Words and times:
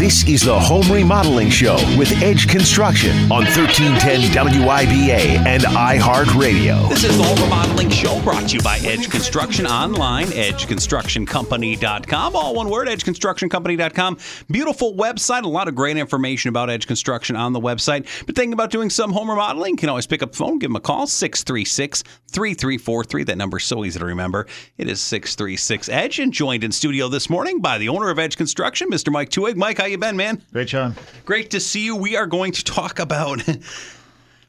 This 0.00 0.24
is 0.26 0.40
the 0.40 0.58
Home 0.58 0.90
Remodeling 0.90 1.50
Show 1.50 1.74
with 1.98 2.10
Edge 2.22 2.48
Construction 2.48 3.14
on 3.24 3.44
1310 3.44 4.32
WIBA 4.32 5.44
and 5.44 5.64
iHeartRadio. 5.64 6.88
This 6.88 7.04
is 7.04 7.18
the 7.18 7.22
Home 7.22 7.42
Remodeling 7.42 7.90
Show 7.90 8.18
brought 8.22 8.48
to 8.48 8.56
you 8.56 8.62
by 8.62 8.78
Edge 8.78 9.10
Construction 9.10 9.66
online, 9.66 10.28
edgeconstructioncompany.com. 10.28 12.34
All 12.34 12.54
one 12.54 12.70
word, 12.70 12.88
edgeconstructioncompany.com. 12.88 14.16
Beautiful 14.50 14.94
website, 14.94 15.42
a 15.42 15.48
lot 15.48 15.68
of 15.68 15.74
great 15.74 15.98
information 15.98 16.48
about 16.48 16.70
Edge 16.70 16.86
Construction 16.86 17.36
on 17.36 17.52
the 17.52 17.60
website. 17.60 18.06
But 18.24 18.34
thinking 18.34 18.54
about 18.54 18.70
doing 18.70 18.88
some 18.88 19.12
home 19.12 19.28
remodeling, 19.28 19.72
you 19.72 19.76
can 19.76 19.90
always 19.90 20.06
pick 20.06 20.22
up 20.22 20.32
the 20.32 20.38
phone, 20.38 20.58
give 20.58 20.70
them 20.70 20.76
a 20.76 20.80
call, 20.80 21.08
636 21.08 22.04
3343. 22.30 23.24
That 23.24 23.36
number 23.36 23.58
is 23.58 23.64
so 23.64 23.84
easy 23.84 23.98
to 23.98 24.06
remember. 24.06 24.46
It 24.78 24.88
is 24.88 25.02
636 25.02 25.90
Edge. 25.90 26.20
And 26.20 26.32
joined 26.32 26.64
in 26.64 26.72
studio 26.72 27.08
this 27.08 27.28
morning 27.28 27.60
by 27.60 27.76
the 27.76 27.90
owner 27.90 28.08
of 28.08 28.18
Edge 28.18 28.38
Construction, 28.38 28.88
Mr. 28.88 29.12
Mike 29.12 29.28
Tuig. 29.28 29.56
Mike, 29.56 29.76
how 29.76 29.89
you 29.90 29.98
been, 29.98 30.16
man? 30.16 30.42
Great, 30.52 30.68
Sean. 30.70 30.94
Great 31.24 31.50
to 31.50 31.60
see 31.60 31.84
you. 31.84 31.96
We 31.96 32.16
are 32.16 32.26
going 32.26 32.52
to 32.52 32.64
talk 32.64 32.98
about 32.98 33.42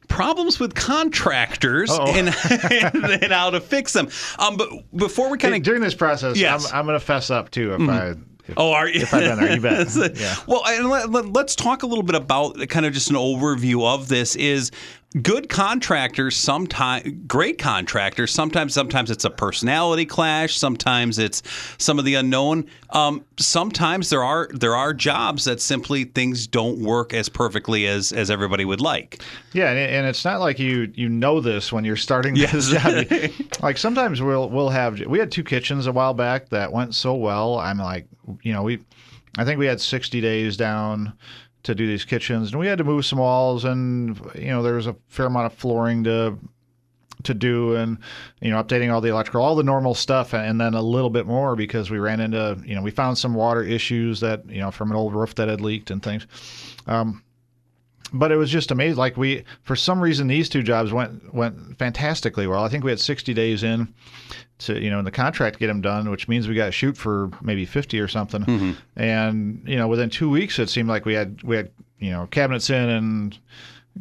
problems 0.08 0.60
with 0.60 0.74
contractors 0.74 1.90
and, 1.90 2.28
and, 2.50 2.94
and 3.22 3.32
how 3.32 3.50
to 3.50 3.60
fix 3.60 3.92
them. 3.92 4.08
Um, 4.38 4.56
but 4.56 4.68
before 4.94 5.30
we 5.30 5.38
kind 5.38 5.54
of 5.54 5.62
during 5.62 5.80
this 5.80 5.94
process, 5.94 6.36
Yes. 6.36 6.70
I'm, 6.72 6.80
I'm 6.80 6.86
going 6.86 6.98
to 6.98 7.04
fess 7.04 7.30
up 7.30 7.50
too 7.50 7.74
if 7.74 7.88
I. 7.88 8.08
If, 8.10 8.18
Oh, 8.56 8.72
are 8.72 8.88
you? 8.88 9.02
If 9.02 9.14
I've 9.14 9.20
been 9.20 9.38
there, 9.38 9.54
you 9.54 9.60
bet. 9.60 9.86
Yeah. 10.20 10.34
Well, 10.48 10.62
and 10.66 10.88
let, 10.88 11.44
us 11.46 11.54
talk 11.54 11.84
a 11.84 11.86
little 11.86 12.02
bit 12.02 12.16
about 12.16 12.56
kind 12.68 12.84
of 12.84 12.92
just 12.92 13.08
an 13.08 13.14
overview 13.16 13.86
of 13.86 14.08
this. 14.08 14.34
Is 14.34 14.72
good 15.20 15.48
contractors 15.48 16.36
sometimes 16.36 17.06
great 17.26 17.58
contractors 17.58 18.30
sometimes 18.30 18.72
sometimes 18.72 19.10
it's 19.10 19.24
a 19.24 19.30
personality 19.30 20.06
clash 20.06 20.56
sometimes 20.56 21.18
it's 21.18 21.42
some 21.78 21.98
of 21.98 22.04
the 22.04 22.14
unknown 22.14 22.64
um, 22.90 23.24
sometimes 23.38 24.08
there 24.08 24.24
are 24.24 24.48
there 24.52 24.74
are 24.74 24.94
jobs 24.94 25.44
that 25.44 25.60
simply 25.60 26.04
things 26.04 26.46
don't 26.46 26.78
work 26.78 27.12
as 27.12 27.28
perfectly 27.28 27.86
as 27.86 28.12
as 28.12 28.30
everybody 28.30 28.64
would 28.64 28.80
like 28.80 29.22
Yeah, 29.52 29.70
and, 29.70 29.78
and 29.78 30.06
it's 30.06 30.24
not 30.24 30.40
like 30.40 30.58
you 30.58 30.92
you 30.94 31.08
know 31.08 31.40
this 31.40 31.72
when 31.72 31.84
you're 31.84 31.96
starting 31.96 32.34
this 32.34 32.70
job. 32.70 33.06
like 33.62 33.78
sometimes 33.78 34.22
we'll 34.22 34.48
we'll 34.48 34.70
have 34.70 35.00
we 35.06 35.18
had 35.18 35.30
two 35.30 35.44
kitchens 35.44 35.86
a 35.86 35.92
while 35.92 36.14
back 36.14 36.48
that 36.50 36.72
went 36.72 36.94
so 36.94 37.14
well. 37.14 37.58
I'm 37.58 37.78
like, 37.78 38.06
you 38.42 38.52
know, 38.52 38.62
we 38.62 38.80
I 39.38 39.44
think 39.44 39.58
we 39.58 39.66
had 39.66 39.80
60 39.80 40.20
days 40.20 40.56
down 40.56 41.12
to 41.62 41.74
do 41.74 41.86
these 41.86 42.04
kitchens, 42.04 42.50
and 42.50 42.60
we 42.60 42.66
had 42.66 42.78
to 42.78 42.84
move 42.84 43.06
some 43.06 43.18
walls, 43.18 43.64
and 43.64 44.18
you 44.34 44.48
know 44.48 44.62
there 44.62 44.74
was 44.74 44.86
a 44.86 44.96
fair 45.08 45.26
amount 45.26 45.46
of 45.46 45.54
flooring 45.54 46.04
to 46.04 46.38
to 47.24 47.34
do 47.34 47.76
and 47.76 47.98
you 48.40 48.50
know 48.50 48.62
updating 48.62 48.92
all 48.92 49.00
the 49.00 49.08
electrical 49.08 49.42
all 49.42 49.54
the 49.54 49.62
normal 49.62 49.94
stuff 49.94 50.34
and 50.34 50.60
then 50.60 50.74
a 50.74 50.82
little 50.82 51.10
bit 51.10 51.26
more 51.26 51.54
because 51.54 51.90
we 51.90 51.98
ran 51.98 52.18
into 52.20 52.60
you 52.64 52.74
know 52.74 52.82
we 52.82 52.90
found 52.90 53.16
some 53.16 53.34
water 53.34 53.62
issues 53.62 54.20
that 54.20 54.44
you 54.48 54.58
know 54.58 54.70
from 54.70 54.90
an 54.90 54.96
old 54.96 55.14
roof 55.14 55.34
that 55.36 55.48
had 55.48 55.60
leaked 55.60 55.90
and 55.90 56.02
things. 56.02 56.26
Um, 56.86 57.22
but 58.12 58.30
it 58.30 58.36
was 58.36 58.50
just 58.50 58.70
amazing. 58.70 58.98
Like 58.98 59.16
we 59.16 59.44
for 59.62 59.76
some 59.76 60.00
reason 60.00 60.26
these 60.26 60.48
two 60.48 60.62
jobs 60.62 60.92
went 60.92 61.32
went 61.34 61.78
fantastically 61.78 62.46
well. 62.46 62.62
I 62.62 62.68
think 62.68 62.84
we 62.84 62.90
had 62.90 63.00
60 63.00 63.32
days 63.34 63.62
in 63.62 63.92
to 64.66 64.80
you 64.80 64.90
know 64.90 64.98
in 64.98 65.04
the 65.04 65.10
contract 65.10 65.54
to 65.54 65.60
get 65.60 65.66
them 65.68 65.80
done 65.80 66.10
which 66.10 66.28
means 66.28 66.48
we 66.48 66.54
got 66.54 66.66
to 66.66 66.72
shoot 66.72 66.96
for 66.96 67.30
maybe 67.40 67.64
50 67.64 67.98
or 68.00 68.08
something. 68.08 68.42
Mm-hmm. 68.42 68.72
And 68.96 69.62
you 69.66 69.76
know 69.76 69.88
within 69.88 70.10
two 70.10 70.30
weeks 70.30 70.58
it 70.58 70.68
seemed 70.68 70.88
like 70.88 71.04
we 71.04 71.14
had 71.14 71.42
we 71.42 71.56
had 71.56 71.70
you 71.98 72.10
know 72.10 72.26
cabinets 72.26 72.70
in 72.70 72.88
and 72.88 73.38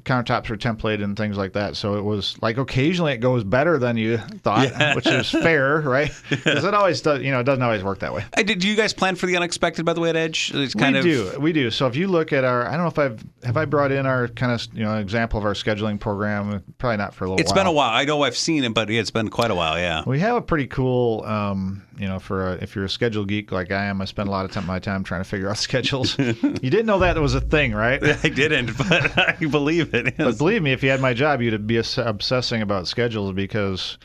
countertops 0.03 0.49
were 0.49 0.57
templated 0.57 1.03
and 1.03 1.17
things 1.17 1.37
like 1.37 1.53
that. 1.53 1.75
So 1.75 1.95
it 1.95 2.03
was 2.03 2.37
like 2.41 2.57
occasionally 2.57 3.13
it 3.13 3.17
goes 3.17 3.43
better 3.43 3.77
than 3.77 3.97
you 3.97 4.17
thought, 4.17 4.95
which 4.95 5.05
is 5.05 5.29
fair, 5.29 5.81
right? 5.81 6.11
Because 6.29 6.63
it 6.63 6.73
always 6.73 7.01
does, 7.01 7.21
you 7.21 7.31
know, 7.31 7.41
it 7.41 7.43
doesn't 7.43 7.61
always 7.61 7.83
work 7.83 7.99
that 7.99 8.13
way. 8.13 8.23
Did 8.37 8.63
you 8.63 8.75
guys 8.75 8.93
plan 8.93 9.15
for 9.15 9.25
the 9.25 9.35
unexpected 9.35 9.85
by 9.85 9.93
the 9.93 9.99
way 9.99 10.09
at 10.09 10.15
edge 10.15 10.51
it's 10.53 10.73
kind 10.73 10.93
we 10.93 10.99
of 10.99 11.05
do, 11.05 11.39
we 11.39 11.53
do. 11.53 11.69
So 11.71 11.87
if 11.87 11.95
you 11.95 12.07
look 12.07 12.31
at 12.31 12.43
our, 12.43 12.65
I 12.67 12.71
don't 12.71 12.81
know 12.81 12.87
if 12.87 12.99
I've 12.99 13.23
have 13.43 13.57
I 13.57 13.65
brought 13.65 13.91
in 13.91 14.05
our 14.05 14.27
kind 14.29 14.51
of 14.53 14.65
you 14.73 14.83
know 14.83 14.97
example 14.97 15.37
of 15.39 15.45
our 15.45 15.53
scheduling 15.53 15.99
program. 15.99 16.63
Probably 16.77 16.97
not 16.97 17.13
for 17.13 17.25
a 17.25 17.29
little. 17.29 17.39
it's 17.41 17.51
while. 17.51 17.55
been 17.59 17.67
a 17.67 17.71
while 17.71 17.89
i 17.91 18.05
know 18.05 18.23
i've 18.23 18.37
seen 18.37 18.63
it 18.63 18.73
but 18.73 18.89
it's 18.89 19.11
been 19.11 19.29
quite 19.29 19.51
a 19.51 19.55
while 19.55 19.77
yeah 19.77 20.03
We 20.05 20.19
have 20.19 20.35
a 20.35 20.41
pretty 20.41 20.67
cool, 20.67 21.23
um, 21.25 21.83
you 21.97 22.07
know, 22.07 22.19
for 22.19 22.47
a, 22.47 22.53
if 22.55 22.75
you're 22.75 22.85
a 22.85 22.89
schedule 22.89 23.25
geek 23.25 23.51
like 23.51 23.71
I 23.71 23.85
am, 23.85 24.01
I 24.01 24.05
spend 24.05 24.27
a 24.27 24.31
lot 24.31 24.45
of 24.45 24.51
time 24.51 24.65
my 24.65 24.79
time 24.79 25.03
trying 25.03 25.21
to 25.21 25.29
figure 25.29 25.49
out 25.49 25.57
schedules. 25.69 26.17
you 26.19 26.33
didn't 26.69 26.85
know 26.85 26.99
that 26.99 27.17
was 27.17 27.35
a 27.35 27.41
thing, 27.41 27.73
right? 27.73 28.01
i 28.03 28.29
didn't 28.29 28.77
but 28.77 29.17
i 29.17 29.35
believe 29.45 29.80
it 29.93 30.17
But 30.17 30.37
believe 30.37 30.61
me, 30.61 30.71
if 30.71 30.83
you 30.83 30.89
had 30.89 31.01
my 31.01 31.13
job, 31.13 31.41
you'd 31.41 31.67
be 31.67 31.77
obsessing 31.97 32.61
about 32.61 32.87
schedules 32.87 33.33
because 33.33 33.97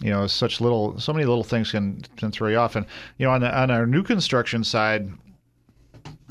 you 0.00 0.10
know 0.10 0.26
such 0.26 0.60
little, 0.60 0.98
so 0.98 1.12
many 1.12 1.24
little 1.24 1.44
things 1.44 1.70
can 1.70 2.02
can 2.16 2.30
throw 2.30 2.48
you 2.48 2.56
off. 2.56 2.76
And 2.76 2.86
you 3.18 3.26
know, 3.26 3.32
on 3.32 3.40
the, 3.40 3.58
on 3.58 3.70
our 3.70 3.86
new 3.86 4.02
construction 4.02 4.64
side, 4.64 5.10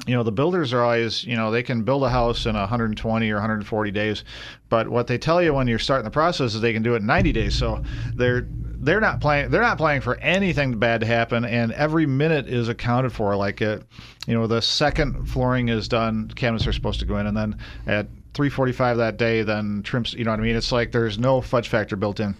you 0.08 0.14
know, 0.14 0.24
the 0.24 0.32
builders 0.32 0.74
are 0.74 0.84
always, 0.84 1.24
you 1.24 1.36
know, 1.36 1.52
they 1.52 1.64
can 1.64 1.84
build 1.84 2.04
a 2.04 2.10
house 2.10 2.46
in 2.46 2.54
120 2.54 3.32
or 3.32 3.36
140 3.36 3.92
days, 3.92 4.24
but 4.70 4.88
what 4.88 5.08
they 5.08 5.18
tell 5.18 5.42
you 5.42 5.54
when 5.54 5.68
you're 5.68 5.80
starting 5.80 6.06
the 6.06 6.12
process 6.12 6.54
is 6.54 6.62
they 6.62 6.74
can 6.74 6.84
do 6.84 6.94
it 6.94 6.98
in 6.98 7.06
90 7.06 7.32
days. 7.32 7.56
So 7.56 7.84
they're 8.14 8.48
they're 8.86 9.02
not 9.02 9.20
playing 9.20 9.50
they're 9.50 9.62
not 9.62 9.78
playing 9.78 10.02
for 10.02 10.16
anything 10.18 10.78
bad 10.78 11.02
to 11.02 11.08
happen 11.08 11.44
and 11.44 11.72
every 11.72 12.06
minute 12.06 12.48
is 12.48 12.70
accounted 12.70 13.12
for 13.12 13.36
like 13.36 13.62
it 13.62 13.84
you 14.28 14.34
know 14.34 14.46
the 14.48 14.62
second 14.62 15.26
flooring 15.26 15.70
is 15.70 15.88
done 15.88 16.28
cabinets 16.36 16.68
are 16.68 16.74
supposed 16.74 17.00
to 17.00 17.06
go 17.06 17.18
in 17.18 17.26
and 17.26 17.36
then 17.36 17.58
at 17.88 18.08
3:45 18.36 18.98
that 18.98 19.18
day 19.18 19.42
then 19.42 19.82
trims 19.84 20.14
you 20.14 20.24
know 20.24 20.32
what 20.32 20.40
I 20.40 20.44
mean? 20.44 20.56
It's 20.56 20.72
like 20.72 20.92
there's 20.92 21.18
no 21.18 21.42
fudge 21.42 21.70
factor 21.70 21.96
built 21.96 22.20
in. 22.20 22.36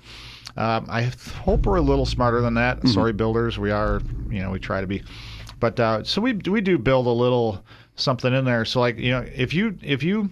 Um, 0.58 0.86
I 0.90 1.12
hope 1.44 1.66
we're 1.66 1.78
a 1.78 1.82
little 1.82 2.06
smarter 2.06 2.42
than 2.42 2.54
that. 2.56 2.88
Sorry 2.88 3.14
builders 3.14 3.58
we 3.58 3.72
are 3.72 4.02
you 4.30 4.42
know 4.42 4.52
we 4.52 4.60
try 4.60 4.82
to 4.82 4.88
be. 4.88 5.04
But 5.60 5.80
uh, 5.80 6.04
so 6.04 6.22
we 6.22 6.34
we 6.34 6.62
do 6.62 6.78
build 6.78 7.08
a 7.08 7.10
little 7.10 7.64
something 7.96 8.34
in 8.34 8.46
there. 8.46 8.66
So 8.66 8.80
like 8.80 8.98
you 8.98 9.12
know 9.12 9.26
if 9.36 9.54
you 9.54 9.78
if 9.82 10.04
you 10.04 10.32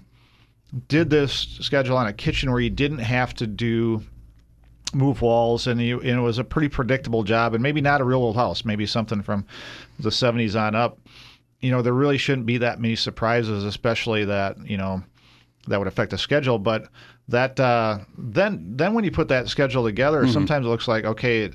did 0.88 1.10
this 1.10 1.58
schedule 1.62 1.98
on 1.98 2.08
a 2.08 2.14
kitchen 2.14 2.52
where 2.52 2.60
you 2.60 2.70
didn't 2.70 3.00
have 3.00 3.34
to 3.36 3.48
do 3.48 4.04
move 4.94 5.22
walls 5.22 5.68
and, 5.68 5.82
you, 5.82 6.00
and 6.02 6.10
it 6.10 6.22
was 6.22 6.38
a 6.38 6.44
pretty 6.44 6.68
predictable 6.68 7.24
job 7.24 7.54
and 7.54 7.64
maybe 7.64 7.82
not 7.82 8.02
a 8.02 8.04
real 8.04 8.20
old 8.20 8.36
house 8.36 8.64
maybe 8.64 8.86
something 8.86 9.24
from 9.24 9.46
the 10.00 10.10
70s 10.10 10.60
on 10.60 10.76
up 10.76 11.00
you 11.62 11.72
know 11.72 11.82
there 11.82 11.94
really 11.94 12.18
shouldn't 12.18 12.46
be 12.46 12.60
that 12.60 12.80
many 12.80 12.96
surprises 12.96 13.64
especially 13.64 14.26
that 14.26 14.56
you 14.68 14.78
know 14.78 15.02
that 15.68 15.80
would 15.80 15.88
affect 15.88 16.12
the 16.12 16.18
schedule 16.18 16.60
but 16.60 16.88
that 17.30 17.58
uh, 17.58 18.00
then 18.18 18.76
then 18.76 18.94
when 18.94 19.06
you 19.06 19.12
put 19.12 19.30
that 19.30 19.48
schedule 19.48 19.86
together 19.86 20.28
sometimes 20.28 20.66
it 20.66 20.70
looks 20.70 20.88
like 20.90 21.06
okay 21.06 21.50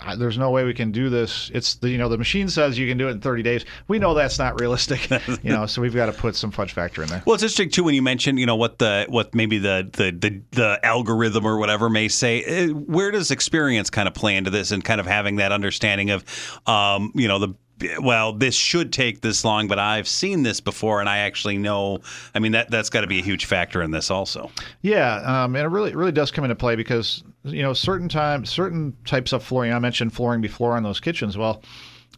I- 0.00 0.16
there's 0.16 0.36
no 0.36 0.50
way 0.50 0.64
we 0.64 0.74
can 0.74 0.90
do 0.92 1.08
this. 1.08 1.50
It's 1.54 1.76
the 1.76 1.88
you 1.88 1.96
know 1.98 2.08
the 2.10 2.18
machine 2.18 2.48
says 2.48 2.76
you 2.78 2.86
can 2.88 2.98
do 2.98 3.06
it 3.08 3.12
in 3.12 3.20
30 3.20 3.42
days. 3.42 3.64
We 3.88 3.98
know 4.00 4.12
that's 4.12 4.38
not 4.38 4.60
realistic 4.60 5.08
you 5.42 5.50
know 5.50 5.64
so 5.66 5.80
we've 5.80 5.94
got 5.94 6.06
to 6.06 6.12
put 6.12 6.34
some 6.36 6.50
fudge 6.50 6.72
factor 6.74 7.02
in 7.02 7.08
there. 7.08 7.22
Well, 7.24 7.34
it's 7.34 7.42
interesting 7.44 7.70
too 7.70 7.84
when 7.84 7.94
you 7.94 8.02
mentioned, 8.02 8.38
you 8.38 8.44
know, 8.44 8.56
what 8.56 8.78
the 8.80 9.06
what 9.08 9.34
maybe 9.34 9.56
the 9.58 9.88
the 9.92 10.10
the, 10.10 10.42
the 10.50 10.80
algorithm 10.84 11.46
or 11.46 11.56
whatever 11.58 11.88
may 11.88 12.08
say. 12.08 12.42
Eh, 12.42 12.66
Where 12.68 13.10
does 13.12 13.30
experience 13.30 13.88
kind 13.88 14.08
of 14.08 14.14
play 14.14 14.36
into 14.36 14.50
this, 14.50 14.72
and 14.72 14.84
kind 14.84 15.00
of 15.00 15.06
having 15.06 15.36
that 15.36 15.52
understanding 15.52 16.10
of, 16.10 16.24
um, 16.66 17.12
you 17.14 17.28
know, 17.28 17.38
the 17.38 17.54
well, 18.00 18.32
this 18.32 18.54
should 18.54 18.92
take 18.92 19.20
this 19.20 19.44
long, 19.44 19.66
but 19.66 19.78
I've 19.78 20.08
seen 20.08 20.42
this 20.42 20.60
before, 20.60 21.00
and 21.00 21.08
I 21.08 21.18
actually 21.18 21.58
know. 21.58 22.00
I 22.34 22.38
mean, 22.38 22.52
that 22.52 22.70
that's 22.70 22.90
got 22.90 23.02
to 23.02 23.06
be 23.06 23.18
a 23.18 23.22
huge 23.22 23.46
factor 23.46 23.82
in 23.82 23.90
this 23.90 24.10
also. 24.10 24.50
Yeah, 24.82 25.16
um, 25.16 25.56
and 25.56 25.64
it 25.64 25.68
really 25.68 25.90
it 25.90 25.96
really 25.96 26.12
does 26.12 26.30
come 26.30 26.44
into 26.44 26.54
play 26.54 26.76
because 26.76 27.24
you 27.42 27.62
know 27.62 27.72
certain 27.72 28.08
times 28.08 28.50
certain 28.50 28.96
types 29.04 29.32
of 29.32 29.42
flooring. 29.42 29.72
I 29.72 29.78
mentioned 29.78 30.12
flooring 30.12 30.40
before 30.40 30.76
on 30.76 30.82
those 30.82 31.00
kitchens. 31.00 31.36
Well, 31.36 31.62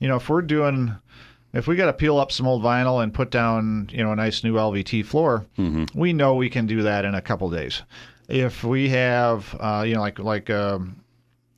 you 0.00 0.08
know 0.08 0.16
if 0.16 0.28
we're 0.28 0.42
doing 0.42 0.94
if 1.52 1.66
we 1.66 1.76
got 1.76 1.86
to 1.86 1.92
peel 1.92 2.18
up 2.18 2.32
some 2.32 2.46
old 2.46 2.62
vinyl 2.62 3.02
and 3.02 3.12
put 3.14 3.30
down 3.30 3.88
you 3.92 4.02
know 4.04 4.12
a 4.12 4.16
nice 4.16 4.44
new 4.44 4.54
LVT 4.54 5.04
floor, 5.06 5.46
we 5.94 6.12
know 6.12 6.34
we 6.34 6.50
can 6.50 6.66
do 6.66 6.82
that 6.82 7.04
in 7.04 7.14
a 7.14 7.22
couple 7.22 7.48
days. 7.50 7.82
If 8.28 8.62
we 8.62 8.88
have 8.90 9.56
uh, 9.58 9.84
you 9.86 9.94
know 9.94 10.00
like 10.00 10.18
like 10.18 10.50
um, 10.50 11.00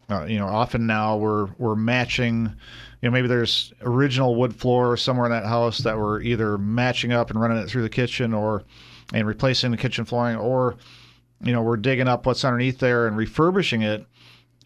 uh, 0.08 0.24
you 0.24 0.38
know 0.38 0.46
often 0.46 0.86
now 0.86 1.16
we're 1.16 1.46
we're 1.58 1.74
matching 1.76 2.54
you 3.00 3.08
know 3.08 3.12
maybe 3.12 3.28
there's 3.28 3.72
original 3.82 4.34
wood 4.34 4.54
floor 4.54 4.96
somewhere 4.96 5.26
in 5.26 5.32
that 5.32 5.46
house 5.46 5.78
that 5.78 5.98
we're 5.98 6.20
either 6.20 6.58
matching 6.58 7.12
up 7.12 7.30
and 7.30 7.40
running 7.40 7.58
it 7.58 7.68
through 7.68 7.82
the 7.82 7.88
kitchen 7.88 8.32
or 8.32 8.64
and 9.12 9.26
replacing 9.26 9.70
the 9.70 9.76
kitchen 9.76 10.04
flooring 10.04 10.36
or 10.36 10.76
you 11.42 11.52
know 11.52 11.62
we're 11.62 11.76
digging 11.76 12.08
up 12.08 12.26
what's 12.26 12.44
underneath 12.44 12.78
there 12.78 13.06
and 13.06 13.16
refurbishing 13.16 13.82
it 13.82 14.06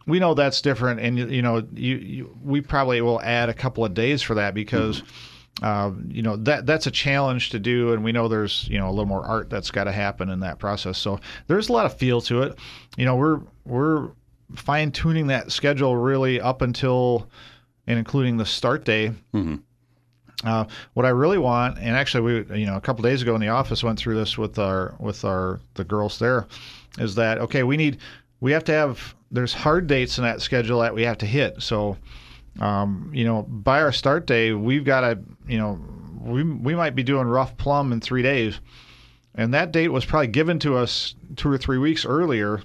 we 0.06 0.18
know 0.18 0.34
that's 0.34 0.60
different 0.60 1.00
and 1.00 1.18
you, 1.18 1.42
know 1.42 1.66
you, 1.74 1.96
you 1.96 2.38
we 2.42 2.60
probably 2.60 3.00
will 3.00 3.20
add 3.22 3.48
a 3.48 3.54
couple 3.54 3.84
of 3.84 3.94
days 3.94 4.22
for 4.22 4.34
that 4.34 4.54
because 4.54 5.02
uh, 5.62 5.92
you 6.08 6.22
know 6.22 6.36
that 6.36 6.66
that's 6.66 6.86
a 6.86 6.90
challenge 6.90 7.50
to 7.50 7.58
do, 7.58 7.92
and 7.92 8.02
we 8.02 8.10
know 8.10 8.26
there's 8.26 8.66
you 8.68 8.78
know 8.78 8.88
a 8.88 8.90
little 8.90 9.06
more 9.06 9.24
art 9.24 9.50
that's 9.50 9.70
got 9.70 9.84
to 9.84 9.92
happen 9.92 10.28
in 10.30 10.40
that 10.40 10.58
process. 10.58 10.98
So 10.98 11.20
there's 11.46 11.68
a 11.68 11.72
lot 11.72 11.86
of 11.86 11.96
feel 11.96 12.20
to 12.22 12.42
it. 12.42 12.58
You 12.96 13.04
know, 13.04 13.16
we're 13.16 13.40
we're 13.64 14.10
fine 14.56 14.90
tuning 14.90 15.28
that 15.28 15.52
schedule 15.52 15.96
really 15.96 16.40
up 16.40 16.62
until 16.62 17.28
and 17.86 17.98
including 17.98 18.36
the 18.36 18.46
start 18.46 18.84
day. 18.84 19.12
Uh, 20.44 20.64
what 20.94 21.06
I 21.06 21.10
really 21.10 21.38
want, 21.38 21.78
and 21.78 21.96
actually, 21.96 22.42
we 22.44 22.60
you 22.60 22.66
know 22.66 22.76
a 22.76 22.80
couple 22.80 23.02
days 23.02 23.22
ago 23.22 23.34
in 23.34 23.40
the 23.40 23.48
office 23.48 23.84
went 23.84 23.98
through 23.98 24.16
this 24.16 24.36
with 24.36 24.58
our 24.58 24.94
with 24.98 25.24
our 25.24 25.60
the 25.74 25.84
girls 25.84 26.18
there, 26.18 26.48
is 26.98 27.14
that 27.14 27.38
okay? 27.38 27.62
We 27.62 27.76
need 27.76 27.98
we 28.40 28.50
have 28.50 28.64
to 28.64 28.72
have 28.72 29.14
there's 29.30 29.54
hard 29.54 29.86
dates 29.86 30.18
in 30.18 30.24
that 30.24 30.42
schedule 30.42 30.80
that 30.80 30.94
we 30.94 31.02
have 31.02 31.18
to 31.18 31.26
hit. 31.26 31.62
So, 31.62 31.96
um, 32.60 33.10
you 33.14 33.24
know, 33.24 33.42
by 33.42 33.80
our 33.80 33.92
start 33.92 34.26
day, 34.26 34.52
we've 34.52 34.84
got 34.84 35.02
to 35.02 35.20
you 35.46 35.58
know 35.58 35.80
we 36.20 36.42
we 36.42 36.74
might 36.74 36.96
be 36.96 37.04
doing 37.04 37.26
rough 37.28 37.56
plumb 37.56 37.92
in 37.92 38.00
three 38.00 38.22
days, 38.22 38.58
and 39.36 39.54
that 39.54 39.70
date 39.70 39.88
was 39.88 40.04
probably 40.04 40.26
given 40.26 40.58
to 40.60 40.76
us 40.76 41.14
two 41.36 41.50
or 41.50 41.58
three 41.58 41.78
weeks 41.78 42.04
earlier. 42.04 42.60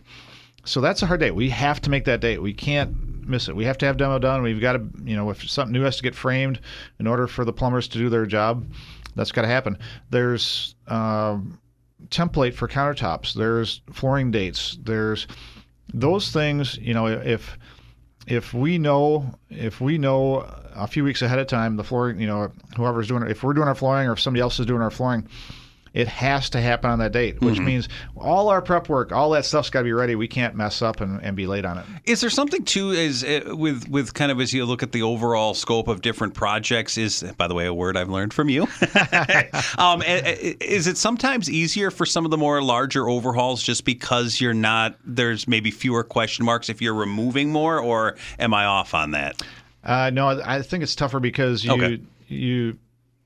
So 0.66 0.82
that's 0.82 1.04
a 1.04 1.06
hard 1.06 1.20
date. 1.20 1.36
We 1.36 1.50
have 1.50 1.80
to 1.82 1.92
make 1.92 2.06
that 2.06 2.22
date. 2.22 2.42
We 2.42 2.54
can't 2.54 3.07
miss 3.28 3.48
it. 3.48 3.56
We 3.56 3.66
have 3.66 3.78
to 3.80 3.86
have 3.86 3.98
demo 3.98 4.20
done. 4.20 4.42
We've 4.42 4.62
got 4.62 4.74
to, 4.74 4.88
you 5.04 5.16
know, 5.16 5.30
if 5.30 5.50
something 5.50 5.74
new 5.74 5.84
has 5.84 5.98
to 5.98 6.04
get 6.04 6.16
framed 6.16 6.60
in 7.00 7.08
order 7.08 7.28
for 7.28 7.46
the 7.46 7.54
plumbers 7.54 7.88
to 7.90 7.98
do 7.98 8.10
their 8.10 8.26
job, 8.26 8.66
that's 9.16 9.32
got 9.32 9.44
to 9.44 9.48
happen. 9.48 9.78
There's 10.10 10.76
um, 10.88 11.60
template 12.10 12.54
for 12.54 12.68
countertops. 12.68 13.34
There's 13.34 13.82
flooring 13.92 14.32
dates. 14.32 14.78
There's 14.82 15.28
those 15.94 16.32
things. 16.32 16.78
You 16.78 16.94
know, 16.94 17.08
if 17.08 17.58
if 18.28 18.54
we 18.54 18.78
know 18.78 19.34
if 19.50 19.82
we 19.82 19.98
know 19.98 20.46
a 20.76 20.88
few 20.88 21.04
weeks 21.04 21.22
ahead 21.22 21.40
of 21.40 21.48
time 21.48 21.78
the 21.78 21.84
flooring, 21.84 22.20
you 22.20 22.28
know, 22.28 22.52
whoever's 22.76 23.08
doing 23.08 23.24
it, 23.24 23.32
if 23.32 23.44
we're 23.44 23.54
doing 23.54 23.68
our 23.68 23.76
flooring 23.76 24.08
or 24.08 24.14
if 24.14 24.20
somebody 24.20 24.42
else 24.42 24.60
is 24.60 24.66
doing 24.66 24.82
our 24.82 24.92
flooring, 24.92 25.28
it 25.98 26.08
has 26.08 26.52
to 26.52 26.62
happen 26.62 26.92
on 26.92 27.00
that 27.00 27.12
date, 27.12 27.42
which 27.42 27.60
means 27.60 27.90
all 28.16 28.50
our 28.50 28.62
prep 28.62 28.88
work, 28.88 29.12
all 29.12 29.32
that 29.32 29.46
stuff's 29.46 29.72
got 29.72 29.80
to 29.80 29.84
be 29.84 29.94
ready. 29.94 30.14
We 30.14 30.28
can't 30.28 30.54
mess 30.54 30.84
up 30.84 31.02
and, 31.02 31.20
and 31.24 31.36
be 31.36 31.48
late 31.48 31.66
on 31.66 31.80
it. 31.80 31.86
Is 32.06 32.22
there 32.22 32.30
something 32.30 32.64
too 32.64 32.92
is 32.92 33.24
uh, 33.24 33.56
with 33.58 33.90
with 33.90 34.14
kind 34.14 34.32
of 34.32 34.40
as 34.40 34.54
you 34.54 34.64
look 34.66 34.84
at 34.84 34.92
the 34.92 35.02
overall 35.02 35.56
scope 35.56 35.88
of 35.88 36.02
different 36.04 36.36
projects? 36.36 37.00
Is 37.00 37.24
by 37.40 37.48
the 37.48 37.56
way 37.56 37.66
a 37.66 37.74
word 37.74 37.98
I've 37.98 38.10
learned 38.10 38.32
from 38.32 38.48
you. 38.48 38.64
um, 39.80 40.04
a- 40.04 40.06
a- 40.06 40.58
is 40.64 40.86
it 40.86 40.98
sometimes 40.98 41.50
easier 41.50 41.90
for 41.90 42.06
some 42.06 42.26
of 42.26 42.30
the 42.30 42.38
more 42.38 42.62
larger 42.62 43.10
overhauls 43.10 43.64
just 43.64 43.84
because 43.84 44.40
you're 44.40 44.54
not 44.54 44.98
there's 45.04 45.48
maybe 45.48 45.72
fewer 45.72 46.04
question 46.04 46.46
marks 46.46 46.70
if 46.70 46.80
you're 46.80 46.94
removing 46.94 47.52
more, 47.52 47.80
or 47.80 48.18
am 48.38 48.54
I 48.54 48.66
off 48.66 48.94
on 48.94 49.12
that? 49.12 49.42
Uh, 49.84 50.12
no, 50.12 50.40
I 50.46 50.62
think 50.62 50.84
it's 50.84 50.94
tougher 50.94 51.20
because 51.20 51.66
you 51.66 51.72
Okay. 51.72 52.00
you 52.28 52.78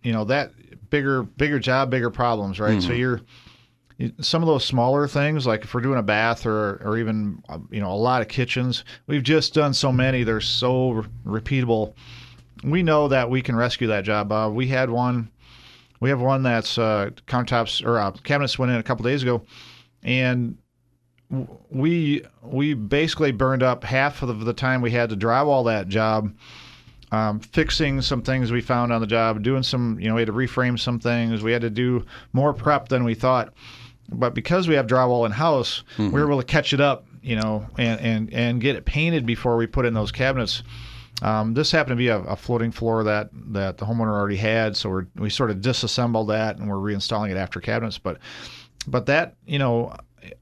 you 0.03 0.13
know 0.13 0.23
that 0.23 0.53
bigger 0.91 1.23
bigger 1.23 1.57
job, 1.57 1.89
bigger 1.89 2.11
problems, 2.11 2.59
right? 2.59 2.79
So 2.81 2.93
you're 2.93 3.21
some 4.19 4.41
of 4.41 4.47
those 4.47 4.65
smaller 4.65 5.07
things, 5.07 5.45
like 5.45 5.63
if 5.63 5.73
we're 5.73 5.81
doing 5.81 5.99
a 5.99 6.03
bath 6.03 6.45
or 6.45 6.81
or 6.83 6.97
even 6.97 7.41
uh, 7.49 7.59
you 7.71 7.81
know 7.81 7.91
a 7.91 7.95
lot 7.95 8.21
of 8.21 8.27
kitchens, 8.27 8.83
we've 9.07 9.23
just 9.23 9.53
done 9.53 9.73
so 9.73 9.91
many. 9.91 10.23
They're 10.23 10.41
so 10.41 10.91
re- 10.91 11.39
repeatable. 11.39 11.93
We 12.63 12.83
know 12.83 13.07
that 13.07 13.29
we 13.29 13.41
can 13.41 13.55
rescue 13.55 13.87
that 13.87 14.03
job. 14.03 14.31
Uh, 14.31 14.49
we 14.53 14.67
had 14.67 14.89
one. 14.89 15.31
We 15.99 16.09
have 16.09 16.21
one 16.21 16.43
that's 16.43 16.77
uh, 16.77 17.11
countertops 17.27 17.85
or 17.85 17.99
uh, 17.99 18.11
cabinets 18.11 18.57
went 18.57 18.71
in 18.71 18.77
a 18.77 18.83
couple 18.83 19.03
days 19.03 19.23
ago, 19.23 19.43
and 20.03 20.57
we 21.69 22.23
we 22.41 22.73
basically 22.73 23.31
burned 23.31 23.63
up 23.63 23.83
half 23.83 24.21
of 24.21 24.45
the 24.45 24.53
time 24.53 24.81
we 24.81 24.91
had 24.91 25.09
to 25.09 25.15
drywall 25.15 25.65
that 25.65 25.87
job 25.87 26.33
um, 27.11 27.39
fixing 27.39 28.01
some 28.01 28.21
things 28.21 28.51
we 28.51 28.61
found 28.61 28.93
on 28.93 29.01
the 29.01 29.07
job 29.07 29.43
doing 29.43 29.63
some 29.63 29.99
you 29.99 30.07
know 30.07 30.15
we 30.15 30.21
had 30.21 30.27
to 30.27 30.33
reframe 30.33 30.79
some 30.79 30.99
things. 30.99 31.43
We 31.43 31.51
had 31.51 31.61
to 31.61 31.69
do 31.69 32.05
more 32.33 32.53
prep 32.53 32.87
than 32.89 33.03
we 33.03 33.15
thought. 33.15 33.53
But 34.13 34.33
because 34.33 34.67
we 34.67 34.75
have 34.75 34.87
drywall 34.87 35.25
in 35.25 35.31
house 35.31 35.83
we 35.97 36.09
were 36.09 36.27
able 36.27 36.39
to 36.41 36.45
catch 36.45 36.73
it 36.73 36.81
up 36.81 37.05
you 37.21 37.35
know 37.35 37.65
and 37.77 37.99
and 38.01 38.33
and 38.33 38.61
get 38.61 38.75
it 38.75 38.85
painted 38.85 39.25
before 39.25 39.57
we 39.57 39.67
put 39.67 39.85
in 39.85 39.93
those 39.93 40.11
cabinets. 40.11 40.63
Um, 41.21 41.53
this 41.53 41.71
happened 41.71 41.91
to 41.91 41.97
be 41.97 42.07
a, 42.07 42.17
a 42.19 42.35
floating 42.35 42.71
floor 42.71 43.03
that 43.03 43.29
that 43.51 43.77
the 43.77 43.85
homeowner 43.85 44.11
already 44.11 44.37
had 44.37 44.75
so 44.75 44.89
we're, 44.89 45.07
we 45.15 45.29
sort 45.29 45.51
of 45.51 45.61
disassembled 45.61 46.29
that 46.29 46.57
and 46.57 46.67
we're 46.67 46.77
reinstalling 46.77 47.29
it 47.29 47.37
after 47.37 47.59
cabinets. 47.59 47.97
But 47.97 48.17
but 48.87 49.05
that 49.05 49.35
you 49.45 49.59
know 49.59 49.95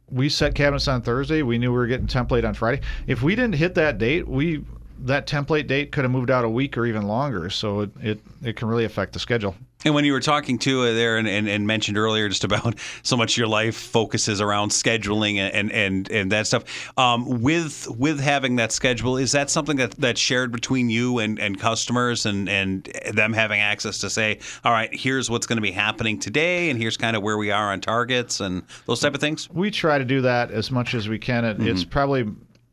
we 0.10 0.30
set 0.30 0.56
cabinets 0.56 0.88
on 0.88 1.01
thursday. 1.01 1.42
We 1.42 1.57
knew 1.57 1.72
we 1.72 1.77
were 1.77 1.88
getting 1.88 2.07
template 2.07 2.48
on 2.48 2.54
friday. 2.54 2.81
If 3.07 3.22
we 3.22 3.36
didn't 3.36 3.56
hit 3.56 3.75
that 3.75 3.98
date 3.98 4.27
we 4.27 4.63
that 5.01 5.28
template 5.28 5.68
date 5.68 5.92
could 5.92 6.04
have 6.04 6.12
moved 6.12 6.30
out 6.30 6.44
a 6.46 6.50
week 6.50 6.78
or 6.78 6.86
even 6.86 7.04
longer 7.04 7.50
so 7.50 7.81
it, 7.81 7.92
it, 8.01 8.19
it 8.44 8.56
can 8.56 8.68
really 8.68 8.86
affect 8.86 9.13
the 9.13 9.19
schedule 9.19 9.56
And 9.86 9.96
when 9.96 10.04
you 10.04 10.12
were 10.12 10.19
talking 10.19 10.60
to 10.60 10.81
uh, 10.81 10.94
there 10.94 11.18
and, 11.18 11.25
and, 11.25 11.48
and 11.48 11.66
mentioned 11.66 11.98
earlier 11.98 12.28
just 12.28 12.44
about 12.44 12.75
so 13.04 13.16
much 13.16 13.34
of 13.34 13.38
your 13.38 13.48
life 13.48 13.78
focuses 13.78 14.42
around 14.42 14.72
scheduling 14.72 15.38
and 15.38 15.72
and, 15.72 16.12
and 16.12 16.31
that 16.34 16.48
stuff, 16.48 16.98
um, 16.98 17.42
with 17.42 17.88
with 17.90 18.19
having 18.19 18.57
that 18.57 18.74
schedule, 18.74 19.16
is 19.18 19.31
that 19.31 19.50
something 19.50 19.78
that, 19.78 19.92
that's 19.92 20.19
shared 20.19 20.51
between 20.51 20.90
you 20.90 21.19
and, 21.19 21.40
and 21.40 21.60
customers 21.60 22.25
and, 22.25 22.50
and 22.50 22.92
them 23.13 23.31
having 23.31 23.62
access 23.62 24.00
to 24.00 24.10
say, 24.10 24.40
all 24.66 24.74
right, 24.74 24.90
here's 24.94 25.30
what's 25.30 25.48
going 25.48 25.57
to 25.57 25.62
be 25.62 25.72
happening 25.72 26.19
today, 26.19 26.69
and 26.69 26.78
here's 26.78 26.98
kind 26.98 27.16
of 27.16 27.24
where 27.24 27.38
we 27.38 27.50
are 27.50 27.72
on 27.72 27.80
targets 27.80 28.42
and 28.42 28.63
those 28.86 29.00
type 29.00 29.13
of 29.13 29.22
things? 29.22 29.50
we 29.50 29.72
try 29.72 29.98
to 29.98 30.06
do 30.06 30.22
that 30.22 30.51
as 30.51 30.72
much 30.72 30.94
as 30.94 31.07
we 31.07 31.18
can. 31.18 31.46
It, 31.46 31.62
It's 31.62 31.86
probably, 31.86 32.25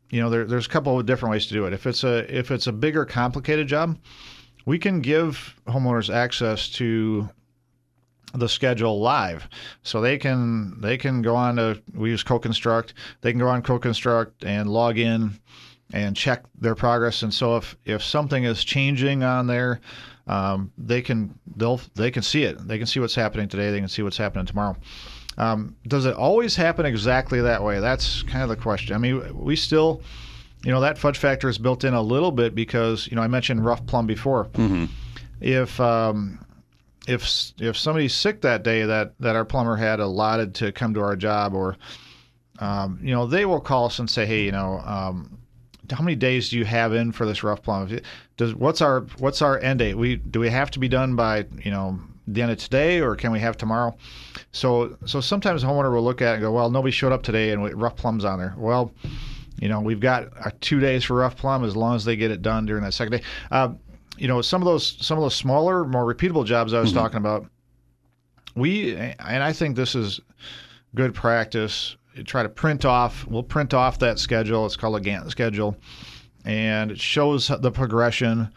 you 0.09 0.21
know, 0.21 0.29
there, 0.29 0.45
there's 0.45 0.65
a 0.65 0.69
couple 0.69 0.99
of 0.99 1.05
different 1.05 1.31
ways 1.31 1.47
to 1.47 1.53
do 1.53 1.65
it. 1.65 1.73
If 1.73 1.85
it's 1.85 2.03
a 2.03 2.35
if 2.35 2.51
it's 2.51 2.67
a 2.67 2.71
bigger, 2.71 3.05
complicated 3.05 3.67
job, 3.67 3.97
we 4.65 4.79
can 4.79 5.01
give 5.01 5.55
homeowners 5.67 6.13
access 6.13 6.69
to 6.71 7.29
the 8.33 8.49
schedule 8.49 8.99
live, 8.99 9.47
so 9.83 10.01
they 10.01 10.17
can 10.17 10.79
they 10.79 10.97
can 10.97 11.21
go 11.21 11.35
on 11.35 11.57
to 11.57 11.81
we 11.93 12.09
use 12.09 12.23
CoConstruct. 12.23 12.93
They 13.21 13.31
can 13.31 13.39
go 13.39 13.47
on 13.47 13.61
CoConstruct 13.61 14.45
and 14.45 14.69
log 14.69 14.97
in 14.97 15.39
and 15.93 16.15
check 16.15 16.43
their 16.59 16.75
progress. 16.75 17.23
And 17.23 17.33
so 17.33 17.57
if 17.57 17.77
if 17.85 18.03
something 18.03 18.43
is 18.43 18.63
changing 18.63 19.23
on 19.23 19.47
there, 19.47 19.81
um, 20.27 20.71
they 20.77 21.01
can 21.01 21.37
they'll 21.55 21.81
they 21.95 22.11
can 22.11 22.23
see 22.23 22.43
it. 22.43 22.65
They 22.67 22.77
can 22.77 22.87
see 22.87 22.99
what's 22.99 23.15
happening 23.15 23.47
today. 23.47 23.71
They 23.71 23.79
can 23.79 23.89
see 23.89 24.03
what's 24.03 24.17
happening 24.17 24.45
tomorrow. 24.45 24.75
Um, 25.37 25.75
does 25.87 26.05
it 26.05 26.15
always 26.15 26.55
happen 26.55 26.85
exactly 26.85 27.41
that 27.41 27.63
way? 27.63 27.79
That's 27.79 28.23
kind 28.23 28.43
of 28.43 28.49
the 28.49 28.55
question. 28.55 28.95
I 28.95 28.97
mean, 28.97 29.37
we 29.37 29.55
still, 29.55 30.01
you 30.63 30.71
know, 30.71 30.81
that 30.81 30.97
fudge 30.97 31.17
factor 31.17 31.47
is 31.47 31.57
built 31.59 31.83
in 31.83 31.93
a 31.93 32.01
little 32.01 32.31
bit 32.31 32.55
because 32.55 33.07
you 33.07 33.15
know 33.15 33.21
I 33.21 33.27
mentioned 33.27 33.63
rough 33.63 33.85
plumb 33.85 34.07
before. 34.07 34.47
If 35.39 35.79
um, 35.79 36.43
if 37.07 37.53
if 37.59 37.77
somebody's 37.77 38.15
sick 38.15 38.41
that 38.41 38.63
day 38.63 38.83
that 38.83 39.13
that 39.19 39.35
our 39.35 39.45
plumber 39.45 39.75
had 39.75 39.99
allotted 39.99 40.55
to 40.55 40.71
come 40.71 40.93
to 40.95 41.01
our 41.01 41.15
job, 41.15 41.53
or 41.53 41.77
um, 42.59 42.99
you 43.03 43.13
know, 43.13 43.27
they 43.27 43.45
will 43.45 43.61
call 43.61 43.85
us 43.85 43.99
and 43.99 44.09
say, 44.09 44.25
hey, 44.25 44.43
you 44.43 44.51
know. 44.51 44.79
Um, 44.79 45.37
how 45.89 46.03
many 46.03 46.15
days 46.15 46.49
do 46.49 46.57
you 46.57 46.65
have 46.65 46.93
in 46.93 47.13
for 47.13 47.25
this 47.25 47.43
rough 47.43 47.61
plumb? 47.61 48.01
Does 48.35 48.53
what's 48.53 48.81
our 48.81 49.01
what's 49.19 49.41
our 49.41 49.57
end 49.59 49.79
date? 49.79 49.95
We 49.95 50.17
do 50.17 50.41
we 50.41 50.49
have 50.49 50.69
to 50.71 50.79
be 50.79 50.89
done 50.89 51.15
by 51.15 51.45
you 51.63 51.71
know 51.71 51.99
the 52.27 52.41
end 52.41 52.51
of 52.51 52.57
today, 52.57 52.99
or 52.99 53.15
can 53.15 53.31
we 53.31 53.39
have 53.39 53.55
tomorrow? 53.55 53.95
So 54.57 54.97
so 55.05 55.21
sometimes 55.21 55.61
the 55.61 55.67
homeowner 55.67 55.93
will 55.93 56.03
look 56.03 56.21
at 56.21 56.31
it 56.31 56.33
and 56.35 56.41
go, 56.41 56.51
well, 56.51 56.69
nobody 56.69 56.91
showed 56.91 57.11
up 57.11 57.23
today, 57.23 57.51
and 57.51 57.61
we- 57.61 57.73
rough 57.73 57.95
plumb's 57.95 58.25
on 58.25 58.39
there. 58.39 58.53
Well, 58.57 58.91
you 59.59 59.69
know, 59.69 59.79
we've 59.79 59.99
got 59.99 60.61
two 60.61 60.79
days 60.79 61.03
for 61.03 61.15
rough 61.15 61.35
plumb 61.37 61.63
as 61.63 61.75
long 61.75 61.95
as 61.95 62.05
they 62.05 62.15
get 62.15 62.31
it 62.31 62.41
done 62.41 62.65
during 62.65 62.83
that 62.83 62.93
second 62.93 63.11
day. 63.19 63.23
Uh, 63.51 63.69
you 64.17 64.27
know, 64.27 64.41
some 64.41 64.61
of 64.61 64.65
those 64.65 64.97
some 65.05 65.17
of 65.17 65.23
those 65.23 65.35
smaller, 65.35 65.85
more 65.85 66.11
repeatable 66.11 66.45
jobs 66.45 66.73
I 66.73 66.79
was 66.79 66.91
talking 66.93 67.17
about, 67.17 67.45
we 68.55 68.95
and 68.95 69.43
I 69.43 69.53
think 69.53 69.75
this 69.75 69.95
is 69.95 70.19
good 70.95 71.13
practice. 71.13 71.95
You 72.15 72.23
try 72.23 72.41
to 72.43 72.49
print 72.49 72.83
off. 72.83 73.27
We'll 73.27 73.43
print 73.43 73.73
off 73.75 73.99
that 73.99 74.17
schedule. 74.17 74.65
It's 74.65 74.75
called 74.75 74.95
a 74.95 74.99
Gantt 75.07 75.29
schedule, 75.29 75.77
and 76.45 76.89
it 76.91 76.99
shows 76.99 77.47
the 77.47 77.71
progression, 77.71 78.49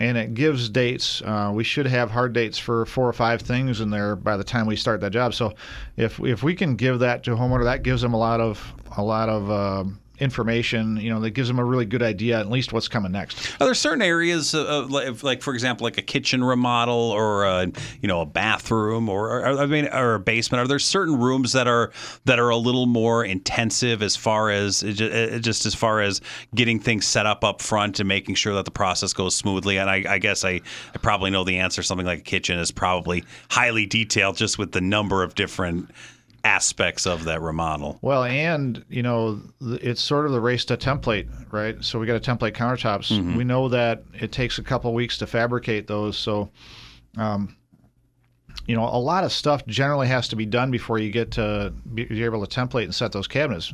and 0.00 0.16
it 0.16 0.34
gives 0.34 0.68
dates. 0.68 1.22
Uh, 1.22 1.50
we 1.54 1.64
should 1.64 1.86
have 1.86 2.10
hard 2.10 2.32
dates 2.32 2.58
for 2.58 2.86
four 2.86 3.08
or 3.08 3.12
five 3.12 3.42
things 3.42 3.80
in 3.80 3.90
there 3.90 4.16
by 4.16 4.36
the 4.36 4.44
time 4.44 4.66
we 4.66 4.76
start 4.76 5.00
that 5.00 5.12
job. 5.12 5.34
So, 5.34 5.54
if 5.96 6.20
if 6.20 6.42
we 6.42 6.54
can 6.54 6.76
give 6.76 7.00
that 7.00 7.22
to 7.24 7.32
a 7.32 7.36
homeowner, 7.36 7.64
that 7.64 7.82
gives 7.82 8.02
them 8.02 8.14
a 8.14 8.18
lot 8.18 8.40
of 8.40 8.74
a 8.96 9.02
lot 9.02 9.28
of 9.28 9.50
um 9.50 10.00
information. 10.18 10.96
You 10.96 11.10
know, 11.10 11.20
that 11.20 11.30
gives 11.30 11.48
them 11.48 11.58
a 11.58 11.64
really 11.64 11.84
good 11.84 12.02
idea 12.02 12.38
at 12.38 12.50
least 12.50 12.72
what's 12.72 12.88
coming 12.88 13.12
next. 13.12 13.54
Are 13.60 13.64
there 13.64 13.74
certain 13.74 14.02
areas, 14.02 14.54
like, 14.54 15.22
like 15.22 15.42
for 15.42 15.54
example, 15.54 15.84
like 15.84 15.98
a 15.98 16.02
kitchen 16.02 16.42
remodel 16.42 16.94
or 16.94 17.44
a, 17.44 17.66
you 18.00 18.08
know 18.08 18.20
a 18.20 18.26
bathroom 18.26 19.08
or, 19.08 19.40
or 19.40 19.46
I 19.46 19.66
mean 19.66 19.88
or 19.88 20.14
a 20.14 20.20
basement? 20.20 20.62
Are 20.62 20.68
there 20.68 20.78
certain 20.78 21.18
rooms 21.18 21.52
that 21.52 21.68
are 21.68 21.92
that 22.24 22.38
are 22.38 22.50
a 22.50 22.56
little 22.56 22.86
more 22.86 23.24
intensive 23.24 24.02
as 24.02 24.16
far 24.16 24.50
as 24.50 24.80
just 24.80 25.66
as 25.66 25.74
far 25.74 26.00
as 26.00 26.20
getting 26.54 26.80
things 26.80 27.06
set 27.06 27.26
up 27.26 27.44
up 27.44 27.60
front 27.60 28.00
and 28.00 28.08
making 28.08 28.34
sure 28.34 28.54
that 28.54 28.64
the 28.64 28.70
process 28.70 29.12
goes 29.12 29.34
smoothly? 29.34 29.78
And 29.78 29.90
I, 29.90 30.04
I 30.08 30.18
guess 30.18 30.44
I, 30.44 30.60
I 30.94 30.98
probably 31.00 31.30
know 31.30 31.44
the 31.44 31.58
answer. 31.58 31.82
Something 31.82 32.06
like 32.06 32.20
a 32.20 32.22
kitchen 32.22 32.58
is 32.58 32.70
probably 32.70 33.24
highly 33.50 33.86
detailed, 33.86 34.36
just 34.36 34.58
with 34.58 34.72
the 34.72 34.80
number 34.80 35.22
of 35.22 35.34
different 35.34 35.90
aspects 36.46 37.06
of 37.06 37.24
that 37.24 37.42
remodel. 37.42 37.98
Well, 38.02 38.22
and 38.24 38.84
you 38.88 39.02
know, 39.02 39.40
it's 39.60 40.00
sort 40.00 40.26
of 40.26 40.32
the 40.32 40.40
race 40.40 40.64
to 40.66 40.76
template, 40.76 41.28
right? 41.52 41.82
So 41.84 41.98
we 41.98 42.06
got 42.06 42.14
a 42.16 42.20
template 42.20 42.52
countertops. 42.52 43.36
We 43.36 43.44
know 43.44 43.68
that 43.68 44.04
it 44.14 44.30
takes 44.30 44.58
a 44.58 44.62
couple 44.62 44.94
weeks 44.94 45.18
to 45.18 45.26
fabricate 45.26 45.86
those. 45.88 46.16
So 46.16 46.50
you 48.66 48.74
know, 48.74 48.84
a 48.84 48.98
lot 48.98 49.24
of 49.24 49.32
stuff 49.32 49.64
generally 49.66 50.08
has 50.08 50.28
to 50.28 50.36
be 50.36 50.46
done 50.46 50.70
before 50.70 50.98
you 50.98 51.10
get 51.10 51.32
to 51.32 51.72
be 51.94 52.24
able 52.24 52.44
to 52.44 52.60
template 52.60 52.84
and 52.84 52.94
set 52.94 53.12
those 53.12 53.28
cabinets. 53.28 53.72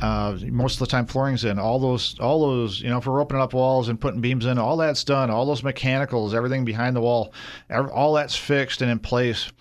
Uh, 0.00 0.36
most 0.46 0.74
of 0.74 0.80
the 0.80 0.86
time, 0.86 1.06
flooring's 1.06 1.44
in. 1.44 1.58
All 1.58 1.78
those, 1.78 2.18
all 2.18 2.40
those, 2.40 2.80
you 2.80 2.88
know, 2.88 2.98
if 2.98 3.06
we're 3.06 3.20
opening 3.20 3.42
up 3.42 3.54
walls 3.54 3.88
and 3.88 4.00
putting 4.00 4.20
beams 4.20 4.46
in, 4.46 4.58
all 4.58 4.76
that's 4.76 5.04
done. 5.04 5.30
All 5.30 5.46
those 5.46 5.62
mechanicals, 5.62 6.34
everything 6.34 6.64
behind 6.64 6.96
the 6.96 7.00
wall, 7.00 7.32
all 7.70 8.14
that's 8.14 8.36
fixed 8.36 8.82
and 8.82 8.90
in 8.90 8.98
place. 8.98 9.52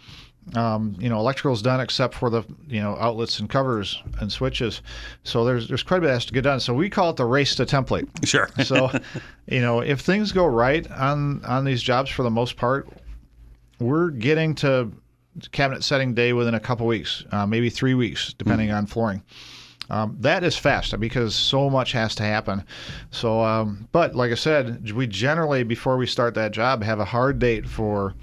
Um, 0.56 0.96
you 1.00 1.08
know, 1.08 1.20
electrical 1.20 1.54
is 1.54 1.62
done 1.62 1.80
except 1.80 2.16
for 2.16 2.30
the 2.30 2.44
you 2.68 2.82
know 2.82 2.98
outlets 3.00 3.40
and 3.40 3.50
covers 3.50 4.02
and 4.20 4.32
switches. 4.32 4.82
So 5.24 5.46
there's 5.46 5.68
there's 5.68 5.84
quite 5.84 5.98
a 5.98 6.02
bit 6.02 6.08
that 6.08 6.14
has 6.14 6.26
to 6.26 6.34
get 6.34 6.42
done. 6.42 6.60
So 6.60 6.74
we 6.74 6.90
call 6.90 7.12
it 7.12 7.16
the 7.16 7.26
race 7.26 7.56
to 7.56 7.66
template. 7.66 8.08
Sure. 8.26 8.50
so, 8.64 8.90
you 9.48 9.62
know, 9.62 9.82
if 9.82 10.02
things 10.02 10.32
go 10.32 10.46
right 10.46 10.90
on 10.92 11.46
on 11.46 11.64
these 11.64 11.82
jobs 11.82 12.10
for 12.10 12.24
the 12.24 12.32
most 12.32 12.58
part, 12.58 12.90
we're 13.80 14.10
getting 14.10 14.56
to 14.56 14.92
cabinet 15.52 15.84
setting 15.84 16.14
day 16.14 16.34
within 16.34 16.56
a 16.56 16.60
couple 16.60 16.86
weeks, 16.86 17.24
uh, 17.32 17.46
maybe 17.46 17.70
three 17.70 17.94
weeks, 17.94 18.34
depending 18.34 18.72
on 18.72 18.86
flooring. 18.86 19.24
Um, 19.90 20.16
that 20.22 20.44
is 20.44 20.56
fast 20.58 20.98
because 21.00 21.36
so 21.36 21.70
much 21.70 21.92
has 21.92 22.16
to 22.16 22.24
happen. 22.24 22.64
So, 23.12 23.42
um, 23.42 23.88
but 23.92 24.16
like 24.16 24.32
I 24.32 24.36
said, 24.36 24.92
we 24.92 25.06
generally 25.06 25.64
before 25.64 25.98
we 25.98 26.08
start 26.08 26.34
that 26.36 26.52
job 26.52 26.82
have 26.84 27.00
a 27.00 27.06
hard 27.06 27.40
date 27.40 27.68
for. 27.68 28.16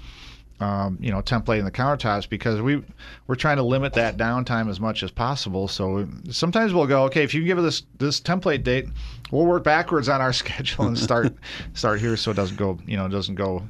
Um, 0.59 0.97
you 0.99 1.09
know, 1.09 1.21
templating 1.21 1.63
the 1.63 1.71
countertops 1.71 2.27
because 2.27 2.61
we 2.61 2.83
we're 3.27 3.35
trying 3.35 3.57
to 3.57 3.63
limit 3.63 3.93
that 3.93 4.17
downtime 4.17 4.69
as 4.69 4.79
much 4.79 5.03
as 5.03 5.11
possible. 5.11 5.69
So 5.69 6.05
sometimes 6.29 6.73
we'll 6.73 6.85
go, 6.85 7.03
okay, 7.05 7.23
if 7.23 7.33
you 7.33 7.45
give 7.45 7.57
us 7.57 7.63
this 7.63 7.83
this 7.97 8.19
template 8.19 8.63
date, 8.63 8.87
we'll 9.31 9.45
work 9.45 9.63
backwards 9.63 10.09
on 10.09 10.19
our 10.19 10.33
schedule 10.33 10.87
and 10.87 10.97
start 10.97 11.33
start 11.73 12.01
here 12.01 12.17
so 12.17 12.31
it 12.31 12.35
doesn't 12.35 12.57
go, 12.57 12.77
you 12.85 12.97
know, 12.97 13.07
doesn't 13.07 13.35
go 13.35 13.69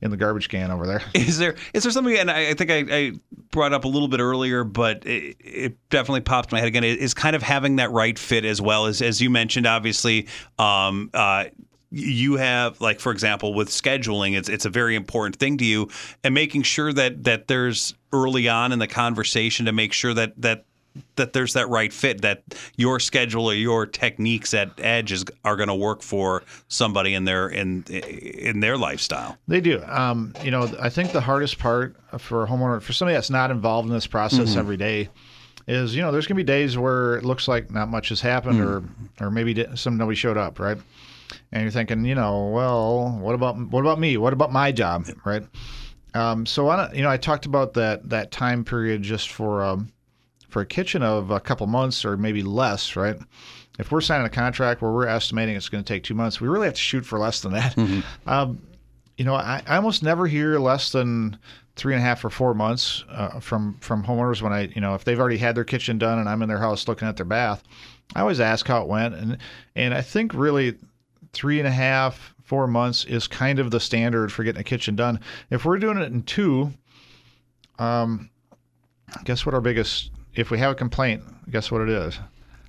in 0.00 0.10
the 0.10 0.16
garbage 0.16 0.48
can 0.48 0.70
over 0.70 0.86
there. 0.86 1.02
Is 1.14 1.38
there 1.38 1.56
is 1.74 1.82
there 1.82 1.92
something? 1.92 2.16
And 2.16 2.30
I, 2.30 2.50
I 2.50 2.54
think 2.54 2.70
I, 2.70 2.84
I 2.88 3.12
brought 3.50 3.72
up 3.72 3.84
a 3.84 3.88
little 3.88 4.08
bit 4.08 4.20
earlier, 4.20 4.64
but 4.64 5.04
it, 5.06 5.36
it 5.40 5.88
definitely 5.90 6.20
popped 6.20 6.52
my 6.52 6.58
head 6.58 6.68
again. 6.68 6.84
Is 6.84 7.14
kind 7.14 7.34
of 7.34 7.42
having 7.42 7.76
that 7.76 7.90
right 7.90 8.18
fit 8.18 8.44
as 8.44 8.60
well 8.60 8.86
as 8.86 9.02
as 9.02 9.20
you 9.20 9.30
mentioned. 9.30 9.66
Obviously, 9.66 10.28
um, 10.58 11.10
uh, 11.14 11.46
you 11.90 12.36
have 12.36 12.80
like 12.80 13.00
for 13.00 13.12
example 13.12 13.54
with 13.54 13.68
scheduling, 13.70 14.36
it's 14.36 14.48
it's 14.48 14.64
a 14.64 14.70
very 14.70 14.94
important 14.94 15.36
thing 15.36 15.56
to 15.58 15.64
you, 15.64 15.88
and 16.22 16.34
making 16.34 16.62
sure 16.62 16.92
that 16.92 17.24
that 17.24 17.48
there's 17.48 17.94
early 18.12 18.48
on 18.48 18.72
in 18.72 18.78
the 18.78 18.86
conversation 18.86 19.66
to 19.66 19.72
make 19.72 19.92
sure 19.92 20.14
that 20.14 20.32
that 20.40 20.64
that 21.16 21.32
there's 21.32 21.52
that 21.52 21.68
right 21.68 21.92
fit 21.92 22.22
that 22.22 22.42
your 22.76 22.98
schedule 22.98 23.46
or 23.46 23.54
your 23.54 23.86
techniques 23.86 24.52
at 24.52 24.70
edge 24.78 25.12
is, 25.12 25.24
are 25.44 25.54
going 25.54 25.68
to 25.68 25.74
work 25.74 26.02
for 26.02 26.42
somebody 26.66 27.14
in 27.14 27.24
their 27.24 27.48
in 27.48 27.84
in 27.84 28.60
their 28.60 28.76
lifestyle 28.76 29.38
They 29.46 29.60
do. 29.60 29.82
Um, 29.86 30.34
you 30.42 30.50
know, 30.50 30.68
I 30.80 30.88
think 30.88 31.12
the 31.12 31.20
hardest 31.20 31.58
part 31.58 31.96
for 32.18 32.44
a 32.44 32.46
homeowner, 32.48 32.82
for 32.82 32.92
somebody 32.92 33.14
that's 33.14 33.30
not 33.30 33.50
involved 33.50 33.88
in 33.88 33.94
this 33.94 34.06
process 34.06 34.56
every 34.56 34.76
day, 34.76 35.08
is 35.66 35.94
you 35.94 36.02
know 36.02 36.10
there's 36.10 36.26
gonna 36.26 36.36
be 36.36 36.42
days 36.44 36.76
where 36.76 37.16
it 37.16 37.24
looks 37.24 37.46
like 37.48 37.70
not 37.70 37.88
much 37.88 38.08
has 38.08 38.20
happened, 38.20 38.60
or 38.60 38.82
or 39.20 39.30
maybe 39.30 39.54
di- 39.54 39.74
some 39.76 39.96
nobody 39.96 40.16
showed 40.16 40.36
up, 40.36 40.58
right? 40.58 40.78
And 41.52 41.62
you're 41.62 41.70
thinking, 41.70 42.04
you 42.04 42.14
know, 42.14 42.48
well, 42.48 43.18
what 43.20 43.34
about 43.34 43.58
what 43.58 43.80
about 43.80 43.98
me? 43.98 44.16
What 44.16 44.32
about 44.32 44.52
my 44.52 44.72
job, 44.72 45.06
right? 45.24 45.42
Um, 46.14 46.46
so 46.46 46.70
you 46.92 47.02
know, 47.02 47.10
I 47.10 47.16
talked 47.16 47.46
about 47.46 47.74
that 47.74 48.08
that 48.08 48.30
time 48.30 48.64
period 48.64 49.02
just 49.02 49.30
for 49.30 49.62
um, 49.62 49.92
for 50.48 50.62
a 50.62 50.66
kitchen 50.66 51.02
of 51.02 51.30
a 51.30 51.40
couple 51.40 51.66
months 51.66 52.04
or 52.04 52.16
maybe 52.16 52.42
less, 52.42 52.96
right? 52.96 53.16
If 53.78 53.92
we're 53.92 54.00
signing 54.00 54.26
a 54.26 54.30
contract 54.30 54.82
where 54.82 54.90
we're 54.90 55.06
estimating 55.06 55.54
it's 55.54 55.68
going 55.68 55.84
to 55.84 55.92
take 55.92 56.02
two 56.02 56.14
months, 56.14 56.40
we 56.40 56.48
really 56.48 56.66
have 56.66 56.74
to 56.74 56.80
shoot 56.80 57.06
for 57.06 57.18
less 57.18 57.40
than 57.42 57.52
that. 57.52 57.76
Um, 58.26 58.60
you 59.16 59.24
know, 59.24 59.34
I, 59.34 59.62
I 59.66 59.76
almost 59.76 60.02
never 60.02 60.26
hear 60.26 60.58
less 60.58 60.92
than 60.92 61.38
three 61.76 61.94
and 61.94 62.02
a 62.02 62.04
half 62.04 62.24
or 62.24 62.30
four 62.30 62.54
months 62.54 63.04
uh, 63.10 63.40
from 63.40 63.76
from 63.80 64.04
homeowners 64.04 64.42
when 64.42 64.52
I, 64.52 64.62
you 64.74 64.80
know, 64.80 64.94
if 64.94 65.04
they've 65.04 65.18
already 65.18 65.38
had 65.38 65.54
their 65.54 65.64
kitchen 65.64 65.98
done 65.98 66.18
and 66.18 66.28
I'm 66.28 66.42
in 66.42 66.48
their 66.48 66.58
house 66.58 66.88
looking 66.88 67.06
at 67.06 67.16
their 67.16 67.26
bath, 67.26 67.62
I 68.16 68.20
always 68.20 68.40
ask 68.40 68.66
how 68.66 68.82
it 68.82 68.88
went, 68.88 69.14
and 69.14 69.38
and 69.76 69.94
I 69.94 70.02
think 70.02 70.34
really 70.34 70.76
three 71.32 71.58
and 71.58 71.68
a 71.68 71.70
half 71.72 72.34
four 72.44 72.66
months 72.66 73.04
is 73.04 73.26
kind 73.26 73.58
of 73.58 73.70
the 73.70 73.80
standard 73.80 74.32
for 74.32 74.42
getting 74.44 74.60
a 74.60 74.64
kitchen 74.64 74.96
done. 74.96 75.20
If 75.50 75.64
we're 75.64 75.78
doing 75.78 75.98
it 75.98 76.10
in 76.12 76.22
two, 76.22 76.72
um, 77.78 78.30
guess 79.24 79.44
what 79.46 79.54
our 79.54 79.60
biggest 79.60 80.10
if 80.34 80.50
we 80.50 80.58
have 80.58 80.72
a 80.72 80.74
complaint, 80.74 81.22
guess 81.50 81.70
what 81.70 81.80
it 81.82 81.88
is? 81.88 82.18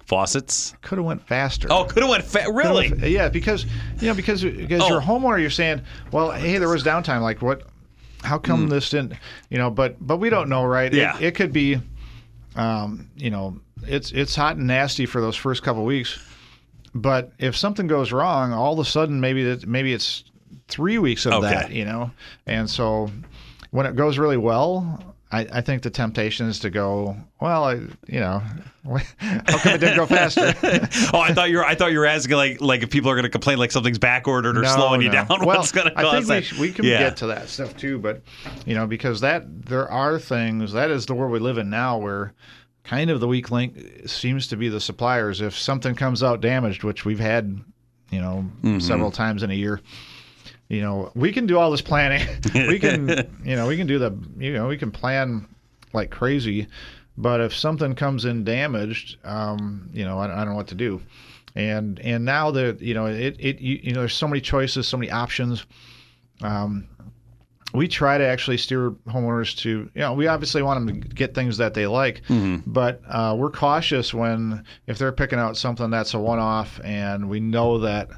faucets 0.05 0.73
Could 0.81 0.97
have 0.97 1.05
went 1.05 1.21
faster. 1.27 1.67
oh 1.69 1.83
could 1.83 2.01
have 2.01 2.09
went 2.09 2.23
fa- 2.23 2.51
really 2.51 2.87
Yeah, 3.11 3.29
because 3.29 3.65
you 4.01 4.07
know 4.07 4.15
because 4.15 4.43
because 4.43 4.81
Oh. 4.81 4.87
you're 4.89 4.97
a 4.99 5.03
homeowner, 5.03 5.39
you're 5.39 5.51
saying, 5.51 5.83
well, 6.11 6.31
hey, 6.31 6.57
there 6.57 6.67
was 6.69 6.83
downtime. 6.83 7.21
Like 7.21 7.41
what? 7.43 7.63
How 8.23 8.37
come 8.39 8.67
this 8.69 8.89
didn't? 8.89 9.13
You 9.51 9.59
know, 9.59 9.69
but 9.69 9.95
but 10.05 10.17
we 10.17 10.29
don't 10.31 10.49
know, 10.49 10.65
right? 10.65 10.91
Mm. 10.91 10.95
Yeah. 10.95 11.15
It, 11.17 11.23
it 11.25 11.35
could 11.35 11.53
be, 11.53 11.79
um, 12.55 13.09
you 13.15 13.29
know, 13.29 13.59
it's 13.83 14.11
it's 14.11 14.35
hot 14.35 14.57
and 14.57 14.65
nasty 14.65 15.05
for 15.05 15.21
those 15.21 15.35
first 15.35 15.61
couple 15.61 15.85
weeks, 15.85 16.17
but 16.95 17.31
if 17.39 17.55
something 17.55 17.87
goes 17.87 18.11
wrong, 18.11 18.53
all 18.53 18.73
of 18.73 18.79
a 18.79 18.85
sudden 18.89 19.19
maybe 19.19 19.43
that 19.43 19.67
maybe 19.67 19.93
it's 19.93 20.23
three 20.67 20.97
weeks 20.97 21.25
of 21.25 21.33
Okay. 21.33 21.49
that, 21.49 21.71
you 21.71 21.85
know, 21.85 22.11
and 22.45 22.69
so 22.69 23.09
when 23.71 23.85
it 23.85 23.95
goes 23.95 24.17
really 24.17 24.37
well. 24.37 25.03
I, 25.31 25.41
I 25.53 25.61
think 25.61 25.83
the 25.83 25.91
temptation 25.91 26.47
is 26.47 26.57
to 26.61 26.71
go. 26.71 27.15
Well, 27.39 27.63
I, 27.63 27.73
you 28.07 28.19
know, 28.19 28.41
how 29.19 29.57
come 29.59 29.73
it 29.73 29.77
didn't 29.77 29.97
go 29.97 30.07
faster? 30.07 30.55
oh 31.13 31.19
I 31.19 31.35
thought 31.35 31.51
you 31.51 31.57
were 31.57 31.65
I 31.65 31.75
thought 31.75 31.91
you 31.91 31.99
were 31.99 32.07
asking 32.07 32.35
like 32.35 32.61
like 32.61 32.81
if 32.81 32.89
people 32.89 33.11
are 33.11 33.13
going 33.13 33.25
to 33.25 33.29
complain 33.29 33.59
like 33.59 33.71
something's 33.71 33.99
back 33.99 34.27
ordered 34.27 34.57
or 34.57 34.63
No, 34.63 34.73
slowing 34.75 35.03
you 35.03 35.11
down 35.11 35.27
Well, 35.29 35.41
what's 35.45 35.71
going 35.71 35.85
to 35.87 35.95
I 35.95 36.01
cause 36.01 36.27
think 36.27 36.29
we, 36.29 36.35
that 36.35 36.43
sh- 36.45 36.57
we 36.59 36.71
can 36.71 36.85
yeah. 36.85 36.97
get 36.97 37.17
to 37.17 37.27
that 37.27 37.47
stuff 37.47 37.77
too, 37.77 37.99
but 37.99 38.23
you 38.65 38.73
know, 38.73 38.87
because 38.87 39.21
that 39.21 39.67
there 39.67 39.87
are 39.87 40.17
things 40.17 40.71
that 40.71 40.89
is 40.89 41.05
the 41.05 41.13
world 41.13 41.31
we 41.31 41.37
live 41.37 41.59
in 41.59 41.69
now, 41.69 41.99
where 41.99 42.33
kind 42.89 43.09
of 43.11 43.19
the 43.19 43.27
weak 43.27 43.51
link 43.51 43.77
seems 44.07 44.47
to 44.47 44.57
be 44.57 44.67
the 44.67 44.79
suppliers. 44.81 45.41
If 45.41 45.55
something 45.57 45.93
comes 45.95 46.23
out 46.23 46.41
damaged, 46.41 46.83
which 46.83 47.05
we've 47.05 47.19
had, 47.19 47.61
you 48.09 48.19
know, 48.19 48.45
Mm-hmm. 48.63 48.79
several 48.79 49.11
times 49.11 49.43
in 49.43 49.51
a 49.51 49.53
year. 49.53 49.79
You 50.69 50.81
know, 50.81 51.11
we 51.15 51.31
can 51.31 51.45
do 51.45 51.57
all 51.59 51.69
this 51.71 51.81
planning. 51.81 52.27
we 52.53 52.79
can, 52.79 53.07
you 53.45 53.55
know, 53.55 53.67
we 53.67 53.77
can 53.77 53.85
do 53.87 53.99
the, 53.99 54.11
you 54.37 54.53
know, 54.53 54.67
we 54.67 54.77
can 54.77 54.91
plan 54.91 55.47
like 55.93 56.09
crazy. 56.09 56.67
But 57.17 57.41
if 57.41 57.53
something 57.55 57.95
comes 57.95 58.25
in 58.25 58.43
damaged, 58.43 59.17
um, 59.23 59.89
you 59.93 60.05
know, 60.05 60.17
I, 60.19 60.25
I 60.25 60.37
don't 60.37 60.49
know 60.49 60.55
what 60.55 60.67
to 60.67 60.75
do. 60.75 61.01
And 61.55 61.99
and 61.99 62.23
now 62.25 62.51
that 62.51 62.79
you 62.81 62.93
know 62.93 63.07
it, 63.07 63.35
it 63.39 63.59
you, 63.59 63.79
you 63.83 63.93
know 63.93 64.01
there's 64.01 64.13
so 64.13 64.27
many 64.27 64.39
choices, 64.41 64.87
so 64.87 64.97
many 64.97 65.11
options. 65.11 65.65
Um, 66.41 66.87
we 67.73 67.87
try 67.87 68.17
to 68.17 68.25
actually 68.25 68.57
steer 68.57 68.91
homeowners 69.07 69.55
to 69.57 69.69
you 69.93 70.01
know 70.01 70.13
we 70.13 70.27
obviously 70.27 70.61
want 70.61 70.85
them 70.85 71.01
to 71.01 71.07
get 71.09 71.33
things 71.35 71.57
that 71.57 71.73
they 71.73 71.87
like 71.87 72.21
but 72.65 73.01
uh, 73.07 73.35
we're 73.37 73.51
cautious 73.51 74.13
when 74.13 74.63
if 74.87 74.97
they're 74.97 75.11
picking 75.11 75.39
out 75.39 75.57
something 75.57 75.89
that's 75.89 76.13
a 76.13 76.19
one-off 76.19 76.79
and 76.83 77.29
we 77.29 77.39
know 77.39 77.79
that 77.79 78.09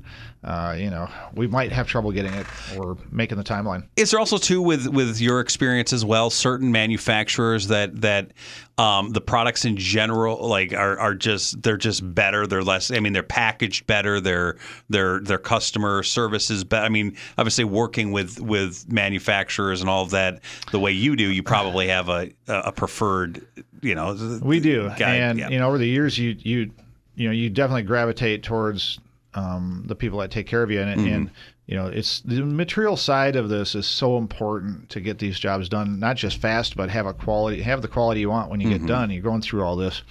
uh, 0.44 0.76
you 0.78 0.90
know 0.90 1.08
we 1.36 1.48
might 1.48 1.72
have 1.72 1.88
trouble 1.88 2.12
getting 2.12 2.34
it 2.34 2.48
or 2.78 2.98
making 3.12 3.38
the 3.38 3.44
timeline 3.44 3.84
Is 3.96 4.12
there 4.12 4.20
also 4.20 4.38
too 4.38 4.62
with 4.62 4.88
with 4.88 5.20
your 5.22 5.40
experience 5.40 5.94
as 5.94 6.04
well 6.04 6.30
certain 6.30 6.72
manufacturers 6.72 7.68
that 7.68 8.02
that 8.02 8.32
um, 8.78 9.12
the 9.12 9.22
products 9.22 9.66
in 9.66 9.78
general 9.78 10.48
like 10.48 10.74
are, 10.74 10.98
are 10.98 11.14
just 11.14 11.62
they're 11.62 11.78
just 11.78 12.16
better 12.16 12.48
they're 12.48 12.64
less 12.64 12.90
I 12.92 13.00
mean 13.00 13.14
they're 13.14 13.24
packaged 13.24 13.86
better 13.86 14.20
their 14.20 14.58
their 14.90 15.20
their 15.20 15.38
customer 15.38 16.02
service 16.04 16.50
is 16.50 16.64
better 16.64 16.86
I 16.86 16.90
mean 16.90 17.16
obviously 17.38 17.66
working 17.66 18.12
with 18.12 18.40
with 18.40 18.92
manufacturers 18.92 19.82
and 19.82 19.90
all 19.90 20.04
of 20.04 20.12
that 20.12 20.42
the 20.72 20.80
way 20.80 20.92
you 20.92 21.16
do 21.16 21.32
you 21.32 21.44
probably 21.44 21.88
have 21.90 22.10
a 22.10 22.32
a 22.48 22.72
preferred 22.72 23.46
you 23.82 23.96
know 23.96 24.40
We 24.42 24.60
do, 24.60 24.90
guide, 24.98 25.02
and 25.02 25.40
yeah. 25.40 25.50
you 25.50 25.60
know, 25.60 25.68
over 25.68 25.78
the 25.78 25.88
years, 25.88 26.18
you 26.18 26.36
you 26.40 26.72
you 27.16 27.28
know, 27.28 27.34
you 27.34 27.50
definitely 27.50 27.84
gravitate 27.84 28.44
towards 28.44 29.00
um, 29.34 29.84
the 29.88 29.96
people 29.96 30.20
that 30.20 30.32
take 30.32 30.48
care 30.48 30.64
of 30.64 30.72
you, 30.72 30.82
and, 30.82 31.00
Mm-hmm. 31.00 31.14
and 31.14 31.32
you 31.68 31.78
know, 31.78 31.88
it's 31.88 32.20
the 32.22 32.42
material 32.42 32.98
side 32.98 33.38
of 33.38 33.48
this 33.48 33.76
is 33.76 33.88
so 33.88 34.18
important 34.18 34.90
to 34.90 35.00
get 35.00 35.20
these 35.20 35.40
jobs 35.40 35.70
done, 35.70 36.00
not 36.00 36.18
just 36.18 36.38
fast, 36.42 36.76
but 36.76 36.90
have 36.90 37.06
a 37.06 37.14
quality, 37.14 37.62
have 37.62 37.82
the 37.82 37.88
quality 37.88 38.20
you 38.20 38.30
want 38.30 38.50
when 38.50 38.60
you 38.60 38.68
Mm-hmm. 38.70 38.86
get 38.86 38.88
done. 38.88 39.10
You're 39.12 39.22
going 39.24 39.42
through 39.42 39.64
all 39.64 39.76
this. 39.78 40.02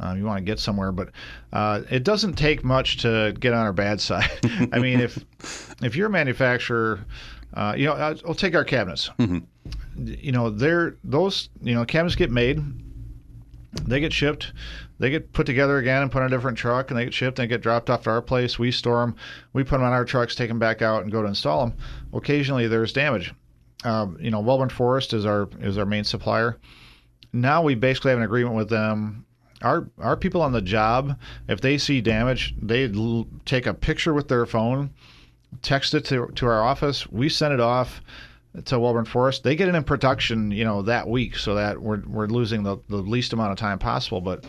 Um, 0.00 0.16
you 0.18 0.24
want 0.24 0.38
to 0.38 0.44
get 0.44 0.58
somewhere, 0.58 0.90
but 0.90 1.10
uh, 1.52 1.82
it 1.90 2.02
doesn't 2.02 2.32
take 2.34 2.64
much 2.64 2.96
to 3.02 3.34
get 3.38 3.52
on 3.52 3.60
our 3.66 3.74
bad 3.74 4.00
side. 4.00 4.30
I 4.72 4.78
mean, 4.78 5.00
if 5.00 5.22
if 5.82 5.94
you're 5.96 6.06
a 6.06 6.10
manufacturer, 6.10 7.04
uh, 7.54 7.74
you 7.76 7.86
know, 7.86 7.92
I'll 7.92 8.16
I'll 8.28 8.34
take 8.34 8.54
our 8.54 8.64
cabinets. 8.64 9.10
You 9.98 10.32
know, 10.32 10.48
they're 10.48 10.96
those 11.04 11.50
you 11.60 11.74
know 11.74 11.84
cabinets 11.84 12.16
get 12.16 12.30
made 12.30 12.62
they 13.72 14.00
get 14.00 14.12
shipped. 14.12 14.52
They 14.98 15.10
get 15.10 15.32
put 15.32 15.46
together 15.46 15.78
again 15.78 16.02
and 16.02 16.12
put 16.12 16.20
on 16.22 16.26
a 16.26 16.30
different 16.30 16.58
truck 16.58 16.90
and 16.90 16.98
they 16.98 17.04
get 17.04 17.14
shipped 17.14 17.38
and 17.38 17.48
get 17.48 17.62
dropped 17.62 17.90
off 17.90 18.02
to 18.04 18.10
our 18.10 18.22
place. 18.22 18.58
We 18.58 18.70
store 18.70 19.00
them 19.00 19.16
we 19.52 19.64
put 19.64 19.76
them 19.78 19.82
on 19.82 19.92
our 19.92 20.04
trucks 20.04 20.34
take 20.34 20.48
them 20.48 20.58
back 20.58 20.82
out 20.82 21.02
and 21.02 21.12
go 21.12 21.22
to 21.22 21.28
install 21.28 21.66
them 21.66 21.76
occasionally 22.12 22.68
there's 22.68 22.92
damage. 22.92 23.34
Um, 23.84 24.16
you 24.20 24.30
know 24.30 24.40
Wellborn 24.40 24.68
Forest 24.68 25.12
is 25.12 25.26
our 25.26 25.48
is 25.60 25.78
our 25.78 25.86
main 25.86 26.04
supplier. 26.04 26.58
Now 27.32 27.62
we 27.62 27.74
basically 27.74 28.10
have 28.10 28.18
an 28.18 28.24
agreement 28.24 28.54
with 28.54 28.68
them. 28.68 29.24
Our 29.62 29.88
our 29.98 30.16
people 30.16 30.42
on 30.42 30.52
the 30.52 30.62
job 30.62 31.18
if 31.48 31.60
they 31.60 31.78
see 31.78 32.00
damage 32.00 32.54
they 32.60 32.92
l- 32.92 33.26
take 33.44 33.66
a 33.66 33.74
picture 33.74 34.12
with 34.12 34.28
their 34.28 34.46
phone 34.46 34.90
text 35.60 35.94
it 35.94 36.04
to, 36.06 36.28
to 36.28 36.46
our 36.46 36.62
office. 36.62 37.06
We 37.08 37.28
send 37.28 37.52
it 37.52 37.60
off 37.60 38.00
to 38.64 38.78
Wellborn 38.78 39.04
Forest. 39.04 39.42
They 39.42 39.56
get 39.56 39.68
it 39.68 39.74
in 39.74 39.84
production, 39.84 40.50
you 40.50 40.64
know, 40.64 40.82
that 40.82 41.08
week, 41.08 41.36
so 41.36 41.54
that 41.54 41.80
we're 41.80 42.02
we're 42.06 42.26
losing 42.26 42.62
the, 42.62 42.78
the 42.88 42.96
least 42.96 43.32
amount 43.32 43.52
of 43.52 43.58
time 43.58 43.78
possible. 43.78 44.20
But 44.20 44.44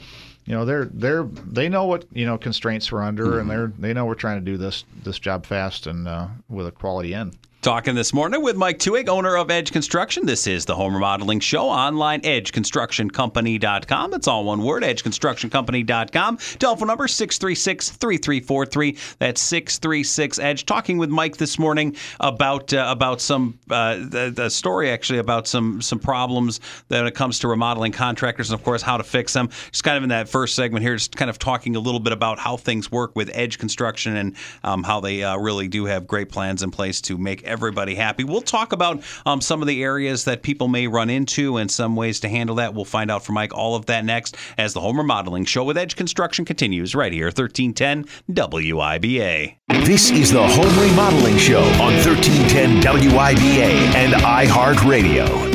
you 0.45 0.53
know, 0.53 0.65
they're 0.65 0.85
they're 0.85 1.23
they 1.23 1.69
know 1.69 1.85
what 1.85 2.05
you 2.11 2.25
know 2.25 2.37
constraints 2.37 2.91
we're 2.91 3.01
under, 3.01 3.39
and 3.39 3.49
they're 3.49 3.71
they 3.79 3.93
know 3.93 4.05
we're 4.05 4.15
trying 4.15 4.43
to 4.43 4.51
do 4.51 4.57
this 4.57 4.83
this 5.03 5.19
job 5.19 5.45
fast 5.45 5.87
and 5.87 6.07
uh, 6.07 6.27
with 6.49 6.67
a 6.67 6.71
quality 6.71 7.13
end. 7.13 7.37
Talking 7.63 7.95
this 7.95 8.13
morning 8.13 8.41
with 8.41 8.57
Mike 8.57 8.77
Tuig, 8.77 9.07
owner 9.07 9.37
of 9.37 9.49
Edge 9.49 9.71
Construction. 9.71 10.25
This 10.25 10.47
is 10.47 10.65
the 10.65 10.75
Home 10.75 10.93
Remodeling 10.93 11.39
Show 11.39 11.69
online, 11.69 12.19
edgeconstructioncompany.com. 12.19 14.11
That's 14.11 14.27
all 14.27 14.43
one 14.43 14.63
word, 14.63 14.83
edgeconstructioncompany.com. 14.83 16.37
Telephone 16.59 16.87
number 16.89 17.07
636 17.07 17.91
3343. 17.91 18.97
That's 19.17 19.39
636 19.39 20.39
Edge. 20.39 20.65
Talking 20.65 20.97
with 20.97 21.09
Mike 21.09 21.37
this 21.37 21.57
morning 21.57 21.95
about 22.19 22.73
uh, 22.73 22.85
about 22.89 23.21
some 23.21 23.57
uh, 23.69 23.95
the, 23.95 24.33
the 24.35 24.49
story 24.49 24.89
actually 24.89 25.19
about 25.19 25.47
some 25.47 25.81
some 25.81 25.99
problems 25.99 26.59
that 26.89 26.97
when 26.97 27.07
it 27.07 27.15
comes 27.15 27.39
to 27.39 27.47
remodeling 27.47 27.93
contractors 27.93 28.51
and 28.51 28.59
of 28.59 28.65
course 28.65 28.81
how 28.81 28.97
to 28.97 29.05
fix 29.05 29.31
them. 29.31 29.47
Just 29.71 29.85
kind 29.85 29.95
of 29.95 30.03
in 30.03 30.09
that 30.09 30.27
first 30.27 30.55
segment 30.55 30.83
here, 30.83 30.97
just 30.97 31.15
kind 31.15 31.29
of 31.29 31.39
talking 31.39 31.77
a 31.77 31.79
little 31.79 32.01
bit 32.01 32.11
about 32.11 32.39
how 32.39 32.57
things 32.57 32.91
work 32.91 33.15
with 33.15 33.31
Edge 33.33 33.57
Construction 33.57 34.17
and 34.17 34.35
um, 34.65 34.83
how 34.83 34.99
they 34.99 35.23
uh, 35.23 35.37
really 35.37 35.69
do 35.69 35.85
have 35.85 36.05
great 36.05 36.27
plans 36.27 36.61
in 36.61 36.69
place 36.69 36.99
to 36.99 37.17
make 37.17 37.52
everybody 37.53 37.95
happy. 37.95 38.23
We'll 38.25 38.41
talk 38.41 38.73
about 38.73 39.01
um, 39.25 39.39
some 39.39 39.61
of 39.61 39.67
the 39.67 39.81
areas 39.83 40.25
that 40.25 40.41
people 40.41 40.67
may 40.67 40.87
run 40.87 41.09
into 41.09 41.57
and 41.57 41.71
some 41.71 41.95
ways 41.95 42.19
to 42.21 42.29
handle 42.29 42.57
that. 42.57 42.73
We'll 42.73 42.83
find 42.83 43.09
out 43.09 43.23
from 43.23 43.35
Mike 43.35 43.53
all 43.53 43.75
of 43.75 43.85
that 43.85 44.03
next 44.03 44.35
as 44.57 44.73
the 44.73 44.81
Home 44.81 44.97
Remodeling 44.97 45.45
Show 45.45 45.63
with 45.63 45.77
Edge 45.77 45.95
Construction 45.95 46.43
continues 46.43 46.93
right 46.93 47.13
here, 47.13 47.27
1310 47.27 48.05
WIBA. 48.31 49.55
This 49.85 50.11
is 50.11 50.31
the 50.31 50.45
Home 50.45 50.89
Remodeling 50.89 51.37
Show 51.37 51.61
on 51.61 51.93
1310 51.93 52.81
WIBA 52.81 53.95
and 53.95 54.13
iHeartRadio. 54.13 55.52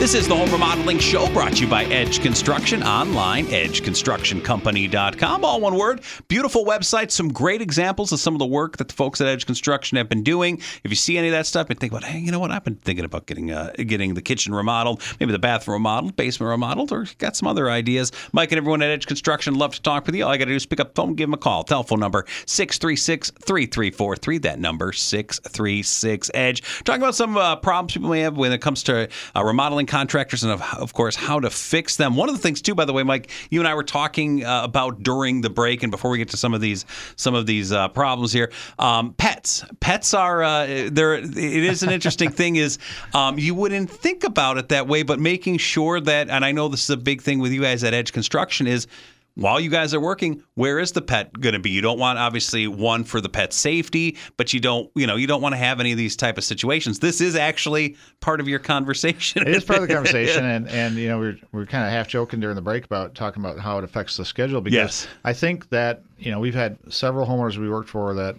This 0.00 0.14
is 0.14 0.26
the 0.26 0.34
Home 0.34 0.50
Remodeling 0.50 0.98
Show 0.98 1.30
brought 1.30 1.56
to 1.56 1.64
you 1.64 1.68
by 1.68 1.84
Edge 1.84 2.22
Construction 2.22 2.82
online, 2.82 3.44
edgeconstructioncompany.com. 3.48 5.44
All 5.44 5.60
one 5.60 5.74
word. 5.74 6.00
Beautiful 6.26 6.64
website. 6.64 7.10
Some 7.10 7.30
great 7.30 7.60
examples 7.60 8.10
of 8.10 8.18
some 8.18 8.34
of 8.34 8.38
the 8.38 8.46
work 8.46 8.78
that 8.78 8.88
the 8.88 8.94
folks 8.94 9.20
at 9.20 9.26
Edge 9.26 9.44
Construction 9.44 9.98
have 9.98 10.08
been 10.08 10.22
doing. 10.22 10.56
If 10.84 10.90
you 10.90 10.96
see 10.96 11.18
any 11.18 11.28
of 11.28 11.32
that 11.32 11.44
stuff 11.44 11.68
and 11.68 11.78
think 11.78 11.92
about, 11.92 12.04
hey, 12.04 12.18
you 12.18 12.32
know 12.32 12.38
what? 12.38 12.50
I've 12.50 12.64
been 12.64 12.76
thinking 12.76 13.04
about 13.04 13.26
getting 13.26 13.50
uh, 13.50 13.74
getting 13.76 14.14
the 14.14 14.22
kitchen 14.22 14.54
remodeled, 14.54 15.02
maybe 15.20 15.32
the 15.32 15.38
bathroom 15.38 15.74
remodeled, 15.74 16.16
basement 16.16 16.48
remodeled, 16.48 16.92
or 16.92 17.06
got 17.18 17.36
some 17.36 17.46
other 17.46 17.68
ideas. 17.68 18.10
Mike 18.32 18.52
and 18.52 18.56
everyone 18.56 18.80
at 18.80 18.88
Edge 18.88 19.06
Construction 19.06 19.56
love 19.56 19.74
to 19.74 19.82
talk 19.82 20.06
with 20.06 20.14
you. 20.14 20.24
All 20.24 20.30
I 20.30 20.38
got 20.38 20.46
to 20.46 20.52
do 20.52 20.56
is 20.56 20.64
pick 20.64 20.80
up 20.80 20.94
the 20.94 21.02
phone, 21.02 21.14
give 21.14 21.28
them 21.28 21.34
a 21.34 21.36
call. 21.36 21.62
Telephone 21.62 22.00
number 22.00 22.24
636 22.46 23.32
3343. 23.32 24.38
That 24.38 24.60
number 24.60 24.94
636 24.94 26.30
Edge. 26.32 26.62
Talking 26.84 27.02
about 27.02 27.14
some 27.14 27.36
uh, 27.36 27.56
problems 27.56 27.92
people 27.92 28.08
may 28.08 28.20
have 28.20 28.38
when 28.38 28.50
it 28.52 28.62
comes 28.62 28.82
to 28.84 29.06
uh, 29.36 29.44
remodeling 29.44 29.89
contractors 29.90 30.44
and 30.44 30.52
of, 30.52 30.62
of 30.78 30.94
course 30.94 31.16
how 31.16 31.40
to 31.40 31.50
fix 31.50 31.96
them. 31.96 32.14
One 32.14 32.28
of 32.28 32.34
the 32.34 32.40
things 32.40 32.62
too, 32.62 32.74
by 32.74 32.84
the 32.84 32.92
way, 32.92 33.02
Mike, 33.02 33.30
you 33.50 33.60
and 33.60 33.68
I 33.68 33.74
were 33.74 33.82
talking 33.82 34.44
uh, 34.44 34.62
about 34.62 35.02
during 35.02 35.40
the 35.40 35.50
break 35.50 35.82
and 35.82 35.90
before 35.90 36.10
we 36.10 36.18
get 36.18 36.28
to 36.30 36.36
some 36.36 36.54
of 36.54 36.60
these 36.60 36.86
some 37.16 37.34
of 37.34 37.46
these 37.46 37.72
uh, 37.72 37.88
problems 37.88 38.32
here. 38.32 38.52
Um, 38.78 39.14
pets, 39.14 39.64
pets 39.80 40.14
are 40.14 40.42
uh, 40.42 40.88
there. 40.90 41.14
It 41.14 41.34
is 41.34 41.82
an 41.82 41.90
interesting 41.90 42.30
thing. 42.30 42.56
Is 42.56 42.78
um, 43.12 43.38
you 43.38 43.54
wouldn't 43.54 43.90
think 43.90 44.24
about 44.24 44.58
it 44.58 44.68
that 44.68 44.86
way, 44.86 45.02
but 45.02 45.18
making 45.18 45.58
sure 45.58 46.00
that, 46.00 46.30
and 46.30 46.44
I 46.44 46.52
know 46.52 46.68
this 46.68 46.84
is 46.84 46.90
a 46.90 46.96
big 46.96 47.20
thing 47.20 47.40
with 47.40 47.52
you 47.52 47.60
guys 47.60 47.82
at 47.82 47.92
Edge 47.92 48.12
Construction 48.12 48.66
is 48.66 48.86
while 49.34 49.60
you 49.60 49.70
guys 49.70 49.94
are 49.94 50.00
working, 50.00 50.42
where 50.54 50.78
is 50.78 50.92
the 50.92 51.02
pet 51.02 51.32
going 51.40 51.52
to 51.54 51.58
be? 51.58 51.70
You 51.70 51.80
don't 51.80 51.98
want 51.98 52.18
obviously 52.18 52.66
one 52.66 53.04
for 53.04 53.20
the 53.20 53.28
pet 53.28 53.52
safety, 53.52 54.16
but 54.36 54.52
you 54.52 54.60
don't, 54.60 54.90
you 54.94 55.06
know, 55.06 55.16
you 55.16 55.26
don't 55.26 55.40
want 55.40 55.52
to 55.54 55.56
have 55.58 55.80
any 55.80 55.92
of 55.92 55.98
these 55.98 56.16
type 56.16 56.36
of 56.38 56.44
situations. 56.44 56.98
This 56.98 57.20
is 57.20 57.36
actually 57.36 57.96
part 58.20 58.40
of 58.40 58.48
your 58.48 58.58
conversation. 58.58 59.42
It 59.42 59.54
is 59.54 59.64
part 59.64 59.82
of 59.82 59.88
the 59.88 59.94
conversation, 59.94 60.44
and 60.44 60.68
and 60.68 60.96
you 60.96 61.08
know 61.08 61.18
we're 61.18 61.38
we're 61.52 61.66
kind 61.66 61.84
of 61.84 61.92
half 61.92 62.08
joking 62.08 62.40
during 62.40 62.56
the 62.56 62.62
break 62.62 62.84
about 62.84 63.14
talking 63.14 63.42
about 63.42 63.58
how 63.58 63.78
it 63.78 63.84
affects 63.84 64.16
the 64.16 64.24
schedule 64.24 64.60
because 64.60 64.74
Yes. 64.74 65.08
I 65.24 65.32
think 65.32 65.68
that 65.70 66.02
you 66.18 66.30
know 66.30 66.40
we've 66.40 66.54
had 66.54 66.78
several 66.92 67.26
homeowners 67.26 67.56
we 67.56 67.70
worked 67.70 67.88
for 67.88 68.14
that 68.14 68.36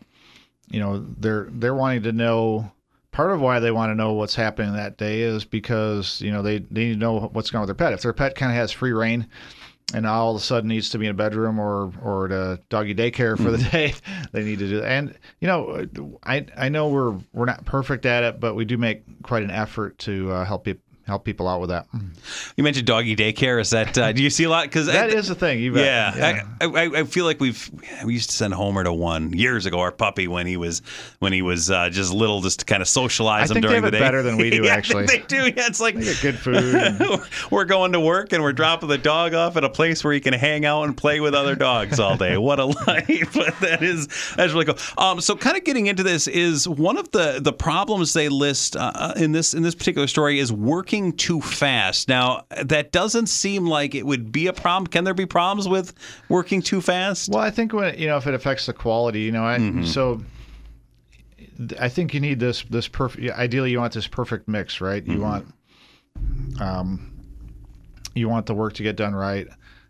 you 0.70 0.80
know 0.80 1.06
they're 1.20 1.48
they're 1.52 1.76
wanting 1.76 2.04
to 2.04 2.12
know 2.12 2.72
part 3.12 3.32
of 3.32 3.42
why 3.42 3.60
they 3.60 3.72
want 3.72 3.90
to 3.90 3.96
know 3.96 4.14
what's 4.14 4.36
happening 4.36 4.74
that 4.74 4.98
day 4.98 5.22
is 5.22 5.44
because 5.44 6.22
you 6.22 6.32
know 6.32 6.42
they, 6.42 6.60
they 6.60 6.86
need 6.86 6.94
to 6.94 7.00
know 7.00 7.30
what's 7.34 7.50
going 7.52 7.62
on 7.62 7.68
with 7.68 7.78
their 7.78 7.88
pet 7.88 7.94
if 7.94 8.02
their 8.02 8.14
pet 8.14 8.36
kind 8.36 8.52
of 8.52 8.56
has 8.56 8.72
free 8.72 8.94
rein 8.94 9.28
and 9.94 10.06
all 10.06 10.36
of 10.36 10.42
a 10.42 10.44
sudden 10.44 10.70
needs 10.70 10.90
to 10.90 10.98
be 10.98 11.06
in 11.06 11.12
a 11.12 11.16
bedroom 11.16 11.60
or 11.60 11.92
or 12.04 12.26
at 12.26 12.32
a 12.32 12.60
doggy 12.70 12.96
daycare 12.96 13.38
for 13.38 13.52
the 13.52 13.58
day 13.58 13.94
they 14.32 14.44
need 14.44 14.60
to 14.60 14.68
do 14.68 14.82
that. 14.82 14.90
and 14.90 15.18
you 15.40 15.48
know 15.48 15.86
i 16.24 16.46
i 16.58 16.70
know 16.70 16.88
we're 16.90 17.18
we're 17.34 17.46
not 17.46 17.66
perfect 17.66 18.06
at 18.06 18.24
it 18.24 18.40
but 18.40 18.56
we 18.56 18.66
do 18.66 18.78
make 18.78 19.04
quite 19.24 19.44
an 19.44 19.52
effort 19.52 19.98
to 20.00 20.32
uh, 20.32 20.46
help 20.46 20.66
people 20.66 20.84
help 21.08 21.24
people 21.26 21.48
out 21.48 21.60
with 21.60 21.70
that 21.70 21.88
You 22.56 22.64
mentioned 22.64 22.88
doggy 22.88 23.16
daycare. 23.16 23.60
Is 23.60 23.72
that 23.72 23.98
uh, 23.98 24.12
do 24.12 24.24
you 24.24 24.30
see 24.30 24.44
a 24.46 24.50
lot? 24.50 24.66
Because 24.66 24.86
that 24.86 25.10
is 25.10 25.30
a 25.30 25.36
thing 25.36 25.60
you 25.60 25.74
bet. 25.74 25.86
Yeah, 25.86 26.42
I, 26.62 26.66
I, 26.66 26.84
I 27.00 27.04
feel 27.04 27.26
like 27.26 27.40
we've 27.40 27.70
we 28.06 28.14
used 28.14 28.30
to 28.30 28.36
send 28.36 28.54
Homer 28.54 28.84
to 28.84 28.94
one 28.94 29.34
years 29.34 29.66
ago. 29.66 29.80
Our 29.80 29.92
puppy 29.92 30.28
when 30.28 30.48
he 30.48 30.58
was 30.58 30.82
when 31.20 31.34
he 31.34 31.42
was 31.42 31.70
uh, 31.72 31.90
just 31.90 32.14
little, 32.14 32.42
just 32.42 32.60
to 32.60 32.66
kind 32.66 32.82
of 32.82 32.88
socialize 32.88 33.52
I 33.52 33.56
him 33.56 33.62
during 33.62 33.82
the 33.82 33.92
day. 33.92 34.00
better 34.00 34.22
than 34.24 34.38
we 34.38 34.50
do, 34.50 34.64
Yeah, 34.66 34.74
actually. 34.76 35.06
they 35.06 35.20
do. 35.20 35.48
Yeah, 35.48 35.68
it's 35.68 35.82
like 35.82 35.96
good 36.22 36.38
food 36.38 37.00
we're 37.52 37.66
going 37.66 37.94
to 37.94 38.00
work 38.00 38.34
and 38.34 38.44
we're 38.44 38.54
dropping 38.54 38.90
the 38.90 38.98
dog 38.98 39.34
off 39.34 39.58
at 39.58 39.64
a 39.64 39.70
place 39.70 40.04
where 40.04 40.14
he 40.14 40.20
can 40.20 40.34
hang 40.34 40.66
out 40.66 40.84
and 40.84 40.96
play 40.96 41.20
with 41.20 41.34
other 41.34 41.56
dogs 41.56 42.00
all 42.00 42.16
day. 42.18 42.38
What 42.38 42.60
a 42.60 42.66
life! 42.88 43.34
But 43.34 43.60
that 43.62 43.82
is 43.82 44.08
that's 44.36 44.54
really 44.54 44.66
cool. 44.66 44.78
Um, 44.98 45.20
so 45.22 45.36
kind 45.36 45.58
of 45.58 45.64
getting 45.64 45.88
into 45.88 46.04
this 46.04 46.28
is 46.28 46.68
one 46.68 46.98
of 46.98 47.12
the 47.12 47.40
the 47.42 47.54
problems 47.54 48.14
they 48.14 48.30
list 48.30 48.76
uh, 48.76 49.14
in 49.18 49.32
this 49.32 49.54
in 49.54 49.64
this 49.64 49.76
particular 49.76 50.08
story 50.08 50.40
is 50.40 50.52
working 50.52 50.91
too 51.18 51.40
fast. 51.42 52.08
Now 52.10 52.46
that 52.64 52.92
doesn't 52.92 53.28
seem 53.28 53.66
like 53.66 53.96
it 53.96 54.06
would 54.06 54.32
be 54.32 54.48
a 54.48 54.54
problem. 54.54 54.88
Can 54.88 55.04
there 55.04 55.14
be 55.14 55.26
problems 55.26 55.68
with 55.70 55.94
working 56.30 56.62
too 56.62 56.82
fast? 56.82 57.30
Well, 57.30 57.40
I 57.42 57.50
think 57.50 57.72
when 57.74 57.98
you 57.98 58.08
know 58.08 58.18
if 58.18 58.28
it 58.28 58.34
affects 58.34 58.66
the 58.66 58.74
quality, 58.74 59.22
you 59.22 59.32
know, 59.32 59.46
I, 59.46 59.58
Mm-hmm. 59.58 59.86
so 59.86 60.22
I 61.80 61.90
think 61.90 62.14
you 62.14 62.20
need 62.20 62.40
this 62.40 62.64
this 62.70 62.88
perfect. 62.88 63.30
Ideally, 63.32 63.72
you 63.72 63.80
want 63.80 63.94
this 63.94 64.08
perfect 64.08 64.48
mix, 64.48 64.82
right? 64.82 65.04
Mm-hmm. 65.04 65.12
You 65.14 65.22
want, 65.22 65.54
um, 66.60 67.12
you 68.16 68.28
want 68.30 68.46
the 68.46 68.54
work 68.54 68.74
to 68.74 68.84
get 68.84 68.96
done 68.96 69.14
right. 69.16 69.48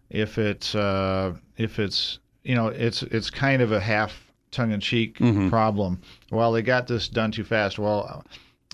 If 0.09 0.37
it's 0.37 0.75
uh, 0.75 1.33
if 1.57 1.79
it's 1.79 2.19
you 2.43 2.55
know 2.55 2.67
it's 2.67 3.03
it's 3.03 3.29
kind 3.29 3.61
of 3.61 3.71
a 3.71 3.79
half 3.79 4.13
tongue 4.51 4.71
in 4.71 4.79
cheek 4.81 5.17
Mm-hmm. 5.19 5.49
problem. 5.49 6.01
Well, 6.31 6.51
they 6.51 6.61
got 6.61 6.87
this 6.87 7.07
done 7.07 7.31
too 7.31 7.43
fast. 7.45 7.79
Well, 7.79 8.23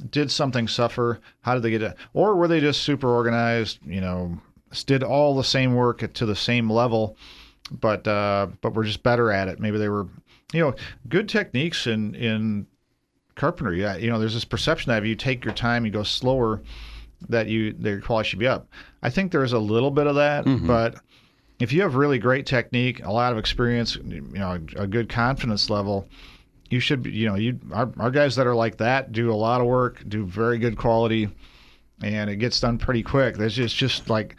did 0.10 0.32
something 0.32 0.68
suffer? 0.68 1.20
How 1.42 1.54
did 1.54 1.64
they 1.64 1.72
get 1.72 1.82
it? 1.82 1.96
Or 2.14 2.36
were 2.36 2.48
they 2.48 2.60
just 2.60 2.84
super 2.84 3.10
organized? 3.10 3.80
You 3.86 4.02
know, 4.02 4.40
did 4.86 5.04
all 5.04 5.36
the 5.36 5.44
same 5.44 5.76
work 5.76 6.12
to 6.14 6.26
the 6.26 6.36
same 6.36 6.70
level, 6.70 7.18
but 7.72 8.08
uh, 8.08 8.48
but 8.62 8.74
we're 8.74 8.84
just 8.84 9.04
better 9.04 9.32
at 9.32 9.48
it. 9.48 9.60
Maybe 9.60 9.78
they 9.78 9.90
were, 9.90 10.08
you 10.54 10.62
know, 10.62 10.76
good 11.10 11.28
techniques 11.30 11.88
in 11.88 12.16
in 12.16 12.68
carpentry. 13.36 13.82
Yeah, 13.82 13.98
you 13.98 14.10
know, 14.10 14.20
there's 14.20 14.34
this 14.34 14.46
perception 14.46 14.92
that 14.92 15.04
if 15.04 15.08
you 15.08 15.16
take 15.16 15.46
your 15.46 15.54
time, 15.54 15.86
you 15.86 15.92
go 15.92 16.04
slower, 16.04 16.62
that 17.30 17.48
you 17.48 17.74
their 17.74 18.02
quality 18.02 18.30
should 18.30 18.40
be 18.40 18.48
up. 18.48 18.68
I 19.02 19.10
think 19.10 19.32
there's 19.32 19.54
a 19.54 19.60
little 19.60 19.92
bit 19.92 20.08
of 20.08 20.16
that, 20.16 20.46
but 20.68 20.96
if 21.60 21.74
you 21.74 21.82
have 21.82 21.96
really 21.96 22.20
great 22.20 22.46
technique, 22.46 23.04
a 23.04 23.12
lot 23.12 23.32
of 23.32 23.40
experience, 23.40 23.96
you 23.96 24.22
know, 24.22 24.60
a 24.76 24.86
good 24.86 25.10
confidence 25.10 25.70
level, 25.72 26.08
you 26.70 26.80
should 26.80 27.04
be, 27.04 27.12
you 27.12 27.28
know, 27.28 27.36
you 27.36 27.60
our, 27.72 27.92
our 27.98 28.12
guys 28.12 28.36
that 28.36 28.48
are 28.48 28.56
like 28.56 28.78
that 28.78 29.12
do 29.12 29.32
a 29.32 29.36
lot 29.36 29.62
of 29.62 29.68
work, 29.68 30.04
do 30.08 30.26
very 30.26 30.58
good 30.58 30.78
quality, 30.78 31.30
and 32.02 32.30
it 32.30 32.38
gets 32.38 32.60
done 32.60 32.78
pretty 32.78 33.04
quick. 33.04 33.38
There's 33.38 33.56
just 33.56 33.76
just 33.76 34.10
like. 34.10 34.36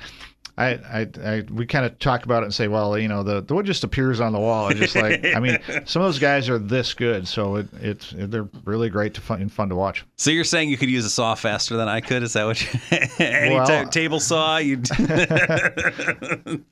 I, 0.59 0.71
I, 1.03 1.07
I 1.25 1.45
we 1.51 1.67
kind 1.67 1.87
of 1.87 1.99
talk 2.01 2.25
about 2.25 2.43
it 2.43 2.47
and 2.47 2.55
say, 2.55 2.67
well, 2.67 2.99
you 2.99 3.07
know, 3.07 3.23
the, 3.23 3.41
the 3.41 3.55
wood 3.55 3.65
just 3.65 3.85
appears 3.85 4.21
on 4.21 4.33
the 4.33 4.41
wall. 4.41 4.69
It's 4.69 4.81
just 4.81 4.97
like, 4.97 5.25
I 5.25 5.39
mean, 5.39 5.57
some 5.87 6.03
of 6.03 6.09
those 6.09 6.19
guys 6.19 6.49
are 6.49 6.59
this 6.59 6.95
good, 6.95 7.29
so 7.29 7.57
it, 7.57 7.69
it's 7.81 8.13
they're 8.17 8.49
really 8.65 8.89
great 8.91 9.15
to 9.15 9.21
fun 9.21 9.41
and 9.41 9.53
fun 9.53 9.69
to 9.69 9.77
watch. 9.77 10.05
So 10.17 10.31
you're 10.33 10.43
saying 10.45 10.69
you 10.69 10.77
could 10.77 10.91
use 10.91 11.05
a 11.05 11.11
saw 11.11 11.37
faster 11.37 11.77
than 11.77 11.89
I 11.89 12.01
could? 12.01 12.23
Is 12.25 12.33
that 12.33 12.45
what? 12.45 12.61
You, 12.61 12.81
any 13.25 13.55
Well- 13.55 13.67
ta- 13.67 13.85
table 13.85 14.19
saw 14.21 14.57
you 14.59 14.83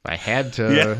I 0.04 0.16
had 0.16 0.52
to. 0.54 0.96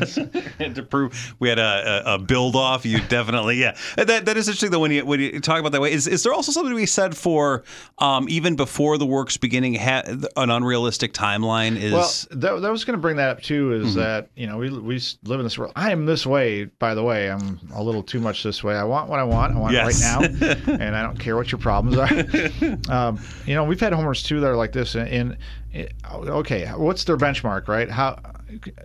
had 0.59 0.75
to 0.75 0.83
prove 0.83 1.35
we 1.39 1.49
had 1.49 1.59
a, 1.59 2.03
a, 2.11 2.13
a 2.15 2.19
build 2.19 2.55
off. 2.55 2.85
You 2.85 2.99
definitely, 3.01 3.57
yeah. 3.57 3.75
That 3.97 4.25
that 4.25 4.37
is 4.37 4.47
interesting 4.47 4.71
though 4.71 4.79
when 4.79 4.91
you 4.91 5.05
when 5.05 5.19
you 5.19 5.39
talk 5.39 5.59
about 5.59 5.71
that 5.73 5.81
way. 5.81 5.91
Is 5.91 6.07
is 6.07 6.23
there 6.23 6.33
also 6.33 6.51
something 6.51 6.71
to 6.71 6.75
be 6.77 6.85
said 6.85 7.15
for 7.15 7.63
um, 7.97 8.27
even 8.29 8.55
before 8.55 8.97
the 8.97 9.05
work's 9.05 9.37
beginning, 9.37 9.75
ha- 9.75 10.03
an 10.35 10.49
unrealistic 10.49 11.13
timeline? 11.13 11.75
Is 11.77 11.93
Well, 11.93 12.11
that, 12.39 12.61
that 12.61 12.71
was 12.77 12.85
going 12.85 12.97
to 12.97 13.01
bring 13.01 13.17
that 13.17 13.29
up 13.29 13.41
too. 13.41 13.73
Is 13.73 13.95
that 13.95 14.29
you 14.35 14.47
know 14.47 14.57
we 14.57 14.69
we 14.69 14.99
live 15.23 15.39
in 15.39 15.43
this 15.45 15.57
world. 15.57 15.73
I 15.75 15.91
am 15.91 16.05
this 16.05 16.25
way. 16.25 16.65
By 16.65 16.93
the 16.93 17.03
way, 17.03 17.29
I'm 17.29 17.59
a 17.73 17.81
little 17.83 18.03
too 18.03 18.19
much 18.19 18.43
this 18.43 18.63
way. 18.63 18.75
I 18.75 18.83
want 18.83 19.09
what 19.09 19.19
I 19.19 19.23
want. 19.23 19.55
I 19.55 19.59
want 19.59 19.73
Yes. 19.73 20.01
it 20.01 20.05
right 20.45 20.67
now, 20.67 20.73
and 20.85 20.95
I 20.95 21.01
don't 21.01 21.19
care 21.19 21.35
what 21.35 21.51
your 21.51 21.59
problems 21.59 21.97
are. 21.97 22.89
um, 22.93 23.19
you 23.45 23.55
know, 23.55 23.63
we've 23.63 23.79
had 23.79 23.93
homers 23.93 24.23
too 24.23 24.39
that 24.39 24.47
are 24.47 24.55
like 24.55 24.71
this. 24.71 24.95
And, 24.95 25.07
and 25.09 25.37
it- 25.73 25.93
okay, 26.13 26.67
what's 26.67 27.03
their 27.03 27.17
benchmark, 27.17 27.67
right? 27.67 27.89
How 27.89 28.19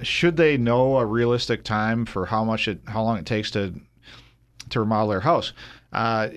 should 0.02 0.37
they 0.37 0.57
know 0.57 0.98
a 0.98 1.07
realistic 1.07 1.62
time 1.64 2.05
for 2.07 2.26
how 2.26 2.44
much 2.44 2.66
it 2.68 2.81
how 2.87 3.02
long 3.02 3.18
it 3.18 3.26
takes 3.26 3.50
to 3.52 3.74
to 4.70 4.81
remodel 4.81 5.09
their 5.09 5.20
house. 5.20 5.52
Uh, 5.92 6.28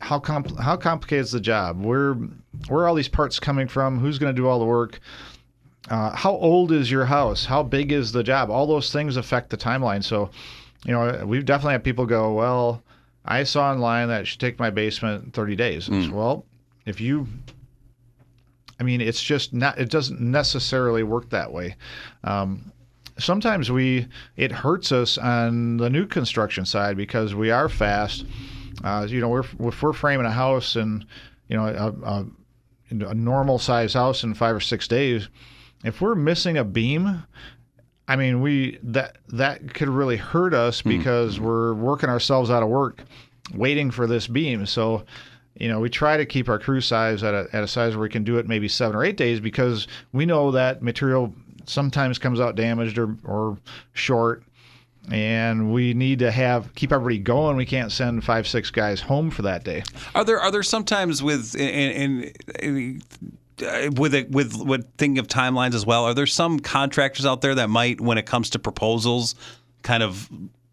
how 0.00 0.18
compl- 0.18 0.58
how 0.58 0.76
complicated 0.76 1.24
is 1.26 1.32
the 1.32 1.40
job? 1.40 1.84
Where 1.84 2.14
where 2.68 2.84
are 2.84 2.88
all 2.88 2.94
these 2.94 3.08
parts 3.08 3.38
coming 3.38 3.68
from? 3.68 3.98
Who's 3.98 4.18
going 4.18 4.34
to 4.34 4.40
do 4.40 4.48
all 4.48 4.58
the 4.58 4.64
work? 4.64 5.00
Uh, 5.90 6.14
how 6.14 6.32
old 6.32 6.72
is 6.72 6.90
your 6.90 7.04
house? 7.04 7.44
How 7.44 7.62
big 7.62 7.92
is 7.92 8.12
the 8.12 8.22
job? 8.22 8.50
All 8.50 8.66
those 8.66 8.92
things 8.92 9.16
affect 9.16 9.50
the 9.50 9.56
timeline. 9.56 10.02
So, 10.02 10.30
you 10.84 10.92
know, 10.92 11.24
we've 11.26 11.44
definitely 11.44 11.72
had 11.72 11.84
people 11.84 12.06
go, 12.06 12.32
well, 12.32 12.82
I 13.24 13.44
saw 13.44 13.70
online 13.70 14.08
that 14.08 14.22
it 14.22 14.26
should 14.26 14.40
take 14.40 14.58
my 14.58 14.70
basement 14.70 15.32
30 15.34 15.56
days. 15.56 15.88
Well, 16.10 16.44
if 16.86 17.00
you 17.00 17.26
I 18.82 18.84
mean, 18.84 19.00
it's 19.00 19.22
just 19.22 19.52
not. 19.52 19.78
It 19.78 19.90
doesn't 19.90 20.20
necessarily 20.20 21.04
work 21.04 21.30
that 21.30 21.52
way. 21.52 21.76
Um, 22.24 22.72
sometimes 23.16 23.70
we 23.70 24.08
it 24.36 24.50
hurts 24.50 24.90
us 24.90 25.18
on 25.18 25.76
the 25.76 25.88
new 25.88 26.04
construction 26.04 26.64
side 26.64 26.96
because 26.96 27.32
we 27.32 27.52
are 27.52 27.68
fast. 27.68 28.24
Uh, 28.82 29.06
you 29.08 29.20
know, 29.20 29.28
we're 29.28 29.44
if 29.68 29.82
we're 29.82 29.92
framing 29.92 30.26
a 30.26 30.32
house 30.32 30.74
and 30.74 31.06
you 31.46 31.56
know 31.56 31.66
a, 31.66 32.08
a, 32.08 33.10
a 33.10 33.14
normal 33.14 33.60
size 33.60 33.94
house 33.94 34.24
in 34.24 34.34
five 34.34 34.56
or 34.56 34.60
six 34.60 34.88
days, 34.88 35.28
if 35.84 36.00
we're 36.00 36.14
missing 36.14 36.56
a 36.58 36.64
beam, 36.64 37.24
I 38.08 38.16
mean, 38.16 38.40
we 38.40 38.78
that 38.82 39.18
that 39.28 39.74
could 39.74 39.88
really 39.88 40.16
hurt 40.16 40.54
us 40.54 40.82
because 40.82 41.40
we're 41.40 41.74
working 41.74 42.08
ourselves 42.08 42.50
out 42.50 42.62
of 42.62 42.68
work, 42.68 43.02
waiting 43.54 43.90
for 43.90 44.06
this 44.06 44.26
beam. 44.26 44.66
So, 44.66 45.04
you 45.54 45.68
know, 45.68 45.80
we 45.80 45.88
try 45.88 46.16
to 46.16 46.26
keep 46.26 46.48
our 46.48 46.58
crew 46.58 46.80
size 46.80 47.22
at 47.22 47.34
a 47.34 47.48
at 47.52 47.62
a 47.62 47.68
size 47.68 47.94
where 47.94 48.02
we 48.02 48.08
can 48.08 48.24
do 48.24 48.38
it 48.38 48.48
maybe 48.48 48.68
seven 48.68 48.96
or 48.96 49.04
eight 49.04 49.16
days 49.16 49.40
because 49.40 49.86
we 50.12 50.26
know 50.26 50.50
that 50.50 50.82
material 50.82 51.34
sometimes 51.64 52.18
comes 52.18 52.40
out 52.40 52.56
damaged 52.56 52.98
or 52.98 53.16
or 53.24 53.58
short. 53.92 54.42
And 55.10 55.72
we 55.72 55.94
need 55.94 56.20
to 56.20 56.30
have 56.30 56.72
keep 56.76 56.92
everybody 56.92 57.18
going. 57.18 57.56
We 57.56 57.66
can't 57.66 57.90
send 57.90 58.22
five, 58.22 58.46
six 58.46 58.70
guys 58.70 59.00
home 59.00 59.32
for 59.32 59.42
that 59.42 59.64
day. 59.64 59.82
Are 60.14 60.24
there 60.24 60.38
are 60.40 60.52
there 60.52 60.62
sometimes 60.62 61.22
with 61.24 61.56
in, 61.56 62.32
in, 62.60 62.98
uh, 63.00 63.26
with 63.96 64.14
it 64.14 64.30
with 64.30 64.56
with 64.56 64.86
thinking 64.96 65.18
of 65.18 65.26
timelines 65.28 65.74
as 65.74 65.84
well? 65.86 66.04
Are 66.04 66.14
there 66.14 66.26
some 66.26 66.60
contractors 66.60 67.26
out 67.26 67.40
there 67.40 67.54
that 67.54 67.68
might, 67.70 68.00
when 68.00 68.18
it 68.18 68.26
comes 68.26 68.50
to 68.50 68.58
proposals, 68.58 69.34
kind 69.82 70.02
of 70.02 70.28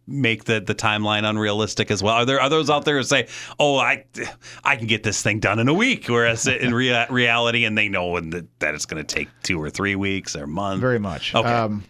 make 0.08 0.46
the 0.46 0.60
the 0.60 0.74
timeline 0.76 1.30
unrealistic 1.30 1.92
as 1.92 2.02
well? 2.02 2.16
Are 2.16 2.26
there 2.26 2.42
are 2.42 2.50
those 2.50 2.70
out 2.70 2.86
there 2.86 2.98
who 2.98 3.04
say, 3.04 3.28
"Oh, 3.60 3.78
I 3.78 4.06
I 4.64 4.76
can 4.76 4.88
get 4.88 5.04
this 5.04 5.22
thing 5.22 5.40
done 5.40 5.60
in 5.60 5.68
a 5.68 5.74
week," 5.74 6.08
whereas 6.08 6.48
in 6.48 6.74
rea- 6.74 7.08
reality, 7.10 7.66
and 7.66 7.78
they 7.78 7.90
know 7.90 8.20
that, 8.20 8.48
that 8.60 8.76
it's 8.76 8.86
going 8.86 9.04
to 9.04 9.16
take 9.16 9.30
two 9.44 9.62
or 9.62 9.70
three 9.70 9.96
weeks 9.96 10.36
or 10.36 10.44
a 10.44 10.48
month? 10.48 10.82
Very 10.82 11.00
much. 11.00 11.36
Okay. 11.36 11.48
Um, 11.48 11.84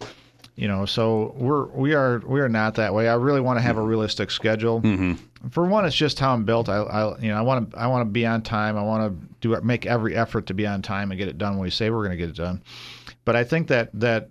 you 0.56 0.68
know, 0.68 0.84
so 0.84 1.34
we're 1.36 1.66
we 1.68 1.94
are 1.94 2.18
we 2.26 2.40
are 2.40 2.48
not 2.48 2.74
that 2.74 2.92
way. 2.92 3.08
I 3.08 3.14
really 3.14 3.40
want 3.40 3.56
to 3.58 3.62
have 3.62 3.78
a 3.78 3.82
realistic 3.82 4.30
schedule. 4.30 4.82
Mm-hmm. 4.82 5.14
For 5.50 5.66
one, 5.66 5.86
it's 5.86 5.96
just 5.96 6.18
how 6.18 6.34
I'm 6.34 6.44
built. 6.44 6.68
I, 6.68 6.78
I 6.78 7.18
you 7.18 7.28
know 7.28 7.38
I 7.38 7.40
want 7.40 7.70
to 7.70 7.78
I 7.78 7.86
want 7.86 8.06
to 8.06 8.10
be 8.10 8.26
on 8.26 8.42
time. 8.42 8.76
I 8.76 8.82
want 8.82 9.10
to 9.10 9.26
do 9.40 9.60
make 9.62 9.86
every 9.86 10.14
effort 10.14 10.46
to 10.46 10.54
be 10.54 10.66
on 10.66 10.82
time 10.82 11.10
and 11.10 11.18
get 11.18 11.28
it 11.28 11.38
done 11.38 11.52
when 11.52 11.62
we 11.62 11.70
say 11.70 11.88
we're 11.90 12.04
going 12.04 12.10
to 12.10 12.16
get 12.16 12.28
it 12.28 12.36
done. 12.36 12.62
But 13.24 13.36
I 13.36 13.44
think 13.44 13.68
that 13.68 13.90
that 13.94 14.28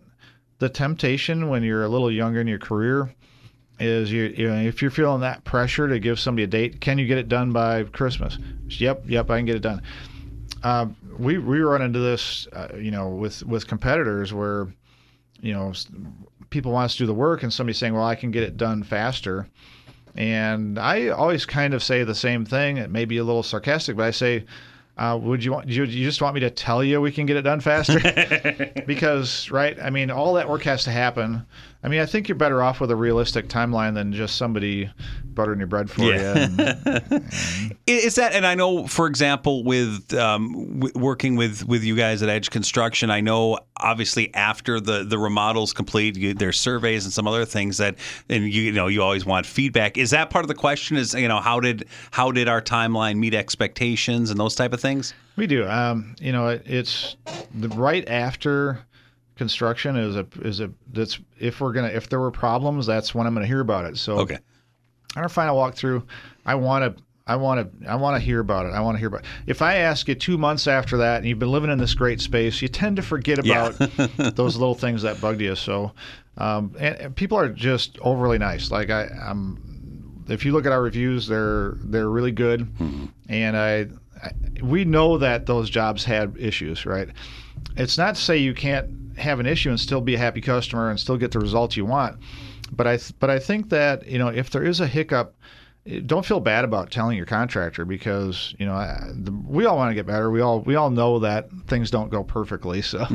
the 0.60 0.69
temptation 0.69 1.50
when 1.50 1.63
you're 1.63 1.84
a 1.84 1.89
little 1.89 2.12
younger 2.12 2.41
in 2.41 2.48
your 2.48 2.60
career 2.60 3.10
is 3.80 4.12
you, 4.12 4.34
you 4.38 4.50
know, 4.50 4.58
if 4.58 4.82
you're 4.82 4.91
feeling 4.91 5.22
that 5.22 5.43
pressure 5.45 5.88
to 5.88 6.00
give 6.00 6.19
somebody 6.19 6.43
a 6.43 6.48
date, 6.48 6.82
can 6.82 6.98
you 6.98 7.08
get 7.08 7.17
it 7.17 7.30
done 7.30 7.52
by 7.52 7.84
Christmas? 7.84 8.38
Yep, 8.67 9.04
yep, 9.08 9.30
I 9.30 9.39
can 9.39 9.45
get 9.45 9.56
it 9.56 9.62
done. 9.62 9.82
Uh, 10.62 10.88
we 11.17 11.38
we 11.38 11.60
run 11.60 11.82
into 11.82 12.00
this, 12.00 12.48
uh, 12.54 12.67
you 12.76 12.91
know, 12.91 13.10
with 13.10 13.43
with 13.43 13.67
competitors 13.67 14.34
where, 14.34 14.67
you 15.39 15.54
know, 15.54 15.72
people 16.50 16.74
want 16.74 16.86
us 16.86 16.93
to 16.93 17.00
do 17.00 17.06
the 17.08 17.13
work, 17.13 17.43
and 17.43 17.54
somebody's 17.54 17.78
saying, 17.78 17.93
"Well, 17.93 18.04
I 18.04 18.15
can 18.15 18.32
get 18.32 18.43
it 18.43 18.58
done 18.58 18.84
faster." 18.84 19.48
And 20.15 20.78
I 20.80 21.10
always 21.10 21.45
kind 21.45 21.74
of 21.74 21.84
say 21.84 22.04
the 22.04 22.15
same 22.15 22.45
thing. 22.45 22.78
It 22.78 22.89
may 22.89 23.06
be 23.06 23.17
a 23.17 23.24
little 23.24 23.43
sarcastic, 23.43 23.95
but 23.95 24.06
I 24.06 24.12
say, 24.12 24.45
uh, 24.98 25.17
"Would 25.22 25.43
you 25.43 25.52
want 25.54 25.67
you, 25.69 25.84
you 25.86 26.06
just 26.06 26.22
want 26.22 26.34
me 26.36 26.41
to 26.41 26.50
tell 26.50 26.84
you 26.84 27.00
we 27.00 27.12
can 27.12 27.26
get 27.26 27.38
it 27.38 27.43
done 27.43 27.60
faster?" 27.62 28.00
because 28.88 29.50
right, 29.52 29.78
I 29.82 29.89
mean, 29.89 30.12
all 30.12 30.34
that 30.34 30.50
work 30.50 30.63
has 30.63 30.84
to 30.86 30.91
happen. 30.91 31.45
I 31.82 31.88
mean, 31.88 32.02
I 32.02 32.06
think 32.06 32.28
you're 32.28 32.36
better 32.36 32.62
off 32.62 32.82
with 32.82 32.91
a 32.91 32.95
realistic 32.95 33.48
timeline 33.48 33.93
than 33.93 34.12
just 34.12 34.36
somebody 34.36 34.91
buttering 35.24 35.60
your 35.60 35.67
bread 35.67 35.89
for 35.89 36.02
Yeah. 36.02 36.48
you. 36.50 36.58
And, 36.58 37.24
Is 37.88 38.15
that, 38.15 38.34
and 38.34 38.45
I 38.45 38.54
know, 38.56 38.86
for 38.86 39.08
example, 39.08 39.63
with 39.63 40.13
um, 40.13 40.80
w- 40.82 40.93
working 41.00 41.38
with 41.38 41.65
with 41.65 41.84
you 41.86 41.95
guys 41.95 42.22
at 42.22 42.28
Edge 42.28 42.50
Construction, 42.50 43.10
I 43.10 43.22
know 43.22 43.60
obviously 43.79 44.33
after 44.33 44.79
the 44.79 45.03
the 45.03 45.17
remodel's 45.17 45.73
complete, 45.73 46.17
you, 46.17 46.33
there's 46.33 46.57
surveys 46.59 47.05
and 47.05 47.13
some 47.13 47.27
other 47.27 47.45
things 47.45 47.77
that, 47.77 47.95
and 48.29 48.43
you, 48.43 48.63
you 48.63 48.71
know, 48.71 48.87
you 48.87 49.01
always 49.01 49.25
want 49.25 49.45
feedback. 49.45 49.97
Is 49.97 50.11
that 50.11 50.29
part 50.29 50.43
of 50.43 50.49
the 50.49 50.55
question? 50.55 50.97
Is 50.97 51.13
you 51.13 51.27
know, 51.27 51.39
how 51.39 51.59
did 51.59 51.85
how 52.11 52.31
did 52.31 52.47
our 52.47 52.61
timeline 52.61 53.17
meet 53.17 53.33
expectations 53.33 54.29
and 54.31 54.39
those 54.39 54.55
type 54.55 54.73
of 54.73 54.79
things? 54.81 55.13
We 55.35 55.47
do. 55.47 55.67
Um, 55.67 56.15
you 56.19 56.31
know, 56.31 56.47
it, 56.49 56.63
it's 56.65 57.15
the 57.55 57.69
right 57.69 58.07
after 58.09 58.79
construction 59.35 59.95
is 59.95 60.15
a 60.17 60.27
is 60.41 60.59
a 60.59 60.69
that's 60.91 61.19
if 61.39 61.61
we're 61.61 61.71
gonna 61.73 61.87
if 61.87 62.09
there 62.09 62.19
were 62.19 62.31
problems, 62.31 62.85
that's 62.85 63.15
when 63.15 63.25
I'm 63.25 63.33
gonna 63.33 63.47
hear 63.47 63.61
about 63.61 63.85
it. 63.85 63.97
So 63.97 64.19
Okay. 64.19 64.37
on 65.15 65.23
our 65.23 65.29
final 65.29 65.55
walkthrough, 65.55 66.03
I 66.45 66.55
want 66.55 66.95
to. 66.97 67.03
I 67.29 67.35
want 67.35 67.81
to. 67.81 67.89
I 67.89 67.95
want 67.95 68.15
to 68.19 68.25
hear 68.25 68.39
about 68.39 68.65
it. 68.65 68.73
I 68.73 68.81
want 68.81 68.95
to 68.95 68.99
hear 68.99 69.07
about. 69.09 69.21
It. 69.21 69.27
If 69.47 69.61
I 69.61 69.75
ask 69.75 70.07
you 70.07 70.15
two 70.15 70.37
months 70.37 70.67
after 70.67 70.97
that, 70.97 71.17
and 71.17 71.27
you've 71.27 71.39
been 71.39 71.51
living 71.51 71.69
in 71.69 71.77
this 71.77 71.93
great 71.93 72.21
space, 72.21 72.61
you 72.61 72.67
tend 72.67 72.95
to 72.95 73.01
forget 73.01 73.45
Yeah. 73.45 73.67
about 73.69 74.35
those 74.35 74.57
little 74.57 74.75
things 74.75 75.03
that 75.03 75.21
bugged 75.21 75.41
you. 75.41 75.55
So, 75.55 75.91
um, 76.37 76.75
and, 76.79 76.95
and 76.95 77.15
people 77.15 77.37
are 77.37 77.49
just 77.49 77.99
overly 77.99 78.37
nice. 78.39 78.71
Like 78.71 78.89
I, 78.89 79.03
I'm. 79.05 80.25
If 80.27 80.45
you 80.45 80.51
look 80.53 80.65
at 80.65 80.71
our 80.71 80.81
reviews, 80.81 81.27
they're 81.27 81.73
they're 81.83 82.09
really 82.09 82.31
good, 82.31 82.67
and 83.29 83.57
I, 83.57 83.87
I, 84.23 84.31
we 84.61 84.85
know 84.85 85.17
that 85.17 85.45
those 85.45 85.69
jobs 85.69 86.03
had 86.03 86.35
issues, 86.37 86.85
right? 86.85 87.09
It's 87.77 87.97
not 87.97 88.15
to 88.15 88.21
say 88.21 88.37
you 88.37 88.53
can't 88.53 89.17
have 89.17 89.39
an 89.39 89.45
issue 89.45 89.69
and 89.69 89.79
still 89.79 90.01
be 90.01 90.15
a 90.15 90.17
happy 90.19 90.41
customer 90.41 90.89
and 90.89 90.99
still 90.99 91.17
get 91.17 91.31
the 91.31 91.39
results 91.39 91.75
you 91.75 91.83
want, 91.85 92.19
but 92.71 92.85
I 92.87 92.97
th- 92.97 93.13
but 93.19 93.29
I 93.29 93.39
think 93.39 93.69
that 93.69 94.07
you 94.07 94.17
know 94.19 94.27
if 94.29 94.49
there 94.51 94.63
is 94.63 94.79
a 94.79 94.87
hiccup, 94.87 95.35
don't 96.06 96.25
feel 96.25 96.39
bad 96.39 96.65
about 96.65 96.91
telling 96.91 97.17
your 97.17 97.25
contractor 97.25 97.86
because 97.86 98.54
you 98.60 98.65
know 98.65 98.73
I, 98.73 99.10
the, 99.13 99.32
we 99.32 99.65
all 99.65 99.75
want 99.75 99.89
to 99.89 99.95
get 99.95 100.06
better. 100.06 100.30
We 100.30 100.41
all 100.41 100.62
we 100.62 100.75
all 100.75 100.89
know 100.89 101.19
that 101.19 101.49
things 101.67 101.89
don't 101.89 102.10
go 102.10 102.23
perfectly. 102.23 102.82
So 102.82 103.06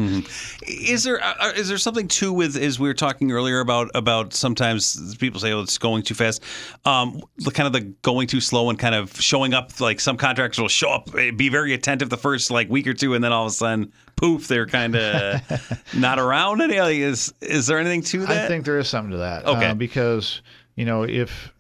Is 0.66 1.04
there 1.04 1.22
uh, 1.22 1.52
is 1.54 1.68
there 1.68 1.78
something 1.78 2.08
too 2.08 2.32
with 2.32 2.56
as 2.56 2.80
we 2.80 2.88
were 2.88 2.94
talking 2.94 3.30
earlier 3.32 3.60
about 3.60 3.90
about 3.94 4.34
sometimes 4.34 5.16
people 5.16 5.40
say 5.40 5.52
oh 5.52 5.60
it's 5.60 5.78
going 5.78 6.02
too 6.02 6.14
fast, 6.14 6.42
um, 6.84 7.22
the 7.38 7.50
kind 7.50 7.66
of 7.66 7.72
the 7.72 7.92
going 8.02 8.26
too 8.26 8.40
slow 8.40 8.70
and 8.70 8.78
kind 8.78 8.94
of 8.94 9.20
showing 9.20 9.54
up 9.54 9.80
like 9.80 10.00
some 10.00 10.16
contractors 10.16 10.60
will 10.60 10.68
show 10.68 10.90
up 10.90 11.14
eh, 11.16 11.30
be 11.30 11.48
very 11.48 11.74
attentive 11.74 12.10
the 12.10 12.16
first 12.16 12.50
like 12.50 12.68
week 12.68 12.86
or 12.86 12.94
two 12.94 13.14
and 13.14 13.22
then 13.22 13.32
all 13.32 13.46
of 13.46 13.52
a 13.52 13.54
sudden 13.54 13.92
poof 14.16 14.48
they're 14.48 14.66
kind 14.66 14.96
of 14.96 15.40
not 15.96 16.18
around 16.18 16.60
any 16.60 16.80
like, 16.80 16.96
is 16.96 17.32
is 17.40 17.66
there 17.66 17.78
anything 17.78 18.02
to 18.02 18.20
that? 18.26 18.44
I 18.44 18.48
think 18.48 18.64
there 18.64 18.78
is 18.78 18.88
something 18.88 19.12
to 19.12 19.18
that. 19.18 19.44
Okay. 19.46 19.66
uh, 19.66 19.74
because 19.74 20.42
you 20.76 20.84
know 20.84 21.04
if 21.04 21.52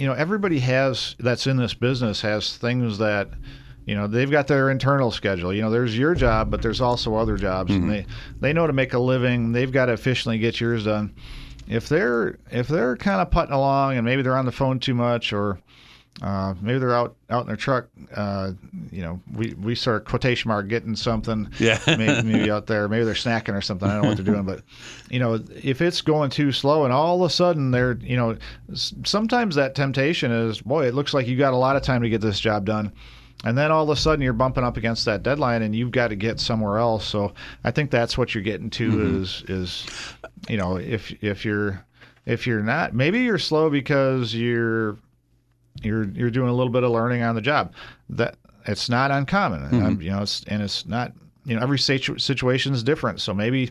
you 0.00 0.06
know 0.06 0.14
everybody 0.14 0.58
has 0.60 1.14
that's 1.18 1.46
in 1.46 1.58
this 1.58 1.74
business 1.74 2.22
has 2.22 2.56
things 2.56 2.96
that 2.98 3.28
you 3.84 3.94
know 3.94 4.06
they've 4.06 4.30
got 4.30 4.46
their 4.46 4.70
internal 4.70 5.10
schedule. 5.10 5.52
You 5.52 5.60
know 5.60 5.70
there's 5.70 5.96
your 5.96 6.14
job 6.14 6.50
but 6.50 6.62
there's 6.62 6.80
also 6.80 7.16
other 7.16 7.36
jobs. 7.36 7.70
And 7.70 7.82
mm-hmm. 7.82 7.90
they 7.90 8.06
they 8.40 8.52
know 8.54 8.66
to 8.66 8.72
make 8.72 8.94
a 8.94 8.98
living. 8.98 9.52
They've 9.52 9.70
got 9.70 9.86
to 9.86 9.92
efficiently 9.92 10.38
get 10.38 10.58
yours 10.58 10.86
done. 10.86 11.14
If 11.68 11.90
they're 11.90 12.38
if 12.50 12.66
they're 12.66 12.96
kind 12.96 13.20
of 13.20 13.30
putting 13.30 13.52
along 13.52 13.98
and 13.98 14.04
maybe 14.06 14.22
they're 14.22 14.38
on 14.38 14.46
the 14.46 14.52
phone 14.52 14.80
too 14.80 14.94
much 14.94 15.34
or 15.34 15.60
uh, 16.22 16.54
maybe 16.60 16.78
they're 16.78 16.94
out 16.94 17.16
out 17.30 17.42
in 17.42 17.46
their 17.46 17.56
truck. 17.56 17.88
Uh, 18.14 18.52
you 18.90 19.00
know, 19.00 19.20
we 19.32 19.54
we 19.54 19.74
sort 19.74 19.96
of 19.96 20.04
quotation 20.04 20.48
mark 20.48 20.68
getting 20.68 20.94
something. 20.94 21.48
Yeah. 21.58 21.80
maybe, 21.86 22.22
maybe 22.22 22.50
out 22.50 22.66
there. 22.66 22.88
Maybe 22.88 23.04
they're 23.04 23.14
snacking 23.14 23.54
or 23.54 23.62
something. 23.62 23.88
I 23.88 23.94
don't 23.94 24.02
know 24.02 24.08
what 24.08 24.16
they're 24.18 24.34
doing, 24.34 24.44
but 24.44 24.62
you 25.08 25.18
know, 25.18 25.42
if 25.62 25.80
it's 25.80 26.02
going 26.02 26.30
too 26.30 26.52
slow 26.52 26.84
and 26.84 26.92
all 26.92 27.22
of 27.22 27.30
a 27.30 27.32
sudden 27.32 27.70
they're, 27.70 27.96
you 28.02 28.16
know, 28.16 28.36
sometimes 28.74 29.54
that 29.54 29.74
temptation 29.74 30.30
is, 30.30 30.60
boy, 30.60 30.86
it 30.86 30.94
looks 30.94 31.14
like 31.14 31.26
you 31.26 31.38
got 31.38 31.54
a 31.54 31.56
lot 31.56 31.76
of 31.76 31.82
time 31.82 32.02
to 32.02 32.10
get 32.10 32.20
this 32.20 32.38
job 32.38 32.66
done. 32.66 32.92
And 33.42 33.56
then 33.56 33.70
all 33.70 33.84
of 33.84 33.88
a 33.88 33.96
sudden 33.96 34.20
you're 34.20 34.34
bumping 34.34 34.64
up 34.64 34.76
against 34.76 35.06
that 35.06 35.22
deadline 35.22 35.62
and 35.62 35.74
you've 35.74 35.92
got 35.92 36.08
to 36.08 36.16
get 36.16 36.38
somewhere 36.38 36.76
else. 36.76 37.06
So 37.06 37.32
I 37.64 37.70
think 37.70 37.90
that's 37.90 38.18
what 38.18 38.34
you're 38.34 38.44
getting 38.44 38.68
to 38.70 39.20
is 39.20 39.42
is 39.48 39.86
you 40.50 40.58
know, 40.58 40.76
if 40.76 41.10
if 41.22 41.46
you're 41.46 41.82
if 42.26 42.46
you're 42.46 42.62
not 42.62 42.92
maybe 42.92 43.20
you're 43.20 43.38
slow 43.38 43.70
because 43.70 44.34
you're 44.34 44.98
you're 45.82 46.04
you're 46.10 46.30
doing 46.30 46.48
a 46.48 46.52
little 46.54 46.72
bit 46.72 46.82
of 46.84 46.90
learning 46.90 47.22
on 47.22 47.34
the 47.34 47.40
job. 47.40 47.72
That 48.10 48.36
it's 48.66 48.88
not 48.88 49.10
uncommon, 49.10 49.62
Um, 49.82 50.00
you 50.02 50.10
know. 50.10 50.22
It's, 50.22 50.44
and 50.44 50.62
it's 50.62 50.86
not 50.86 51.12
you 51.44 51.56
know 51.56 51.62
every 51.62 51.78
situ- 51.78 52.18
situation 52.18 52.72
is 52.74 52.82
different. 52.82 53.20
So 53.20 53.32
maybe 53.34 53.70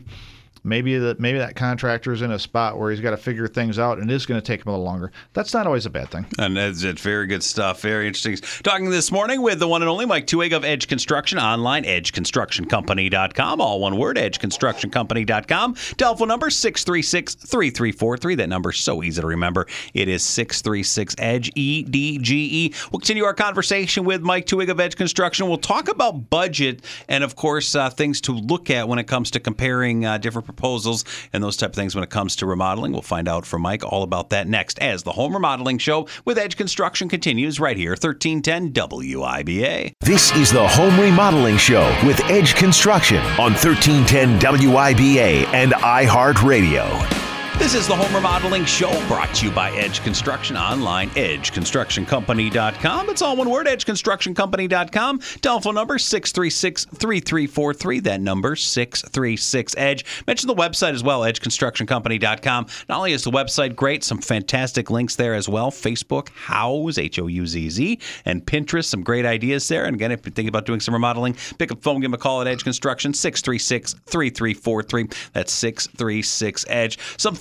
maybe 0.64 0.98
that 0.98 1.20
maybe 1.20 1.38
that 1.38 1.56
contractor's 1.56 2.22
in 2.22 2.30
a 2.32 2.38
spot 2.38 2.78
where 2.78 2.90
he's 2.90 3.00
got 3.00 3.10
to 3.10 3.16
figure 3.16 3.48
things 3.48 3.78
out 3.78 3.98
and 3.98 4.10
it 4.10 4.14
is 4.14 4.26
going 4.26 4.40
to 4.40 4.46
take 4.46 4.60
him 4.60 4.68
a 4.68 4.70
little 4.72 4.84
longer. 4.84 5.12
That's 5.32 5.54
not 5.54 5.66
always 5.66 5.86
a 5.86 5.90
bad 5.90 6.10
thing. 6.10 6.26
And 6.38 6.56
that's 6.56 6.82
it. 6.82 6.98
Very 7.00 7.26
good 7.26 7.42
stuff. 7.42 7.82
Very 7.82 8.06
interesting. 8.06 8.36
Talking 8.62 8.90
this 8.90 9.10
morning 9.10 9.42
with 9.42 9.58
the 9.58 9.68
one 9.68 9.82
and 9.82 9.88
only 9.88 10.06
Mike 10.06 10.26
Tuig 10.26 10.52
of 10.52 10.64
Edge 10.64 10.88
Construction 10.88 11.38
online, 11.38 11.84
edgeconstructioncompany.com. 11.84 13.60
All 13.60 13.80
one 13.80 13.96
word, 13.96 14.16
edgeconstructioncompany.com. 14.16 15.74
Telephone 15.96 16.28
number 16.28 16.50
636 16.50 17.34
3343. 17.34 18.34
That 18.36 18.48
number 18.48 18.70
is 18.70 18.78
so 18.78 19.02
easy 19.02 19.20
to 19.20 19.26
remember. 19.26 19.66
It 19.94 20.08
is 20.08 20.22
636 20.22 21.16
Edge 21.18 21.50
E 21.54 21.82
D 21.82 22.18
G 22.18 22.48
E. 22.66 22.74
We'll 22.90 23.00
continue 23.00 23.24
our 23.24 23.34
conversation 23.34 24.04
with 24.04 24.22
Mike 24.22 24.46
Tuig 24.46 24.70
of 24.70 24.80
Edge 24.80 24.96
Construction. 24.96 25.48
We'll 25.48 25.58
talk 25.58 25.88
about 25.88 26.30
budget 26.30 26.84
and, 27.08 27.24
of 27.24 27.36
course, 27.36 27.74
uh, 27.74 27.90
things 27.90 28.20
to 28.22 28.32
look 28.32 28.70
at 28.70 28.88
when 28.88 28.98
it 28.98 29.04
comes 29.04 29.30
to 29.32 29.40
comparing 29.40 30.04
uh, 30.04 30.18
different 30.18 30.46
proposals 30.52 31.04
and 31.32 31.42
those 31.42 31.56
type 31.56 31.70
of 31.70 31.76
things 31.76 31.94
when 31.94 32.04
it 32.04 32.10
comes 32.10 32.36
to 32.36 32.46
remodeling. 32.46 32.92
We'll 32.92 33.02
find 33.02 33.28
out 33.28 33.46
from 33.46 33.62
Mike 33.62 33.84
all 33.84 34.02
about 34.02 34.30
that 34.30 34.48
next 34.48 34.78
as 34.78 35.02
the 35.02 35.12
Home 35.12 35.34
Remodeling 35.34 35.78
Show 35.78 36.06
with 36.24 36.38
Edge 36.38 36.56
Construction 36.56 37.08
continues 37.08 37.60
right 37.60 37.76
here, 37.76 37.92
1310 37.92 38.72
WIBA. 38.72 39.92
This 40.00 40.34
is 40.36 40.52
the 40.52 40.66
Home 40.66 40.98
Remodeling 40.98 41.56
Show 41.56 41.86
with 42.04 42.20
Edge 42.24 42.54
Construction 42.54 43.18
on 43.38 43.52
1310 43.52 44.38
WIBA 44.40 45.46
and 45.52 45.72
iHeartRadio. 45.72 47.19
This 47.60 47.74
is 47.74 47.86
the 47.86 47.94
Home 47.94 48.14
Remodeling 48.14 48.64
Show 48.64 48.90
brought 49.06 49.34
to 49.34 49.44
you 49.44 49.52
by 49.52 49.70
Edge 49.72 50.02
Construction 50.02 50.56
online, 50.56 51.10
edgeconstructioncompany.com. 51.10 53.10
It's 53.10 53.20
all 53.20 53.36
one 53.36 53.50
word, 53.50 53.66
edgeconstructioncompany.com. 53.66 55.18
Telephone 55.42 55.74
number 55.74 55.98
636 55.98 56.86
3343. 56.86 58.00
That 58.00 58.22
number 58.22 58.56
636 58.56 59.74
Edge. 59.76 60.06
Mention 60.26 60.46
the 60.46 60.54
website 60.54 60.94
as 60.94 61.04
well, 61.04 61.20
edgeconstructioncompany.com. 61.20 62.66
Not 62.88 62.96
only 62.96 63.12
is 63.12 63.24
the 63.24 63.30
website 63.30 63.76
great, 63.76 64.04
some 64.04 64.22
fantastic 64.22 64.90
links 64.90 65.16
there 65.16 65.34
as 65.34 65.46
well. 65.46 65.70
Facebook, 65.70 66.28
Houzz, 66.46 66.98
H 66.98 67.18
O 67.18 67.26
U 67.26 67.46
Z 67.46 67.68
Z, 67.68 67.98
and 68.24 68.42
Pinterest, 68.42 68.86
some 68.86 69.02
great 69.02 69.26
ideas 69.26 69.68
there. 69.68 69.84
And 69.84 69.94
again, 69.94 70.12
if 70.12 70.24
you're 70.24 70.32
thinking 70.32 70.48
about 70.48 70.64
doing 70.64 70.80
some 70.80 70.94
remodeling, 70.94 71.36
pick 71.58 71.70
up 71.70 71.76
the 71.76 71.82
phone, 71.82 72.00
give 72.00 72.10
them 72.10 72.14
a 72.14 72.18
call 72.18 72.40
at 72.40 72.46
Edge 72.46 72.64
Construction, 72.64 73.12
636 73.12 73.96
3343. 74.06 75.08
That's 75.34 75.52
636 75.52 76.64
Edge. 76.70 76.98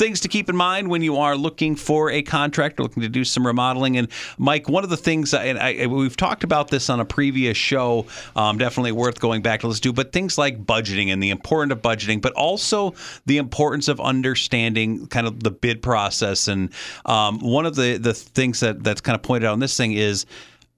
Things 0.09 0.21
to 0.21 0.27
keep 0.27 0.49
in 0.49 0.55
mind 0.55 0.87
when 0.87 1.03
you 1.03 1.17
are 1.17 1.35
looking 1.35 1.75
for 1.75 2.09
a 2.09 2.23
contractor, 2.23 2.81
looking 2.81 3.03
to 3.03 3.09
do 3.09 3.23
some 3.23 3.45
remodeling. 3.45 3.95
And 3.95 4.07
Mike, 4.39 4.67
one 4.67 4.83
of 4.83 4.89
the 4.89 4.97
things, 4.97 5.35
and 5.35 5.59
I, 5.59 5.85
we've 5.85 6.17
talked 6.17 6.43
about 6.43 6.69
this 6.69 6.89
on 6.89 6.99
a 6.99 7.05
previous 7.05 7.55
show, 7.55 8.07
um, 8.35 8.57
definitely 8.57 8.91
worth 8.91 9.19
going 9.19 9.43
back 9.43 9.59
to 9.59 9.67
let's 9.67 9.79
do, 9.79 9.93
but 9.93 10.11
things 10.11 10.35
like 10.35 10.65
budgeting 10.65 11.13
and 11.13 11.21
the 11.21 11.29
importance 11.29 11.73
of 11.73 11.83
budgeting, 11.83 12.23
but 12.23 12.33
also 12.33 12.95
the 13.27 13.37
importance 13.37 13.87
of 13.87 14.01
understanding 14.01 15.05
kind 15.05 15.27
of 15.27 15.43
the 15.43 15.51
bid 15.51 15.83
process. 15.83 16.47
And 16.47 16.71
um, 17.05 17.37
one 17.37 17.67
of 17.67 17.75
the, 17.75 17.97
the 17.97 18.15
things 18.15 18.61
that, 18.61 18.83
that's 18.83 19.01
kind 19.01 19.15
of 19.15 19.21
pointed 19.21 19.45
out 19.45 19.53
on 19.53 19.59
this 19.59 19.77
thing 19.77 19.91
is 19.91 20.25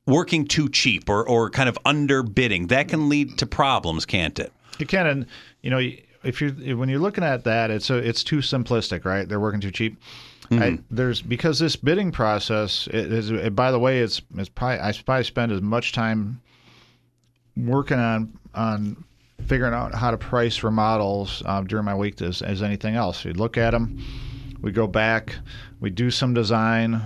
working 0.05 0.45
too 0.45 0.67
cheap 0.67 1.09
or, 1.09 1.25
or 1.25 1.49
kind 1.49 1.69
of 1.69 1.77
underbidding. 1.85 2.67
That 2.67 2.89
can 2.89 3.07
lead 3.07 3.37
to 3.37 3.45
problems, 3.45 4.05
can't 4.05 4.37
it? 4.39 4.51
You 4.77 4.85
can, 4.85 5.07
and 5.07 5.25
you 5.61 5.69
know, 5.69 5.79
if 6.23 6.41
you're 6.41 6.77
when 6.77 6.89
you're 6.89 6.99
looking 6.99 7.23
at 7.23 7.43
that, 7.45 7.71
it's 7.71 7.89
a, 7.89 7.97
it's 7.97 8.23
too 8.23 8.37
simplistic, 8.37 9.05
right? 9.05 9.27
They're 9.27 9.39
working 9.39 9.61
too 9.61 9.71
cheap. 9.71 9.99
Mm-hmm. 10.49 10.63
I, 10.63 10.79
there's 10.89 11.21
because 11.21 11.59
this 11.59 11.75
bidding 11.75 12.11
process 12.11 12.87
it 12.87 13.11
is. 13.11 13.31
It, 13.31 13.55
by 13.55 13.71
the 13.71 13.79
way, 13.79 13.99
it's 13.99 14.21
it's 14.35 14.49
probably 14.49 14.79
I 14.79 14.93
probably 15.05 15.23
spend 15.23 15.51
as 15.51 15.61
much 15.61 15.93
time 15.93 16.41
working 17.55 17.99
on 17.99 18.37
on 18.53 19.03
figuring 19.47 19.73
out 19.73 19.95
how 19.95 20.11
to 20.11 20.17
price 20.17 20.61
remodels 20.61 21.41
um, 21.45 21.65
during 21.65 21.85
my 21.85 21.95
week 21.95 22.21
as, 22.21 22.41
as 22.41 22.61
anything 22.61 22.95
else. 22.95 23.23
We 23.23 23.33
look 23.33 23.57
at 23.57 23.71
them, 23.71 24.03
we 24.61 24.71
go 24.71 24.87
back, 24.87 25.35
we 25.79 25.89
do 25.89 26.11
some 26.11 26.33
design, 26.33 27.01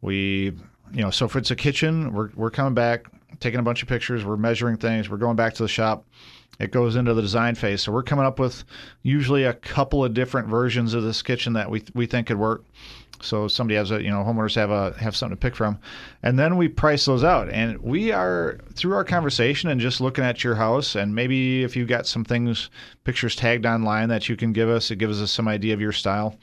we 0.00 0.52
you 0.92 1.02
know. 1.02 1.10
So 1.10 1.26
if 1.26 1.36
it's 1.36 1.50
a 1.50 1.56
kitchen, 1.56 2.12
we're 2.12 2.30
we're 2.34 2.50
coming 2.50 2.74
back, 2.74 3.06
taking 3.40 3.60
a 3.60 3.62
bunch 3.62 3.82
of 3.82 3.88
pictures, 3.88 4.24
we're 4.24 4.36
measuring 4.36 4.76
things, 4.76 5.10
we're 5.10 5.16
going 5.16 5.36
back 5.36 5.54
to 5.54 5.62
the 5.62 5.68
shop 5.68 6.06
it 6.58 6.70
goes 6.70 6.96
into 6.96 7.14
the 7.14 7.22
design 7.22 7.54
phase. 7.54 7.82
So 7.82 7.92
we're 7.92 8.02
coming 8.02 8.24
up 8.24 8.38
with 8.38 8.64
usually 9.02 9.44
a 9.44 9.54
couple 9.54 10.04
of 10.04 10.14
different 10.14 10.48
versions 10.48 10.94
of 10.94 11.02
this 11.02 11.22
kitchen 11.22 11.52
that 11.54 11.70
we 11.70 11.82
we 11.94 12.06
think 12.06 12.28
could 12.28 12.38
work. 12.38 12.64
So 13.20 13.48
somebody 13.48 13.76
has 13.76 13.90
a 13.90 14.02
you 14.02 14.10
know 14.10 14.22
homeowners 14.22 14.54
have 14.54 14.70
a 14.70 14.92
have 14.98 15.16
something 15.16 15.36
to 15.36 15.40
pick 15.40 15.56
from, 15.56 15.78
and 16.22 16.38
then 16.38 16.56
we 16.56 16.68
price 16.68 17.04
those 17.06 17.24
out. 17.24 17.48
And 17.48 17.78
we 17.80 18.12
are 18.12 18.58
through 18.74 18.94
our 18.94 19.04
conversation 19.04 19.70
and 19.70 19.80
just 19.80 20.00
looking 20.00 20.24
at 20.24 20.44
your 20.44 20.54
house, 20.54 20.94
and 20.94 21.14
maybe 21.14 21.64
if 21.64 21.74
you've 21.76 21.88
got 21.88 22.06
some 22.06 22.24
things 22.24 22.70
pictures 23.04 23.34
tagged 23.34 23.66
online 23.66 24.08
that 24.10 24.28
you 24.28 24.36
can 24.36 24.52
give 24.52 24.68
us, 24.68 24.90
it 24.90 24.96
gives 24.96 25.22
us 25.22 25.32
some 25.32 25.48
idea 25.48 25.74
of 25.74 25.80
your 25.80 25.92
style. 25.92 26.36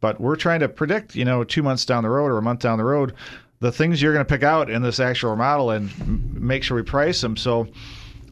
But 0.00 0.20
we're 0.20 0.36
trying 0.36 0.60
to 0.60 0.68
predict 0.68 1.16
you 1.16 1.24
know 1.24 1.44
two 1.44 1.62
months 1.62 1.84
down 1.84 2.04
the 2.04 2.10
road 2.10 2.26
or 2.26 2.38
a 2.38 2.42
month 2.42 2.60
down 2.60 2.78
the 2.78 2.84
road 2.84 3.14
the 3.60 3.72
things 3.72 4.02
you're 4.02 4.12
going 4.12 4.24
to 4.24 4.28
pick 4.28 4.42
out 4.42 4.68
in 4.68 4.82
this 4.82 5.00
actual 5.00 5.34
model 5.36 5.70
and 5.70 6.38
make 6.38 6.62
sure 6.62 6.76
we 6.76 6.82
price 6.82 7.22
them. 7.22 7.34
So 7.34 7.66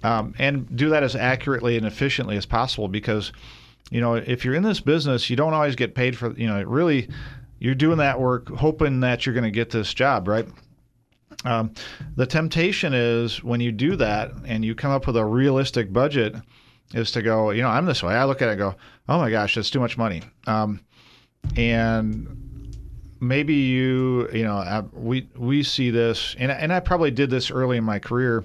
um, 0.03 0.35
and 0.39 0.75
do 0.77 0.91
that 0.91 1.03
as 1.03 1.15
accurately 1.15 1.77
and 1.77 1.87
efficiently 1.87 2.37
as 2.37 2.47
possible 2.47 2.89
because 2.89 3.33
you 3.91 4.01
know 4.01 4.15
if 4.15 4.45
you're 4.45 4.55
in 4.55 4.63
this 4.63 4.81
business 4.81 5.31
you 5.31 5.37
don't 5.37 5.55
always 5.55 5.77
get 5.77 5.95
paid 5.95 6.17
for 6.17 6.33
you 6.33 6.47
know 6.47 6.63
really 6.63 7.09
you're 7.59 7.75
doing 7.75 7.99
that 7.99 8.21
work 8.21 8.49
hoping 8.49 9.01
that 9.01 9.25
you're 9.25 9.35
going 9.35 9.45
to 9.45 9.51
get 9.51 9.71
this 9.71 9.93
job 9.95 10.29
right? 10.29 10.47
Um, 11.45 11.73
the 12.15 12.27
temptation 12.27 12.93
is 12.95 13.43
when 13.43 13.61
you 13.61 13.73
do 13.73 13.97
that 13.97 14.33
and 14.45 14.65
you 14.65 14.75
come 14.75 14.93
up 14.93 15.07
with 15.07 15.17
a 15.17 15.25
realistic 15.25 15.93
budget 15.93 16.37
is 16.95 17.11
to 17.13 17.23
go 17.23 17.51
you 17.51 17.63
know 17.63 17.69
i'm 17.69 17.87
this 17.87 18.03
way. 18.03 18.15
I 18.15 18.25
look 18.25 18.43
at 18.43 18.49
it 18.49 18.53
and 18.53 18.59
go 18.59 18.75
oh 19.09 19.19
my 19.19 19.31
gosh 19.31 19.55
that's 19.55 19.71
too 19.71 19.81
much 19.81 19.97
money. 19.97 20.23
Um, 20.47 20.81
and 21.57 22.43
maybe 23.23 23.55
you 23.55 24.29
you 24.33 24.43
know 24.43 24.89
we 24.93 25.29
we 25.37 25.63
see 25.63 25.91
this 25.91 26.35
and, 26.39 26.51
and 26.51 26.73
i 26.73 26.81
probably 26.81 27.11
did 27.11 27.31
this 27.31 27.53
early 27.53 27.77
in 27.77 27.85
my 27.85 28.01
career 28.01 28.45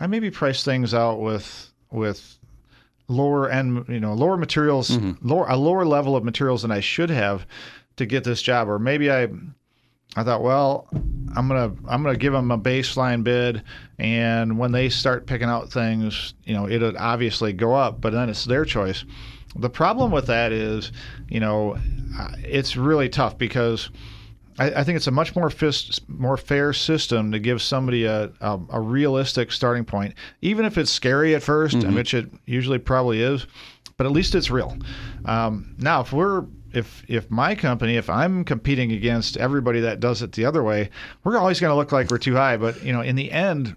I 0.00 0.06
maybe 0.06 0.30
price 0.30 0.64
things 0.64 0.94
out 0.94 1.20
with 1.20 1.70
with 1.90 2.38
lower 3.08 3.50
end, 3.50 3.84
you 3.88 4.00
know, 4.00 4.14
lower 4.14 4.36
materials, 4.36 4.90
mm-hmm. 4.90 5.26
lower 5.26 5.46
a 5.48 5.56
lower 5.56 5.84
level 5.84 6.16
of 6.16 6.24
materials 6.24 6.62
than 6.62 6.70
I 6.70 6.80
should 6.80 7.10
have 7.10 7.46
to 7.96 8.06
get 8.06 8.24
this 8.24 8.42
job, 8.42 8.68
or 8.68 8.78
maybe 8.78 9.10
I 9.10 9.28
I 10.14 10.24
thought, 10.24 10.42
well, 10.42 10.88
I'm 11.36 11.48
gonna 11.48 11.72
I'm 11.88 12.02
gonna 12.02 12.16
give 12.16 12.32
them 12.32 12.50
a 12.50 12.58
baseline 12.58 13.24
bid, 13.24 13.62
and 13.98 14.58
when 14.58 14.72
they 14.72 14.88
start 14.88 15.26
picking 15.26 15.48
out 15.48 15.72
things, 15.72 16.34
you 16.44 16.54
know, 16.54 16.68
it'll 16.68 16.96
obviously 16.98 17.52
go 17.52 17.74
up, 17.74 18.00
but 18.00 18.12
then 18.12 18.28
it's 18.28 18.44
their 18.44 18.64
choice. 18.64 19.04
The 19.56 19.70
problem 19.70 20.10
with 20.10 20.26
that 20.26 20.52
is, 20.52 20.92
you 21.28 21.40
know, 21.40 21.78
it's 22.38 22.76
really 22.76 23.08
tough 23.08 23.36
because 23.36 23.90
I, 24.58 24.70
I, 24.70 24.84
think 24.84 24.96
it's 24.96 25.06
a 25.06 25.12
much 25.12 25.34
more 25.34 25.50
fist, 25.50 26.08
more 26.08 26.36
fair 26.36 26.72
system 26.72 27.32
to 27.32 27.38
give 27.38 27.62
somebody 27.62 28.04
a, 28.04 28.30
a, 28.40 28.60
a, 28.70 28.80
realistic 28.80 29.50
starting 29.52 29.84
point, 29.84 30.14
even 30.40 30.64
if 30.64 30.76
it's 30.76 30.90
scary 30.90 31.34
at 31.34 31.42
1st 31.42 31.82
mm-hmm. 31.82 31.94
which 31.94 32.14
it 32.14 32.30
usually 32.44 32.78
probably 32.78 33.22
is, 33.22 33.46
but 33.96 34.06
at 34.06 34.12
least 34.12 34.34
it's 34.34 34.50
real. 34.50 34.76
Um, 35.24 35.74
now, 35.78 36.00
if 36.00 36.12
we're 36.12 36.44
if 36.74 37.04
if 37.08 37.30
my 37.30 37.54
company, 37.54 37.96
if 37.96 38.08
I'm 38.08 38.44
competing 38.44 38.92
against 38.92 39.36
everybody 39.36 39.80
that 39.80 40.00
does 40.00 40.22
it 40.22 40.32
the 40.32 40.44
other 40.44 40.62
way, 40.62 40.90
we're 41.24 41.38
always 41.38 41.60
going 41.60 41.70
to 41.70 41.76
look 41.76 41.92
like 41.92 42.10
we're 42.10 42.18
too 42.18 42.34
high. 42.34 42.56
But 42.56 42.82
you 42.82 42.92
know, 42.92 43.02
in 43.02 43.16
the 43.16 43.30
end, 43.30 43.76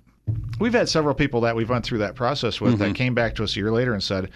we've 0.59 0.73
had 0.73 0.89
several 0.89 1.13
people 1.13 1.41
that 1.41 1.55
we've 1.55 1.69
went 1.69 1.85
through 1.85 1.99
that 1.99 2.15
process 2.15 2.61
with 2.61 2.75
mm-hmm. 2.75 2.83
that 2.83 2.95
came 2.95 3.13
back 3.13 3.35
to 3.35 3.43
us 3.43 3.55
a 3.55 3.59
year 3.59 3.71
later 3.71 3.93
and 3.93 4.01
said, 4.01 4.29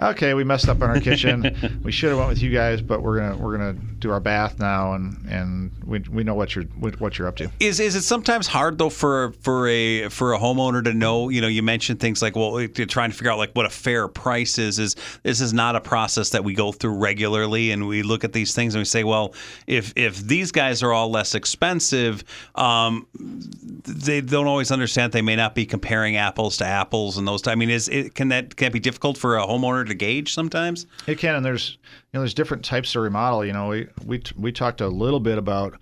okay, 0.00 0.34
we 0.34 0.44
messed 0.44 0.68
up 0.68 0.78
in 0.78 0.82
our 0.84 1.00
kitchen. 1.00 1.80
we 1.84 1.92
should 1.92 2.10
have 2.10 2.18
went 2.18 2.28
with 2.28 2.42
you 2.42 2.50
guys, 2.50 2.82
but 2.82 3.02
we're 3.02 3.18
gonna 3.18 3.36
we're 3.36 3.56
gonna 3.56 3.74
do 3.74 4.10
our 4.10 4.20
bath 4.20 4.58
now, 4.58 4.94
and 4.94 5.24
and 5.28 5.70
we, 5.84 6.00
we 6.10 6.24
know 6.24 6.34
what 6.34 6.54
you're 6.54 6.64
what 6.64 7.18
you're 7.18 7.28
up 7.28 7.36
to. 7.36 7.50
Is 7.60 7.80
is 7.80 7.94
it 7.94 8.02
sometimes 8.02 8.46
hard 8.46 8.78
though 8.78 8.90
for 8.90 9.32
for 9.40 9.68
a 9.68 10.08
for 10.08 10.34
a 10.34 10.38
homeowner 10.38 10.82
to 10.84 10.92
know? 10.92 11.28
You 11.28 11.40
know, 11.40 11.48
you 11.48 11.62
mentioned 11.62 12.00
things 12.00 12.22
like 12.22 12.36
well, 12.36 12.66
trying 12.68 13.10
to 13.10 13.16
figure 13.16 13.30
out 13.30 13.38
like 13.38 13.52
what 13.52 13.66
a 13.66 13.70
fair 13.70 14.08
price 14.08 14.58
is. 14.58 14.78
Is 14.78 14.96
this 15.22 15.40
is 15.40 15.52
not 15.52 15.76
a 15.76 15.80
process 15.80 16.30
that 16.30 16.44
we 16.44 16.54
go 16.54 16.72
through 16.72 16.96
regularly, 16.98 17.70
and 17.70 17.86
we 17.86 18.02
look 18.02 18.24
at 18.24 18.32
these 18.32 18.54
things 18.54 18.74
and 18.74 18.80
we 18.80 18.86
say, 18.86 19.04
well, 19.04 19.34
if 19.66 19.92
if 19.96 20.18
these 20.18 20.50
guys 20.52 20.82
are 20.82 20.92
all 20.92 21.10
less 21.10 21.34
expensive, 21.34 22.24
um, 22.56 23.06
they 23.16 24.20
don't 24.20 24.46
always 24.46 24.70
understand. 24.70 25.12
They 25.12 25.22
may 25.22 25.36
not 25.36 25.54
be 25.54 25.66
comparing 25.66 26.16
apples 26.16 26.56
to 26.58 26.64
apples 26.64 27.16
and 27.18 27.28
those. 27.28 27.46
I 27.46 27.54
mean, 27.54 27.70
is 27.70 27.88
it 27.88 28.14
can 28.14 28.28
that 28.28 28.56
can 28.56 28.66
that 28.66 28.72
be 28.72 28.80
difficult 28.80 29.18
for 29.18 29.36
a 29.36 29.46
homeowner? 29.46 29.83
To 29.84 29.94
gauge 29.94 30.34
sometimes? 30.34 30.86
It 31.06 31.18
can, 31.18 31.34
and 31.36 31.44
there's 31.44 31.78
you 31.82 32.14
know 32.14 32.20
there's 32.20 32.34
different 32.34 32.64
types 32.64 32.94
of 32.94 33.02
remodel. 33.02 33.44
You 33.44 33.52
know, 33.52 33.68
we 33.68 33.86
we 34.04 34.22
we 34.36 34.52
talked 34.52 34.80
a 34.80 34.88
little 34.88 35.20
bit 35.20 35.38
about 35.38 35.78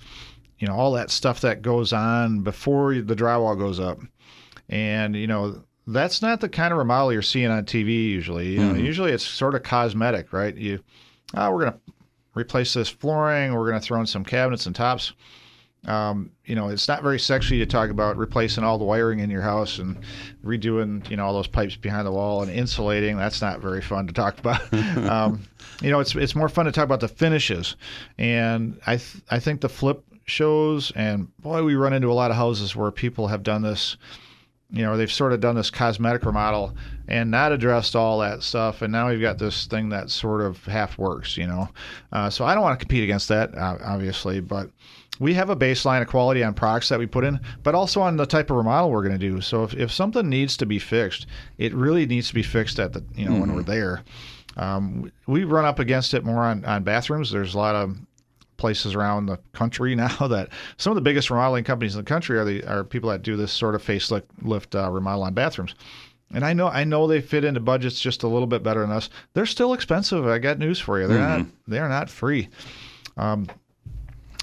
you 0.59 0.67
know 0.67 0.75
all 0.75 0.93
that 0.93 1.11
stuff 1.11 1.41
that 1.41 1.62
goes 1.62 1.93
on 1.93 2.41
before 2.41 2.95
the 2.95 3.17
drywall 3.17 3.59
goes 3.59 3.81
up, 3.81 3.99
and 4.69 5.17
you 5.17 5.27
know 5.27 5.62
that's 5.87 6.23
not 6.23 6.41
the 6.41 6.49
kind 6.49 6.73
of 6.73 6.79
remodel 6.79 7.12
you're 7.12 7.23
seeing 7.23 7.51
on 7.51 7.65
TV 7.65 7.88
usually. 7.88 8.53
You 8.53 8.59
know, 8.59 8.75
mm-hmm. 8.75 8.85
usually 8.85 9.12
it's 9.12 9.27
sort 9.27 9.55
of 9.55 9.62
cosmetic, 9.62 10.33
right? 10.33 10.57
You, 10.57 10.81
oh, 11.35 11.51
we're 11.51 11.65
gonna 11.65 11.81
replace 12.35 12.75
this 12.75 12.88
flooring, 12.88 13.55
we're 13.55 13.67
gonna 13.69 13.81
throw 13.81 14.01
in 14.01 14.07
some 14.07 14.25
cabinets 14.25 14.67
and 14.67 14.75
tops. 14.75 15.12
Um, 15.87 16.31
you 16.45 16.55
know, 16.55 16.68
it's 16.68 16.87
not 16.87 17.03
very 17.03 17.18
sexy 17.18 17.59
to 17.59 17.66
talk 17.66 17.90
about 17.90 18.16
replacing 18.16 18.62
all 18.62 18.79
the 18.79 18.85
wiring 18.85 19.18
in 19.18 19.31
your 19.31 19.42
house 19.42 19.79
and 19.79 19.99
redoing, 20.45 21.09
you 21.11 21.16
know, 21.16 21.25
all 21.25 21.33
those 21.33 21.49
pipes 21.49 21.75
behind 21.75 22.07
the 22.07 22.12
wall 22.12 22.42
and 22.42 22.51
insulating. 22.51 23.16
That's 23.16 23.42
not 23.42 23.61
very 23.61 23.81
fun 23.81 24.07
to 24.07 24.12
talk 24.12 24.38
about. 24.38 24.73
um, 25.11 25.42
you 25.81 25.90
know, 25.90 25.99
it's 25.99 26.14
it's 26.14 26.37
more 26.37 26.49
fun 26.49 26.66
to 26.66 26.73
talk 26.73 26.85
about 26.85 27.01
the 27.01 27.09
finishes. 27.09 27.77
And 28.16 28.81
I 28.87 28.97
th- 28.97 29.25
I 29.31 29.40
think 29.40 29.61
the 29.61 29.68
flip 29.68 30.05
shows 30.25 30.92
and 30.92 31.37
boy, 31.38 31.64
we 31.64 31.75
run 31.75 31.92
into 31.92 32.11
a 32.11 32.14
lot 32.14 32.31
of 32.31 32.37
houses 32.37 32.77
where 32.77 32.90
people 32.92 33.29
have 33.29 33.42
done 33.42 33.62
this. 33.62 33.97
You 34.71 34.83
know, 34.83 34.97
they've 34.97 35.12
sort 35.12 35.35
of 35.35 35.40
done 35.40 35.55
this 35.55 35.68
cosmetic 35.68 36.25
remodel 36.25 36.75
and 37.07 37.31
not 37.31 37.53
addressed 37.53 37.95
all 37.95 38.21
that 38.21 38.42
stuff, 38.42 38.81
and 38.81 38.90
now 38.90 39.11
we've 39.11 39.21
got 39.21 39.37
this 39.37 39.66
thing 39.66 39.90
that 39.90 40.09
sort 40.09 40.40
of 40.40 40.64
half 40.64 40.97
works. 40.97 41.37
You 41.37 41.49
know, 41.49 41.68
uh, 42.12 42.31
so 42.31 42.47
I 42.47 42.55
don't 42.55 42.62
want 42.62 42.79
to 42.79 42.87
compete 42.87 43.05
against 43.05 43.29
that, 43.29 43.55
obviously, 43.59 44.40
but 44.40 44.71
we 45.20 45.35
have 45.35 45.51
a 45.51 45.57
baseline 45.57 46.03
of 46.03 46.09
quality 46.09 46.42
on 46.42 46.55
products 46.55 46.88
that 46.88 46.98
we 46.98 47.07
put 47.07 47.25
in, 47.25 47.38
but 47.62 47.75
also 47.75 48.01
on 48.01 48.16
the 48.16 48.27
type 48.27 48.51
of 48.51 48.57
remodel 48.57 48.90
we're 48.90 49.03
going 49.03 49.18
to 49.18 49.31
do. 49.31 49.40
So 49.40 49.64
if, 49.64 49.75
if 49.75 49.92
something 49.92 50.29
needs 50.29 50.57
to 50.57 50.66
be 50.66 50.79
fixed, 50.79 51.27
it 51.59 51.75
really 51.75 52.07
needs 52.07 52.29
to 52.29 52.35
be 52.35 52.42
fixed 52.42 52.79
at 52.79 52.92
the 52.92 53.05
you 53.14 53.25
know 53.25 53.33
mm-hmm. 53.33 53.40
when 53.40 53.55
we're 53.55 53.62
there. 53.62 54.03
Um, 54.57 55.12
we 55.27 55.44
run 55.44 55.64
up 55.64 55.79
against 55.79 56.14
it 56.14 56.25
more 56.25 56.42
on, 56.42 56.64
on 56.64 56.83
bathrooms. 56.83 57.31
There's 57.31 57.55
a 57.55 57.59
lot 57.59 57.75
of 57.75 57.96
places 58.57 58.94
around 58.94 59.27
the 59.27 59.38
country 59.53 59.94
now 59.96 60.29
that 60.29 60.48
some 60.77 60.90
of 60.90 60.94
the 60.94 61.01
biggest 61.01 61.31
remodeling 61.31 61.64
companies 61.64 61.94
in 61.94 62.01
the 62.01 62.09
country 62.09 62.38
are 62.38 62.44
the 62.44 62.64
are 62.64 62.85
people 62.85 63.11
that 63.11 63.22
do 63.22 63.37
this 63.37 63.53
sort 63.53 63.75
of 63.75 63.83
facelift 63.83 64.25
lift, 64.42 64.75
uh, 64.75 64.90
remodel 64.90 65.25
on 65.25 65.35
bathrooms. 65.35 65.75
And 66.35 66.44
I 66.44 66.55
know 66.55 66.68
I 66.68 66.85
know 66.85 67.07
they 67.07 67.20
fit 67.20 67.44
into 67.44 67.61
budgets 67.61 68.01
just 68.01 68.22
a 68.22 68.29
little 68.29 68.46
bit 68.46 68.62
better 68.62 68.81
than 68.81 68.90
us. 68.90 69.11
They're 69.35 69.46
still 69.46 69.75
expensive. 69.75 70.27
I 70.27 70.38
got 70.38 70.59
news 70.59 70.81
for 70.81 71.01
you. 71.01 71.07
They're 71.07 71.18
mm-hmm. 71.18 71.38
not 71.42 71.46
they're 71.68 71.88
not 71.88 72.09
free. 72.09 72.48
Um, 73.18 73.46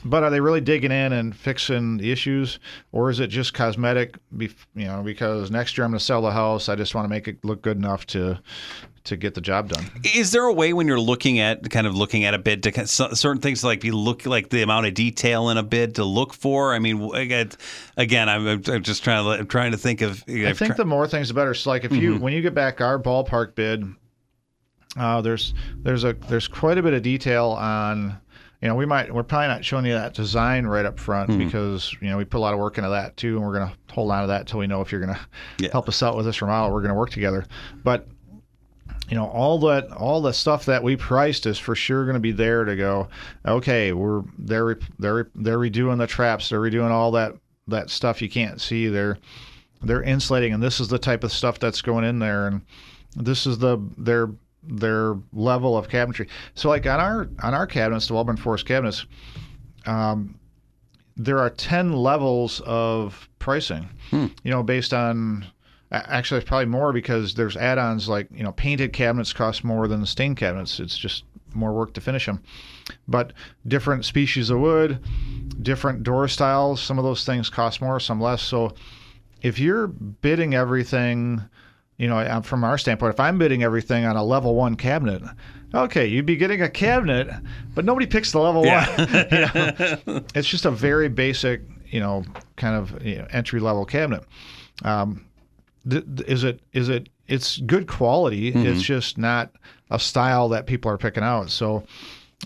but 0.05 0.23
are 0.23 0.29
they 0.29 0.39
really 0.39 0.61
digging 0.61 0.91
in 0.91 1.13
and 1.13 1.35
fixing 1.35 1.97
the 1.97 2.11
issues, 2.11 2.59
or 2.91 3.09
is 3.09 3.19
it 3.19 3.27
just 3.27 3.53
cosmetic? 3.53 4.15
You 4.37 4.49
know, 4.75 5.01
because 5.03 5.51
next 5.51 5.77
year 5.77 5.85
I'm 5.85 5.91
going 5.91 5.99
to 5.99 6.05
sell 6.05 6.21
the 6.21 6.31
house. 6.31 6.69
I 6.69 6.75
just 6.75 6.95
want 6.95 7.05
to 7.05 7.09
make 7.09 7.27
it 7.27 7.43
look 7.43 7.61
good 7.61 7.77
enough 7.77 8.05
to 8.07 8.39
to 9.05 9.17
get 9.17 9.33
the 9.33 9.41
job 9.41 9.69
done. 9.69 9.85
Is 10.15 10.31
there 10.31 10.43
a 10.43 10.53
way 10.53 10.73
when 10.73 10.87
you're 10.87 10.99
looking 10.99 11.39
at 11.39 11.69
kind 11.69 11.87
of 11.87 11.95
looking 11.95 12.25
at 12.25 12.33
a 12.33 12.37
bid 12.37 12.63
to 12.63 12.87
certain 12.87 13.41
things 13.41 13.63
like 13.63 13.83
you 13.83 13.95
look 13.95 14.25
like 14.25 14.49
the 14.49 14.61
amount 14.61 14.85
of 14.85 14.93
detail 14.93 15.49
in 15.49 15.57
a 15.57 15.63
bid 15.63 15.95
to 15.95 16.03
look 16.03 16.33
for? 16.33 16.73
I 16.73 16.79
mean, 16.79 17.09
again, 17.13 18.29
I'm, 18.29 18.47
I'm 18.47 18.83
just 18.83 19.03
trying 19.03 19.23
to 19.23 19.41
I'm 19.41 19.47
trying 19.47 19.71
to 19.71 19.77
think 19.77 20.01
of. 20.01 20.23
I 20.27 20.53
think 20.53 20.75
the 20.75 20.85
more 20.85 21.07
things 21.07 21.27
the 21.27 21.33
better. 21.33 21.53
So 21.53 21.69
like 21.69 21.83
if 21.83 21.91
you 21.91 22.13
mm-hmm. 22.13 22.23
when 22.23 22.33
you 22.33 22.41
get 22.41 22.53
back 22.53 22.81
our 22.81 22.99
ballpark 22.99 23.55
bid, 23.55 23.85
uh, 24.97 25.21
there's 25.21 25.53
there's 25.77 26.03
a 26.03 26.13
there's 26.13 26.47
quite 26.47 26.77
a 26.77 26.83
bit 26.83 26.93
of 26.93 27.01
detail 27.01 27.47
on 27.51 28.17
you 28.61 28.67
know, 28.67 28.75
we 28.75 28.85
might 28.85 29.13
we're 29.13 29.23
probably 29.23 29.47
not 29.47 29.63
showing 29.63 29.85
you 29.85 29.93
that 29.93 30.13
design 30.13 30.65
right 30.65 30.85
up 30.85 30.99
front 30.99 31.29
mm-hmm. 31.29 31.45
because 31.45 31.95
you 32.01 32.09
know 32.09 32.17
we 32.17 32.25
put 32.25 32.39
a 32.39 32.41
lot 32.41 32.53
of 32.53 32.59
work 32.59 32.77
into 32.77 32.89
that 32.89 33.15
too, 33.15 33.37
and 33.37 33.45
we're 33.45 33.53
going 33.53 33.69
to 33.69 33.93
hold 33.93 34.11
on 34.11 34.21
to 34.21 34.27
that 34.27 34.41
until 34.41 34.59
we 34.59 34.67
know 34.67 34.81
if 34.81 34.91
you're 34.91 35.01
going 35.01 35.15
to 35.15 35.21
yeah. 35.59 35.69
help 35.71 35.87
us 35.87 36.03
out 36.03 36.17
with 36.17 36.25
this 36.25 36.41
remodel. 36.41 36.73
We're 36.73 36.81
going 36.81 36.93
to 36.93 36.97
work 36.97 37.11
together, 37.11 37.45
but 37.83 38.07
you 39.07 39.15
know 39.15 39.27
all 39.27 39.59
that 39.59 39.91
all 39.93 40.21
the 40.21 40.33
stuff 40.33 40.65
that 40.65 40.83
we 40.83 40.97
priced 40.97 41.45
is 41.45 41.57
for 41.57 41.73
sure 41.73 42.03
going 42.03 42.15
to 42.15 42.19
be 42.19 42.33
there 42.33 42.65
to 42.65 42.75
go. 42.75 43.07
Okay, 43.45 43.93
we're 43.93 44.23
they're 44.37 44.77
they're 44.99 45.29
they're 45.35 45.57
redoing 45.57 45.97
the 45.97 46.07
traps, 46.07 46.49
they're 46.49 46.59
redoing 46.59 46.91
all 46.91 47.11
that 47.11 47.35
that 47.67 47.89
stuff 47.89 48.21
you 48.21 48.29
can't 48.29 48.59
see. 48.59 48.87
They're 48.87 49.17
they're 49.81 50.03
insulating, 50.03 50.53
and 50.53 50.61
this 50.61 50.81
is 50.81 50.89
the 50.89 50.99
type 50.99 51.23
of 51.23 51.31
stuff 51.31 51.59
that's 51.59 51.81
going 51.81 52.03
in 52.03 52.19
there, 52.19 52.47
and 52.47 52.61
this 53.15 53.47
is 53.47 53.59
the 53.59 53.77
they're 53.97 54.29
their 54.69 55.17
level 55.33 55.77
of 55.77 55.87
cabinetry. 55.87 56.27
So 56.55 56.69
like 56.69 56.85
on 56.85 56.99
our 56.99 57.29
on 57.43 57.53
our 57.53 57.67
cabinets, 57.67 58.07
the 58.07 58.13
Wellborn 58.13 58.37
Forest 58.37 58.65
cabinets, 58.65 59.05
um, 59.85 60.39
there 61.17 61.39
are 61.39 61.49
ten 61.49 61.93
levels 61.93 62.61
of 62.65 63.27
pricing. 63.39 63.89
Hmm. 64.11 64.27
You 64.43 64.51
know, 64.51 64.63
based 64.63 64.93
on 64.93 65.45
actually 65.91 66.39
it's 66.39 66.47
probably 66.47 66.67
more 66.67 66.93
because 66.93 67.33
there's 67.33 67.57
add-ons 67.57 68.07
like 68.07 68.27
you 68.31 68.43
know 68.43 68.51
painted 68.51 68.93
cabinets 68.93 69.33
cost 69.33 69.63
more 69.63 69.87
than 69.87 70.05
stained 70.05 70.37
cabinets. 70.37 70.79
It's 70.79 70.97
just 70.97 71.23
more 71.53 71.73
work 71.73 71.93
to 71.95 72.01
finish 72.01 72.27
them. 72.27 72.41
But 73.07 73.33
different 73.67 74.05
species 74.05 74.49
of 74.49 74.59
wood, 74.59 74.99
different 75.61 76.03
door 76.03 76.27
styles, 76.27 76.81
some 76.81 76.99
of 76.99 77.03
those 77.03 77.25
things 77.25 77.49
cost 77.49 77.81
more, 77.81 77.99
some 77.99 78.21
less. 78.21 78.41
So 78.41 78.73
if 79.41 79.59
you're 79.59 79.87
bidding 79.87 80.53
everything 80.53 81.41
you 81.99 82.07
know, 82.07 82.41
from 82.43 82.63
our 82.63 82.77
standpoint, 82.77 83.13
if 83.13 83.19
I'm 83.19 83.37
bidding 83.37 83.61
everything 83.61 84.05
on 84.05 84.15
a 84.15 84.23
level 84.23 84.55
one 84.55 84.75
cabinet, 84.75 85.21
okay, 85.75 86.07
you'd 86.07 86.25
be 86.25 86.37
getting 86.37 86.61
a 86.61 86.69
cabinet, 86.69 87.29
but 87.75 87.83
nobody 87.83 88.07
picks 88.07 88.31
the 88.31 88.39
level 88.39 88.65
yeah. 88.65 88.87
one. 88.97 89.09
you 90.05 90.13
know? 90.13 90.23
It's 90.33 90.47
just 90.47 90.65
a 90.65 90.71
very 90.71 91.09
basic, 91.09 91.61
you 91.89 91.99
know, 91.99 92.23
kind 92.55 92.75
of 92.75 93.05
you 93.05 93.17
know, 93.17 93.27
entry 93.31 93.59
level 93.59 93.85
cabinet. 93.85 94.23
Um, 94.83 95.25
th- 95.89 96.05
is 96.25 96.45
it? 96.45 96.61
Is 96.71 96.87
it? 96.87 97.09
It's 97.27 97.57
good 97.57 97.85
quality. 97.87 98.53
Mm-hmm. 98.53 98.65
It's 98.65 98.81
just 98.81 99.17
not 99.17 99.51
a 99.91 99.99
style 99.99 100.47
that 100.49 100.67
people 100.67 100.89
are 100.89 100.97
picking 100.97 101.23
out. 101.23 101.49
So, 101.49 101.83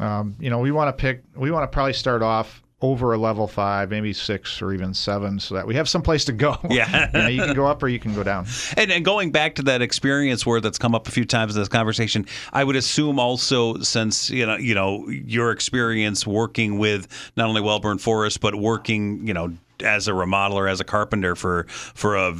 um, 0.01 0.35
you 0.39 0.49
know, 0.49 0.57
we 0.57 0.71
want 0.71 0.89
to 0.89 0.99
pick. 0.99 1.23
We 1.35 1.51
want 1.51 1.63
to 1.63 1.73
probably 1.73 1.93
start 1.93 2.23
off 2.23 2.62
over 2.83 3.13
a 3.13 3.17
level 3.17 3.47
five, 3.47 3.89
maybe 3.89 4.11
six 4.11 4.61
or 4.61 4.73
even 4.73 4.93
seven, 4.93 5.39
so 5.39 5.55
that 5.55 5.65
we 5.65 5.73
have 5.73 5.87
some 5.87 6.01
place 6.01 6.25
to 6.25 6.33
go. 6.33 6.57
Yeah, 6.73 7.09
you, 7.13 7.19
know, 7.19 7.27
you 7.27 7.41
can 7.41 7.55
go 7.55 7.67
up 7.67 7.83
or 7.83 7.87
you 7.87 7.99
can 7.99 8.15
go 8.15 8.23
down. 8.23 8.47
And, 8.77 8.91
and 8.91 9.05
going 9.05 9.31
back 9.31 9.55
to 9.55 9.63
that 9.63 9.83
experience 9.83 10.43
where 10.43 10.59
that's 10.59 10.79
come 10.79 10.95
up 10.95 11.07
a 11.07 11.11
few 11.11 11.23
times 11.23 11.55
in 11.55 11.61
this 11.61 11.69
conversation, 11.69 12.25
I 12.51 12.63
would 12.63 12.75
assume 12.75 13.19
also 13.19 13.77
since 13.79 14.29
you 14.29 14.45
know 14.45 14.57
you 14.57 14.73
know 14.73 15.07
your 15.07 15.51
experience 15.51 16.25
working 16.25 16.79
with 16.79 17.07
not 17.37 17.47
only 17.47 17.61
Wellborn 17.61 17.99
Forest 17.99 18.41
but 18.41 18.55
working 18.55 19.25
you 19.27 19.33
know 19.33 19.53
as 19.81 20.07
a 20.07 20.11
remodeler 20.11 20.69
as 20.69 20.79
a 20.79 20.83
carpenter 20.83 21.35
for 21.35 21.65
for 21.67 22.15
a 22.15 22.35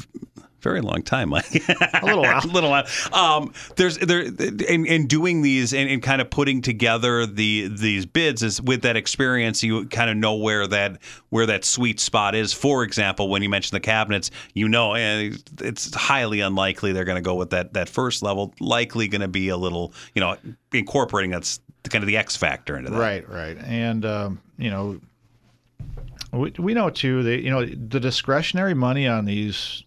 very 0.63 0.82
long 0.82 1.04
time, 1.04 1.30
Mike. 1.30 1.54
a 1.69 2.06
little 2.06 2.23
while. 2.23 2.43
a 2.43 2.47
little 2.47 2.69
while. 2.69 2.86
Um, 3.12 3.54
there's 3.76 3.97
there 3.97 4.21
in, 4.21 4.86
in 4.86 5.08
doing 5.08 5.41
these 5.41 5.73
and, 5.73 5.89
and, 5.89 6.02
kind 6.02 6.21
of 6.21 6.30
putting 6.30 6.62
together 6.62 7.26
the 7.26 7.67
these 7.67 8.06
bids 8.06 8.41
is 8.41 8.62
with 8.62 8.82
that 8.84 8.95
experience, 8.95 9.62
you 9.62 9.86
kind 9.88 10.10
of 10.10 10.17
know 10.17 10.36
where 10.36 10.65
that 10.65 10.99
where 11.30 11.45
that 11.45 11.65
sweet 11.65 11.99
spot 11.99 12.34
is. 12.34 12.54
For 12.54 12.84
example, 12.84 13.30
when 13.30 13.43
you 13.43 13.49
mention 13.49 13.76
the 13.76 13.82
cabinets, 13.82 14.32
you 14.54 14.69
know 14.69 14.93
eh, 14.93 15.34
it's 15.60 15.93
highly 15.93 16.39
unlikely 16.39 16.93
they're 16.93 17.04
going 17.04 17.21
to 17.21 17.21
go 17.21 17.36
with 17.36 17.52
that 17.52 17.73
that 17.73 17.89
first 17.89 18.23
level. 18.23 18.54
Likely 18.60 19.08
going 19.08 19.21
to 19.21 19.28
be 19.28 19.49
a 19.49 19.58
little, 19.58 19.93
you 20.15 20.21
know, 20.21 20.38
incorporating 20.71 21.32
that's 21.32 21.60
kind 21.89 22.04
of 22.04 22.08
the 22.08 22.17
X 22.17 22.38
factor 22.38 22.78
into 22.78 22.89
that. 22.89 22.97
Right, 22.97 23.30
right, 23.30 23.58
and 23.65 24.06
um, 24.06 24.41
you 24.58 24.71
know. 24.71 24.99
We, 26.32 26.52
we 26.58 26.73
know 26.73 26.89
too 26.89 27.21
that 27.21 27.41
you 27.41 27.52
know 27.52 27.63
the 27.63 27.99
discretionary 27.99 28.73
money 28.73 29.08
on 29.08 29.26
these 29.26 29.84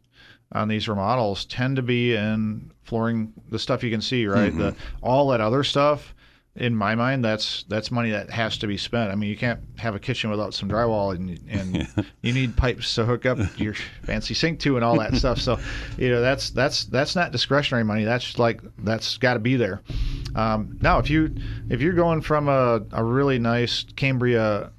on 0.53 0.69
these 0.69 0.89
remodels 0.89 1.45
tend 1.45 1.77
to 1.77 1.83
be 1.83 2.15
in 2.15 2.71
flooring, 2.85 3.33
the 3.51 3.59
stuff 3.59 3.83
you 3.83 3.91
can 3.91 4.01
see, 4.01 4.27
right? 4.27 4.51
Mm-hmm. 4.51 4.61
The 4.61 4.77
all 5.03 5.29
that 5.29 5.41
other 5.41 5.65
stuff. 5.65 6.15
In 6.55 6.75
my 6.75 6.95
mind, 6.95 7.23
that's 7.23 7.65
that's 7.69 7.91
money 7.91 8.13
that 8.13 8.31
has 8.31 8.57
to 8.59 8.67
be 8.67 8.79
spent. 8.79 9.11
I 9.11 9.15
mean, 9.15 9.29
you 9.29 9.37
can't 9.37 9.61
have 9.77 9.95
a 9.95 9.99
kitchen 9.99 10.31
without 10.31 10.55
some 10.55 10.71
drywall, 10.71 11.15
and 11.15 11.39
and 11.51 12.07
you 12.23 12.33
need 12.33 12.57
pipes 12.57 12.95
to 12.95 13.05
hook 13.05 13.27
up 13.27 13.39
your 13.59 13.75
fancy 14.05 14.33
sink 14.33 14.61
to, 14.61 14.77
and 14.77 14.85
all 14.85 14.99
that 14.99 15.15
stuff. 15.17 15.39
So, 15.39 15.59
you 15.99 16.09
know, 16.09 16.23
that's 16.23 16.49
that's 16.49 16.87
that's 16.87 17.15
not 17.15 17.31
discretionary 17.31 17.85
money. 17.85 18.05
That's 18.05 18.39
like 18.39 18.63
that's 18.79 19.19
got 19.19 19.35
to 19.35 19.41
be 19.41 19.57
there. 19.57 19.83
Um, 20.35 20.79
now, 20.81 20.99
if 20.99 21.11
you 21.11 21.35
if 21.69 21.83
you're 21.83 21.93
going 21.93 22.23
from 22.23 22.49
a, 22.49 22.81
a 22.91 23.05
really 23.05 23.39
nice 23.39 23.85
Cambria 23.95 24.73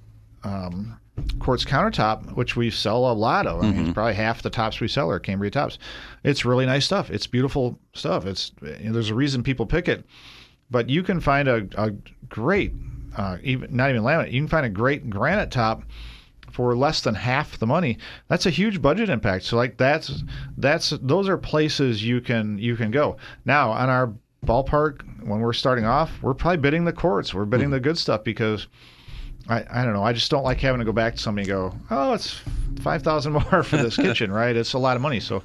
um, 0.43 0.99
quartz 1.39 1.65
countertop, 1.65 2.35
which 2.35 2.55
we 2.55 2.69
sell 2.69 3.11
a 3.11 3.13
lot 3.13 3.47
of. 3.47 3.63
I 3.63 3.71
mean, 3.71 3.75
mm-hmm. 3.75 3.91
probably 3.93 4.13
half 4.13 4.41
the 4.41 4.49
tops 4.49 4.79
we 4.79 4.87
sell 4.87 5.09
are 5.09 5.19
Cambria 5.19 5.51
tops. 5.51 5.77
It's 6.23 6.45
really 6.45 6.65
nice 6.65 6.85
stuff. 6.85 7.09
It's 7.09 7.27
beautiful 7.27 7.79
stuff. 7.93 8.25
It's 8.25 8.51
you 8.61 8.85
know, 8.85 8.93
there's 8.93 9.09
a 9.09 9.15
reason 9.15 9.43
people 9.43 9.65
pick 9.65 9.87
it, 9.87 10.05
but 10.69 10.89
you 10.89 11.03
can 11.03 11.19
find 11.19 11.47
a, 11.47 11.67
a 11.77 11.91
great, 12.29 12.73
uh, 13.15 13.37
even 13.43 13.75
not 13.75 13.89
even 13.89 14.03
laminate. 14.03 14.31
You 14.31 14.41
can 14.41 14.47
find 14.47 14.65
a 14.65 14.69
great 14.69 15.09
granite 15.09 15.51
top 15.51 15.83
for 16.51 16.75
less 16.75 17.01
than 17.01 17.15
half 17.15 17.59
the 17.59 17.67
money. 17.67 17.97
That's 18.27 18.45
a 18.45 18.49
huge 18.49 18.81
budget 18.81 19.09
impact. 19.09 19.45
So 19.45 19.57
like 19.57 19.77
that's 19.77 20.23
that's 20.57 20.89
those 21.01 21.29
are 21.29 21.37
places 21.37 22.03
you 22.03 22.21
can 22.21 22.57
you 22.57 22.75
can 22.75 22.91
go. 22.91 23.17
Now 23.45 23.71
on 23.71 23.89
our 23.89 24.13
ballpark 24.45 25.01
when 25.25 25.39
we're 25.39 25.53
starting 25.53 25.85
off, 25.85 26.11
we're 26.21 26.33
probably 26.33 26.57
bidding 26.57 26.85
the 26.85 26.93
quartz. 26.93 27.33
We're 27.33 27.45
bidding 27.45 27.65
mm-hmm. 27.65 27.73
the 27.73 27.79
good 27.79 27.97
stuff 27.97 28.23
because 28.23 28.67
I, 29.49 29.63
I 29.69 29.83
don't 29.83 29.93
know. 29.93 30.03
I 30.03 30.13
just 30.13 30.29
don't 30.29 30.43
like 30.43 30.59
having 30.59 30.79
to 30.79 30.85
go 30.85 30.91
back 30.91 31.15
to 31.15 31.21
somebody 31.21 31.49
and 31.49 31.57
go, 31.57 31.73
oh, 31.89 32.13
it's 32.13 32.39
five 32.81 33.01
thousand 33.03 33.33
more 33.51 33.63
for 33.63 33.77
this 33.77 33.95
kitchen, 34.07 34.31
right? 34.31 34.55
It's 34.55 34.73
a 34.73 34.77
lot 34.79 34.95
of 34.95 35.01
money. 35.01 35.19
So, 35.19 35.43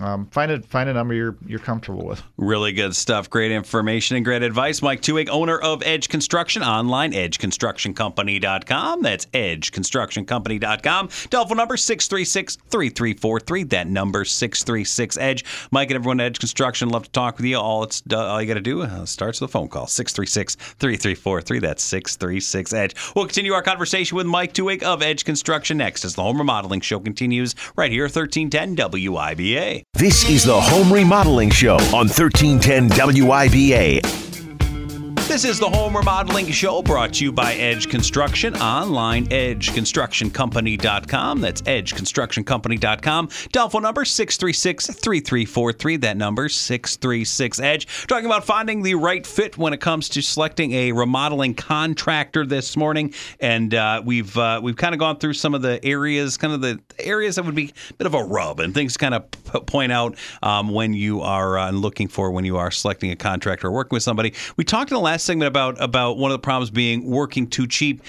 um, 0.00 0.26
find 0.26 0.50
a 0.52 0.60
find 0.60 0.88
a 0.88 0.92
number 0.94 1.14
you're 1.14 1.36
you're 1.46 1.58
comfortable 1.58 2.06
with. 2.06 2.22
Really 2.36 2.72
good 2.72 2.94
stuff. 2.94 3.28
Great 3.28 3.50
information 3.52 4.16
and 4.16 4.24
great 4.24 4.42
advice. 4.42 4.82
Mike 4.82 5.02
Tuig, 5.02 5.28
owner 5.28 5.58
of 5.58 5.82
Edge 5.82 6.08
Construction, 6.08 6.62
online, 6.62 7.12
edgeconstructioncompany.com. 7.12 9.02
That's 9.02 9.26
edgeconstructioncompany.com. 9.26 11.08
Telephone 11.30 11.56
number 11.56 11.76
636 11.76 12.56
3343. 12.56 13.64
That 13.64 13.88
number 13.88 14.24
636 14.24 15.16
Edge. 15.18 15.44
Mike 15.70 15.90
and 15.90 15.96
everyone 15.96 16.20
at 16.20 16.26
Edge 16.26 16.38
Construction 16.38 16.88
love 16.88 17.04
to 17.04 17.10
talk 17.10 17.36
with 17.36 17.46
you. 17.46 17.58
All 17.58 17.82
it's 17.82 18.02
all 18.12 18.40
you 18.40 18.48
got 18.48 18.54
to 18.54 18.60
do 18.60 18.82
uh, 18.82 19.04
starts 19.06 19.40
with 19.40 19.50
a 19.50 19.52
phone 19.52 19.68
call 19.68 19.86
636 19.86 20.54
3343. 20.54 21.58
That's 21.58 21.82
636 21.82 22.72
Edge. 22.72 22.94
We'll 23.14 23.26
continue 23.26 23.52
our 23.52 23.62
conversation 23.62 24.16
with 24.16 24.26
Mike 24.26 24.54
Tuig 24.54 24.82
of 24.82 25.02
Edge 25.02 25.24
Construction 25.24 25.78
next 25.78 26.04
as 26.04 26.14
the 26.14 26.22
home 26.22 26.38
remodeling 26.38 26.80
show 26.80 27.00
continues 27.00 27.54
right 27.76 27.90
here, 27.90 28.04
1310 28.04 28.76
WIBA. 28.76 29.79
This 29.94 30.28
is 30.28 30.44
the 30.44 30.60
Home 30.60 30.92
Remodeling 30.92 31.50
Show 31.50 31.74
on 31.74 32.08
1310 32.08 32.90
WIBA. 32.90 34.19
This 35.30 35.44
is 35.44 35.60
the 35.60 35.70
Home 35.70 35.96
Remodeling 35.96 36.50
Show 36.50 36.82
brought 36.82 37.14
to 37.14 37.24
you 37.24 37.30
by 37.30 37.54
Edge 37.54 37.88
Construction 37.88 38.56
online, 38.56 39.28
edgeconstructioncompany.com. 39.28 41.40
That's 41.40 41.62
edgeconstructioncompany.com. 41.62 43.28
Telephone 43.52 43.82
number 43.82 44.04
636 44.04 44.88
3343. 44.88 45.96
That 45.98 46.16
number 46.16 46.48
636 46.48 47.60
Edge. 47.60 47.86
Talking 48.08 48.26
about 48.26 48.44
finding 48.44 48.82
the 48.82 48.96
right 48.96 49.24
fit 49.24 49.56
when 49.56 49.72
it 49.72 49.80
comes 49.80 50.08
to 50.08 50.20
selecting 50.20 50.72
a 50.72 50.90
remodeling 50.90 51.54
contractor 51.54 52.44
this 52.44 52.76
morning. 52.76 53.14
And 53.38 53.72
uh, 53.72 54.02
we've 54.04 54.36
uh, 54.36 54.58
we've 54.60 54.76
kind 54.76 54.96
of 54.96 54.98
gone 54.98 55.18
through 55.18 55.34
some 55.34 55.54
of 55.54 55.62
the 55.62 55.78
areas, 55.84 56.38
kind 56.38 56.54
of 56.54 56.60
the 56.60 56.80
areas 56.98 57.36
that 57.36 57.44
would 57.44 57.54
be 57.54 57.72
a 57.90 57.94
bit 57.94 58.08
of 58.08 58.14
a 58.14 58.24
rub 58.24 58.58
and 58.58 58.74
things 58.74 58.96
kind 58.96 59.14
of 59.14 59.30
p- 59.30 59.60
point 59.60 59.92
out 59.92 60.16
um, 60.42 60.70
when 60.70 60.92
you 60.92 61.20
are 61.20 61.56
uh, 61.56 61.70
looking 61.70 62.08
for 62.08 62.32
when 62.32 62.44
you 62.44 62.56
are 62.56 62.72
selecting 62.72 63.12
a 63.12 63.16
contractor 63.16 63.68
or 63.68 63.70
working 63.70 63.94
with 63.94 64.02
somebody. 64.02 64.34
We 64.56 64.64
talked 64.64 64.90
in 64.90 64.96
the 64.96 65.00
last 65.00 65.19
segment 65.20 65.48
about 65.48 65.80
about 65.80 66.18
one 66.18 66.30
of 66.30 66.34
the 66.34 66.42
problems 66.42 66.70
being 66.70 67.08
working 67.08 67.46
too 67.46 67.66
cheap. 67.66 68.02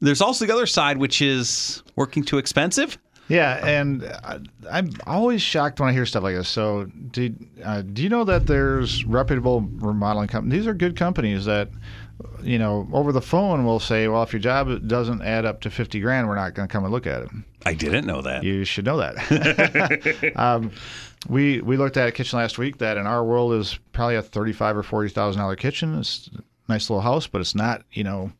There's 0.00 0.20
also 0.20 0.46
the 0.46 0.52
other 0.52 0.66
side, 0.66 0.98
which 0.98 1.20
is 1.20 1.82
working 1.96 2.22
too 2.22 2.38
expensive. 2.38 2.98
Yeah, 3.28 3.66
and 3.66 4.04
I, 4.04 4.40
I'm 4.70 4.90
always 5.06 5.42
shocked 5.42 5.80
when 5.80 5.88
I 5.88 5.92
hear 5.92 6.06
stuff 6.06 6.22
like 6.22 6.34
this. 6.34 6.48
So, 6.48 6.86
do 7.10 7.34
uh, 7.62 7.82
do 7.82 8.02
you 8.02 8.08
know 8.08 8.24
that 8.24 8.46
there's 8.46 9.04
reputable 9.04 9.60
remodeling 9.60 10.28
companies? 10.28 10.60
These 10.60 10.66
are 10.66 10.72
good 10.72 10.96
companies 10.96 11.44
that, 11.44 11.68
you 12.42 12.58
know, 12.58 12.88
over 12.90 13.12
the 13.12 13.20
phone 13.20 13.66
will 13.66 13.80
say, 13.80 14.08
well, 14.08 14.22
if 14.22 14.32
your 14.32 14.40
job 14.40 14.88
doesn't 14.88 15.20
add 15.20 15.44
up 15.44 15.60
to 15.62 15.70
fifty 15.70 16.00
grand, 16.00 16.26
we're 16.26 16.36
not 16.36 16.54
going 16.54 16.68
to 16.68 16.72
come 16.72 16.84
and 16.84 16.92
look 16.92 17.06
at 17.06 17.24
it. 17.24 17.28
I 17.66 17.74
didn't 17.74 18.06
know 18.06 18.22
that. 18.22 18.44
You 18.44 18.64
should 18.64 18.86
know 18.86 18.96
that. 18.96 20.32
um, 20.36 20.72
we 21.28 21.60
we 21.60 21.76
looked 21.76 21.98
at 21.98 22.08
a 22.08 22.12
kitchen 22.12 22.38
last 22.38 22.56
week 22.56 22.78
that 22.78 22.96
in 22.96 23.06
our 23.06 23.22
world 23.22 23.52
is 23.52 23.78
probably 23.92 24.16
a 24.16 24.22
thirty-five 24.22 24.74
or 24.74 24.82
forty 24.82 25.10
thousand 25.10 25.42
dollar 25.42 25.56
kitchen. 25.56 25.98
It's 25.98 26.30
nice 26.68 26.90
little 26.90 27.00
house, 27.02 27.26
but 27.26 27.40
it's 27.40 27.54
not 27.54 27.82
you 27.92 28.04
know 28.04 28.30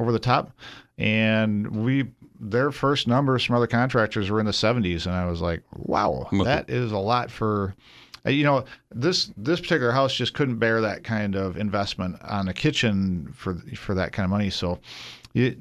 over 0.00 0.12
the 0.12 0.18
top. 0.18 0.52
And 0.98 1.84
we 1.84 2.06
their 2.40 2.70
first 2.70 3.06
numbers 3.08 3.42
from 3.44 3.56
other 3.56 3.66
contractors 3.66 4.30
were 4.30 4.40
in 4.40 4.46
the 4.46 4.52
seventies, 4.52 5.06
and 5.06 5.14
I 5.14 5.26
was 5.26 5.40
like, 5.40 5.62
wow, 5.76 6.28
that 6.44 6.68
is 6.70 6.92
a 6.92 6.98
lot 6.98 7.30
for. 7.30 7.74
uh, 8.26 8.30
You 8.30 8.44
know 8.44 8.64
this 8.94 9.32
this 9.36 9.60
particular 9.60 9.92
house 9.92 10.14
just 10.14 10.34
couldn't 10.34 10.58
bear 10.58 10.80
that 10.80 11.04
kind 11.04 11.34
of 11.36 11.56
investment 11.56 12.16
on 12.22 12.48
a 12.48 12.54
kitchen 12.54 13.32
for 13.36 13.54
for 13.76 13.94
that 13.94 14.12
kind 14.12 14.24
of 14.24 14.30
money. 14.30 14.50
So 14.50 14.78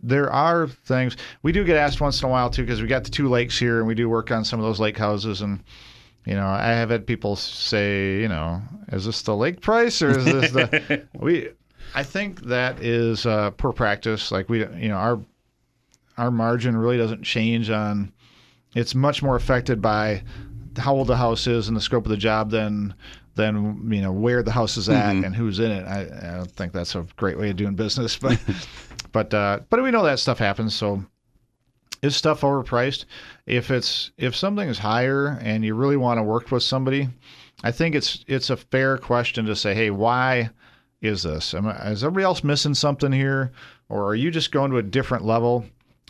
there 0.04 0.32
are 0.32 0.68
things 0.68 1.18
we 1.42 1.52
do 1.52 1.64
get 1.64 1.78
asked 1.78 2.00
once 2.00 2.22
in 2.22 2.28
a 2.28 2.32
while 2.32 2.50
too 2.52 2.62
because 2.62 2.80
we 2.82 2.88
got 2.88 3.04
the 3.04 3.10
two 3.10 3.28
lakes 3.28 3.58
here 3.58 3.80
and 3.80 3.88
we 3.88 3.96
do 3.96 4.08
work 4.08 4.30
on 4.30 4.46
some 4.46 4.60
of 4.60 4.66
those 4.66 4.80
lake 4.80 4.98
houses 5.00 5.42
and 5.42 5.64
you 6.28 6.36
know 6.36 6.46
I 6.46 6.68
have 6.74 6.92
had 6.92 7.08
people 7.08 7.36
say 7.36 8.22
you 8.22 8.28
know 8.28 8.62
is 8.92 9.06
this 9.06 9.24
the 9.24 9.36
lake 9.36 9.62
price 9.62 10.00
or 10.04 10.12
is 10.12 10.26
this 10.26 10.52
the 10.52 11.08
we 11.20 11.50
I 11.96 12.04
think 12.04 12.42
that 12.42 12.82
is 12.82 13.26
uh, 13.26 13.52
poor 13.52 13.74
practice 13.74 14.32
like 14.32 14.50
we 14.50 14.60
you 14.60 14.90
know 14.90 14.96
our 14.96 15.20
our 16.18 16.32
margin 16.32 16.78
really 16.78 16.98
doesn't 16.98 17.24
change 17.24 17.70
on 17.70 18.12
it's 18.76 18.96
much 18.96 19.22
more 19.22 19.36
affected 19.36 19.82
by 19.82 20.24
how 20.78 20.96
old 20.96 21.08
the 21.08 21.18
house 21.18 21.48
is 21.48 21.68
and 21.68 21.78
the 21.78 21.82
scope 21.82 22.06
of 22.06 22.10
the 22.10 22.18
job 22.18 22.50
than 22.50 22.94
than 23.36 23.92
you 23.92 24.02
know 24.02 24.12
where 24.12 24.44
the 24.44 24.52
house 24.52 24.78
is 24.78 24.90
at 24.90 25.16
and 25.16 25.36
who's 25.36 25.60
in 25.60 25.72
it. 25.72 25.86
I, 25.86 26.02
I 26.02 26.38
don't 26.38 26.52
think 26.52 26.74
that's 26.74 26.96
a 26.96 27.06
great 27.16 27.38
way 27.38 27.50
of 27.50 27.56
doing 27.56 27.76
business, 27.76 28.18
but 28.22 28.40
but 29.12 29.34
uh, 29.34 29.60
but 29.70 29.82
we 29.82 29.92
know 29.92 30.04
that 30.04 30.20
stuff 30.20 30.40
happens. 30.40 30.76
So 30.76 31.04
is 32.02 32.16
stuff 32.16 32.42
overpriced? 32.42 33.06
If 33.46 33.72
it's 33.72 34.12
if 34.18 34.36
something 34.36 34.68
is 34.68 34.80
higher 34.80 35.40
and 35.42 35.64
you 35.64 35.76
really 35.76 35.98
want 35.98 36.20
to 36.20 36.24
work 36.24 36.52
with 36.52 36.64
somebody, 36.64 37.10
I 37.64 37.72
think 37.72 37.96
it's 37.96 38.24
it's 38.28 38.50
a 38.50 38.58
fair 38.58 38.98
question 38.98 39.46
to 39.46 39.56
say, 39.56 39.74
hey, 39.74 39.90
why 39.90 40.52
is 41.04 41.24
this? 41.24 41.54
Am 41.54 41.68
is 41.68 42.04
everybody 42.04 42.24
else 42.24 42.44
missing 42.44 42.74
something 42.74 43.12
here, 43.12 43.52
or 43.90 44.06
are 44.08 44.16
you 44.16 44.32
just 44.32 44.52
going 44.52 44.72
to 44.72 44.78
a 44.78 44.84
different 44.84 45.26
level? 45.26 45.66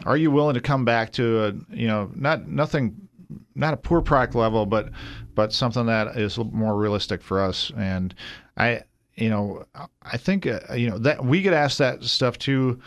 Are 0.05 0.17
you 0.17 0.31
willing 0.31 0.55
to 0.55 0.61
come 0.61 0.85
back 0.85 1.11
to 1.13 1.43
a 1.45 1.75
you 1.75 1.87
know 1.87 2.11
not 2.15 2.47
nothing 2.47 3.07
not 3.55 3.73
a 3.73 3.77
poor 3.77 4.01
product 4.01 4.35
level, 4.35 4.65
but 4.65 4.89
but 5.35 5.53
something 5.53 5.85
that 5.87 6.15
is 6.17 6.37
more 6.37 6.75
realistic 6.75 7.21
for 7.21 7.41
us. 7.41 7.71
And 7.75 8.13
I, 8.57 8.81
you 9.15 9.29
know, 9.29 9.65
I 10.03 10.17
think 10.17 10.45
uh, 10.45 10.59
you 10.75 10.89
know 10.89 10.97
that 10.99 11.23
we 11.23 11.41
get 11.41 11.53
asked 11.53 11.77
that 11.79 12.03
stuff 12.03 12.37
too. 12.37 12.79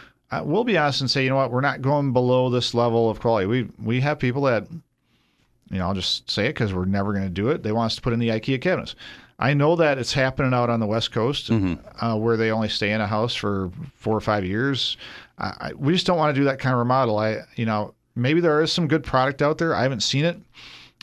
We'll 0.43 0.65
be 0.65 0.77
asked 0.77 1.01
and 1.01 1.11
say, 1.11 1.25
you 1.25 1.31
know 1.31 1.37
what, 1.37 1.53
we're 1.53 1.61
not 1.61 1.83
going 1.83 2.13
below 2.13 2.51
this 2.51 2.75
level 2.75 3.09
of 3.09 3.21
quality. 3.21 3.47
We 3.47 3.69
we 3.79 4.01
have 4.01 4.19
people 4.19 4.43
that, 4.43 4.67
you 5.71 5.79
know, 5.79 5.87
I'll 5.87 5.95
just 5.95 6.31
say 6.31 6.47
it 6.47 6.51
because 6.51 6.75
we're 6.75 6.85
never 6.85 7.13
going 7.13 7.25
to 7.25 7.31
do 7.31 7.49
it. 7.49 7.63
They 7.63 7.73
want 7.73 7.93
us 7.93 7.97
to 7.97 8.03
put 8.03 8.13
in 8.13 8.19
the 8.19 8.29
IKEA 8.31 8.61
cabinets. 8.61 8.97
I 9.39 9.53
know 9.55 9.77
that 9.77 9.99
it's 9.99 10.13
happening 10.15 10.55
out 10.55 10.71
on 10.71 10.81
the 10.81 10.87
West 10.87 11.13
Coast 11.13 11.51
uh, 12.01 12.17
where 12.17 12.37
they 12.37 12.51
only 12.51 12.69
stay 12.69 12.93
in 12.93 13.01
a 13.01 13.07
house 13.07 13.35
for 13.35 13.71
four 13.95 14.17
or 14.17 14.21
five 14.21 14.45
years. 14.45 14.97
I, 15.39 15.73
we 15.77 15.93
just 15.93 16.07
don't 16.07 16.17
want 16.17 16.35
to 16.35 16.41
do 16.41 16.45
that 16.47 16.59
kind 16.59 16.73
of 16.73 16.79
remodel. 16.79 17.19
I, 17.19 17.41
you 17.57 17.67
know, 17.67 17.95
maybe 18.15 18.41
there 18.41 18.63
is 18.63 18.73
some 18.73 18.89
good 18.89 19.05
product 19.05 19.43
out 19.43 19.59
there. 19.59 19.75
I 19.75 19.83
haven't 19.83 20.01
seen 20.03 20.25
it. 20.25 20.39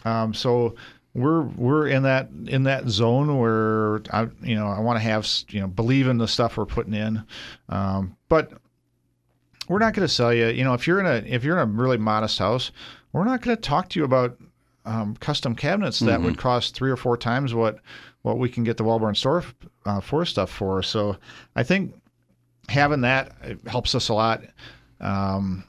Um, 0.03 0.33
so 0.33 0.75
we're 1.13 1.41
we're 1.43 1.87
in 1.87 2.03
that 2.03 2.29
in 2.47 2.63
that 2.63 2.89
zone 2.89 3.37
where 3.37 4.01
I 4.11 4.27
you 4.41 4.55
know 4.55 4.67
I 4.67 4.79
want 4.79 4.97
to 4.97 5.03
have 5.03 5.27
you 5.49 5.61
know 5.61 5.67
believe 5.67 6.07
in 6.07 6.17
the 6.17 6.27
stuff 6.27 6.57
we're 6.57 6.65
putting 6.65 6.95
in, 6.95 7.23
um, 7.69 8.17
but 8.29 8.51
we're 9.69 9.79
not 9.79 9.93
going 9.93 10.07
to 10.07 10.13
sell 10.13 10.33
you. 10.33 10.47
You 10.47 10.63
know 10.63 10.73
if 10.73 10.87
you're 10.87 10.99
in 10.99 11.05
a 11.05 11.23
if 11.31 11.43
you're 11.43 11.59
in 11.59 11.69
a 11.69 11.71
really 11.71 11.97
modest 11.97 12.39
house, 12.39 12.71
we're 13.11 13.25
not 13.25 13.41
going 13.41 13.55
to 13.55 13.61
talk 13.61 13.89
to 13.89 13.99
you 13.99 14.05
about 14.05 14.39
um, 14.85 15.15
custom 15.17 15.55
cabinets 15.55 15.99
that 15.99 16.19
would 16.21 16.37
cost 16.39 16.73
three 16.75 16.89
or 16.89 16.97
four 16.97 17.15
times 17.15 17.53
what 17.53 17.79
what 18.23 18.37
we 18.37 18.49
can 18.49 18.63
get 18.63 18.77
the 18.77 18.83
Wellborn 18.83 19.15
store 19.15 19.43
uh, 19.85 20.01
for 20.01 20.25
stuff 20.25 20.49
for. 20.49 20.81
So 20.81 21.17
I 21.55 21.63
think 21.63 21.93
having 22.67 23.01
that 23.01 23.33
helps 23.67 23.95
us 23.95 24.09
a 24.09 24.13
lot. 24.13 24.43
Um, 24.99 25.63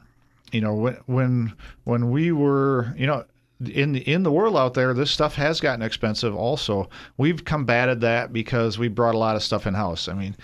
you 0.54 0.60
know 0.60 0.94
when 1.06 1.52
when 1.82 2.10
we 2.10 2.30
were 2.32 2.94
you 2.96 3.06
know 3.06 3.24
in 3.72 3.92
the 3.92 4.00
in 4.08 4.22
the 4.22 4.30
world 4.30 4.56
out 4.56 4.74
there 4.74 4.94
this 4.94 5.10
stuff 5.10 5.34
has 5.34 5.60
gotten 5.60 5.82
expensive 5.82 6.34
also 6.34 6.88
we've 7.16 7.44
combated 7.44 8.00
that 8.00 8.32
because 8.32 8.78
we 8.78 8.86
brought 8.86 9.16
a 9.16 9.18
lot 9.18 9.34
of 9.36 9.42
stuff 9.42 9.66
in 9.66 9.74
house 9.74 10.08
i 10.08 10.14
mean 10.14 10.34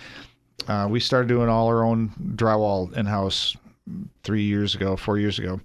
uh, 0.67 0.87
we 0.87 0.99
started 0.99 1.27
doing 1.27 1.49
all 1.49 1.67
our 1.67 1.83
own 1.83 2.09
drywall 2.35 2.93
in 2.95 3.05
house 3.05 3.55
three 4.23 4.43
years 4.43 4.75
ago 4.75 4.95
four 4.97 5.17
years 5.17 5.39
ago 5.39 5.59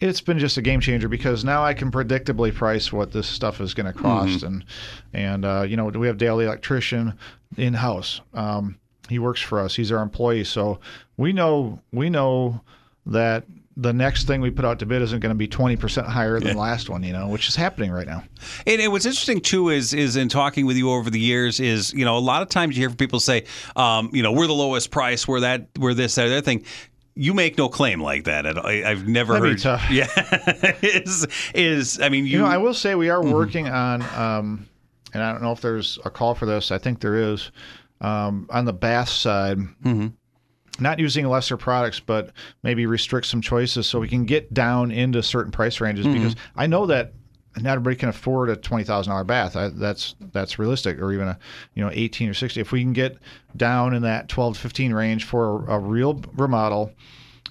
it's 0.00 0.20
been 0.20 0.38
just 0.38 0.56
a 0.56 0.62
game 0.62 0.80
changer 0.80 1.08
because 1.08 1.44
now 1.44 1.64
i 1.64 1.72
can 1.72 1.90
predictably 1.90 2.52
price 2.52 2.92
what 2.92 3.12
this 3.12 3.26
stuff 3.26 3.60
is 3.60 3.74
going 3.74 3.86
to 3.86 3.98
cost 3.98 4.42
and 4.42 4.64
and 5.12 5.44
uh, 5.44 5.62
you 5.62 5.76
know 5.76 5.86
we 5.86 6.06
have 6.06 6.18
daily 6.18 6.44
electrician 6.44 7.14
in 7.56 7.74
house 7.74 8.20
um, 8.34 8.76
he 9.08 9.18
works 9.18 9.40
for 9.40 9.60
us. 9.60 9.74
He's 9.74 9.92
our 9.92 10.02
employee. 10.02 10.44
So 10.44 10.80
we 11.16 11.32
know 11.32 11.80
we 11.92 12.10
know 12.10 12.60
that 13.06 13.44
the 13.76 13.92
next 13.92 14.26
thing 14.26 14.40
we 14.40 14.50
put 14.50 14.64
out 14.64 14.78
to 14.78 14.86
bid 14.86 15.02
isn't 15.02 15.18
going 15.18 15.34
to 15.34 15.36
be 15.36 15.48
20% 15.48 16.06
higher 16.06 16.38
than 16.38 16.52
the 16.52 16.60
last 16.60 16.88
one, 16.88 17.02
you 17.02 17.12
know, 17.12 17.26
which 17.26 17.48
is 17.48 17.56
happening 17.56 17.90
right 17.90 18.06
now. 18.06 18.22
And, 18.68 18.80
and 18.80 18.92
what's 18.92 19.04
interesting 19.04 19.40
too 19.40 19.70
is 19.70 19.92
is 19.92 20.16
in 20.16 20.28
talking 20.28 20.64
with 20.64 20.76
you 20.76 20.90
over 20.90 21.10
the 21.10 21.18
years 21.18 21.60
is 21.60 21.92
you 21.92 22.04
know 22.04 22.16
a 22.16 22.20
lot 22.20 22.42
of 22.42 22.48
times 22.48 22.76
you 22.76 22.82
hear 22.82 22.94
people 22.94 23.20
say, 23.20 23.44
um, 23.76 24.10
you 24.12 24.22
know, 24.22 24.32
we're 24.32 24.46
the 24.46 24.54
lowest 24.54 24.90
price, 24.90 25.26
we're 25.26 25.40
that, 25.40 25.68
we're 25.78 25.94
this, 25.94 26.14
that, 26.14 26.26
other 26.26 26.40
thing. 26.40 26.64
You 27.16 27.32
make 27.34 27.56
no 27.56 27.68
claim 27.68 28.00
like 28.02 28.24
that. 28.24 28.44
at- 28.44 28.58
I, 28.64 28.90
I've 28.90 29.06
never 29.06 29.34
That'd 29.38 29.62
heard. 29.62 29.80
Yeah, 29.90 30.08
is 30.82 31.26
is 31.54 32.00
I 32.00 32.08
mean 32.08 32.24
you. 32.26 32.32
You 32.32 32.38
know, 32.38 32.46
I 32.46 32.58
will 32.58 32.74
say 32.74 32.94
we 32.94 33.08
are 33.10 33.22
working 33.22 33.68
on, 33.68 34.02
um, 34.16 34.68
and 35.12 35.22
I 35.22 35.30
don't 35.32 35.42
know 35.42 35.52
if 35.52 35.60
there's 35.60 35.98
a 36.04 36.10
call 36.10 36.34
for 36.34 36.46
this. 36.46 36.72
I 36.72 36.78
think 36.78 37.00
there 37.00 37.14
is 37.14 37.52
um, 38.00 38.46
on 38.50 38.64
the 38.64 38.72
bath 38.72 39.08
side. 39.10 39.58
Not 40.80 40.98
using 40.98 41.28
lesser 41.28 41.56
products, 41.56 42.00
but 42.00 42.32
maybe 42.64 42.84
restrict 42.86 43.28
some 43.28 43.40
choices 43.40 43.86
so 43.86 44.00
we 44.00 44.08
can 44.08 44.24
get 44.24 44.52
down 44.52 44.90
into 44.90 45.22
certain 45.22 45.52
price 45.52 45.80
ranges. 45.80 46.04
Because 46.04 46.34
I 46.56 46.66
know 46.66 46.86
that 46.86 47.12
not 47.60 47.72
everybody 47.72 47.96
can 47.96 48.08
afford 48.08 48.50
a 48.50 48.56
twenty 48.56 48.84
thousand 48.84 49.10
dollar 49.10 49.24
bath. 49.24 49.56
I, 49.56 49.68
that's 49.68 50.14
that's 50.32 50.58
realistic, 50.58 50.98
or 50.98 51.12
even 51.12 51.28
a 51.28 51.38
you 51.74 51.84
know 51.84 51.90
eighteen 51.92 52.28
or 52.28 52.34
sixty. 52.34 52.60
If 52.60 52.72
we 52.72 52.82
can 52.82 52.92
get 52.92 53.16
down 53.56 53.94
in 53.94 54.02
that 54.02 54.28
twelve 54.28 54.54
to 54.54 54.60
fifteen 54.60 54.92
range 54.92 55.24
for 55.24 55.64
a, 55.68 55.74
a 55.74 55.78
real 55.78 56.20
remodel, 56.36 56.92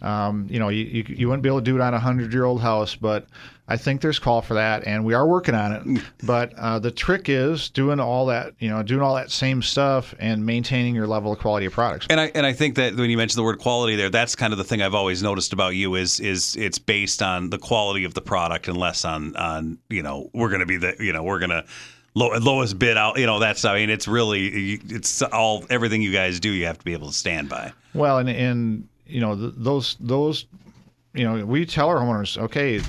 Um, 0.04 0.48
you 0.50 0.60
know, 0.60 0.70
you, 0.70 0.84
you, 0.84 1.06
you 1.08 1.28
wouldn't 1.28 1.44
be 1.44 1.50
able 1.50 1.60
to 1.60 1.66
do 1.66 1.76
it 1.76 1.82
on 1.82 1.94
a 1.94 2.00
hundred 2.00 2.34
year 2.34 2.44
old 2.44 2.62
house, 2.62 2.96
but 2.96 3.26
I 3.68 3.78
think 3.78 4.02
there's 4.02 4.20
call 4.20 4.42
for 4.42 4.56
that, 4.56 4.86
and 4.86 5.06
we 5.06 5.14
are 5.14 5.26
working 5.26 5.56
on 5.56 5.72
it. 5.72 6.04
but 6.24 6.54
uh, 6.56 6.80
the 6.80 6.92
trick 6.92 7.30
is 7.30 7.70
doing 7.70 8.00
all 8.00 8.26
that, 8.26 8.54
you 8.60 8.70
know, 8.70 8.84
doing 8.84 9.02
all 9.02 9.16
that 9.16 9.32
same 9.32 9.62
stuff 9.62 10.14
and 10.20 10.46
maintaining 10.46 10.94
your 10.94 11.08
level 11.08 11.32
of 11.32 11.40
quality 11.40 11.66
of 11.66 11.74
products. 11.74 12.08
And 12.10 12.20
I 12.20 12.32
and 12.36 12.46
I 12.46 12.52
think 12.52 12.76
that 12.76 12.96
when 12.96 13.10
you 13.10 13.18
mentioned 13.18 13.40
the 13.40 13.44
word 13.44 13.60
quality 13.60 13.96
there, 13.96 14.10
that's 14.10 14.36
kind 14.36 14.52
of 14.52 14.58
the 14.58 14.66
thing 14.66 14.82
I've 14.82 14.96
always 14.96 15.24
noticed 15.24 15.54
about 15.54 15.76
you 15.76 15.96
is 15.96 16.20
is 16.20 16.58
it's 16.58 16.78
based 16.78 17.22
on 17.22 17.50
the 17.50 17.58
quality 17.58 18.04
of 18.04 18.14
the 18.14 18.22
product 18.22 18.68
and 18.68 18.76
less 18.76 19.06
on 19.06 19.36
on 19.38 19.78
you 19.90 20.04
know 20.04 20.30
we're 20.34 20.50
going 20.50 20.60
to 20.60 20.66
be 20.66 20.78
the 20.78 20.96
you 21.00 21.14
know 21.14 21.24
we're 21.24 21.40
going 21.40 21.52
to 21.52 21.64
low, 22.16 22.38
lowest 22.38 22.78
bid 22.78 22.98
out 22.98 23.18
you 23.18 23.26
know 23.26 23.40
that's 23.40 23.64
I 23.64 23.76
mean 23.76 23.90
it's 23.90 24.10
really 24.10 24.80
it's 24.90 25.22
all 25.22 25.66
everything 25.70 26.02
you 26.02 26.12
guys 26.12 26.42
do 26.42 26.50
you 26.50 26.66
have 26.66 26.78
to 26.80 26.84
be 26.84 26.92
able 26.92 27.08
to 27.08 27.14
stand 27.14 27.48
by. 27.48 27.72
Well, 27.94 28.18
and 28.18 28.30
and 28.30 28.90
you 29.06 29.22
know 29.22 29.36
th- 29.36 29.54
those 29.58 29.98
those 30.00 30.46
you 31.14 31.24
know 31.24 31.46
we 31.46 31.66
tell 31.66 31.90
our 31.90 31.98
homeowners, 31.98 32.38
okay, 32.38 32.80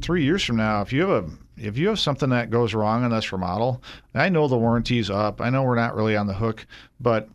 three 0.00 0.24
years 0.24 0.42
from 0.42 0.56
now, 0.56 0.82
if 0.82 0.92
you 0.92 1.02
have 1.02 1.24
a 1.24 1.30
if 1.60 1.76
you 1.76 1.88
have 1.88 1.98
something 1.98 2.30
that 2.30 2.50
goes 2.50 2.74
wrong 2.74 3.04
on 3.04 3.10
this 3.10 3.32
remodel, 3.32 3.82
I 4.14 4.28
know 4.28 4.48
the 4.48 4.56
warranty's 4.56 5.10
up. 5.10 5.40
I 5.40 5.50
know 5.50 5.62
we're 5.62 5.74
not 5.74 5.96
really 5.96 6.16
on 6.16 6.26
the 6.26 6.34
hook, 6.34 6.66
but 7.00 7.28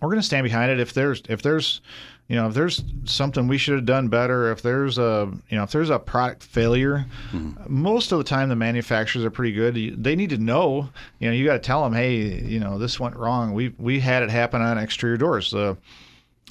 we're 0.00 0.08
going 0.08 0.20
to 0.20 0.26
stand 0.26 0.44
behind 0.44 0.70
it. 0.70 0.80
If 0.80 0.92
there's 0.92 1.22
if 1.28 1.42
there's 1.42 1.80
you 2.28 2.36
know 2.36 2.48
if 2.48 2.54
there's 2.54 2.82
something 3.04 3.48
we 3.48 3.58
should 3.58 3.74
have 3.74 3.86
done 3.86 4.08
better, 4.08 4.50
if 4.50 4.62
there's 4.62 4.98
a 4.98 5.30
you 5.48 5.56
know 5.56 5.64
if 5.64 5.70
there's 5.70 5.90
a 5.90 5.98
product 5.98 6.42
failure, 6.42 7.06
mm-hmm. 7.30 7.52
most 7.68 8.12
of 8.12 8.18
the 8.18 8.24
time 8.24 8.48
the 8.48 8.56
manufacturers 8.56 9.24
are 9.24 9.30
pretty 9.30 9.52
good. 9.52 10.02
They 10.02 10.16
need 10.16 10.30
to 10.30 10.38
know. 10.38 10.88
You 11.18 11.28
know 11.28 11.34
you 11.34 11.44
got 11.44 11.54
to 11.54 11.58
tell 11.58 11.82
them, 11.84 11.94
hey, 11.94 12.40
you 12.42 12.60
know 12.60 12.78
this 12.78 13.00
went 13.00 13.16
wrong. 13.16 13.52
We 13.52 13.74
we 13.78 14.00
had 14.00 14.22
it 14.22 14.30
happen 14.30 14.60
on 14.60 14.78
exterior 14.78 15.16
doors. 15.16 15.50
The 15.50 15.76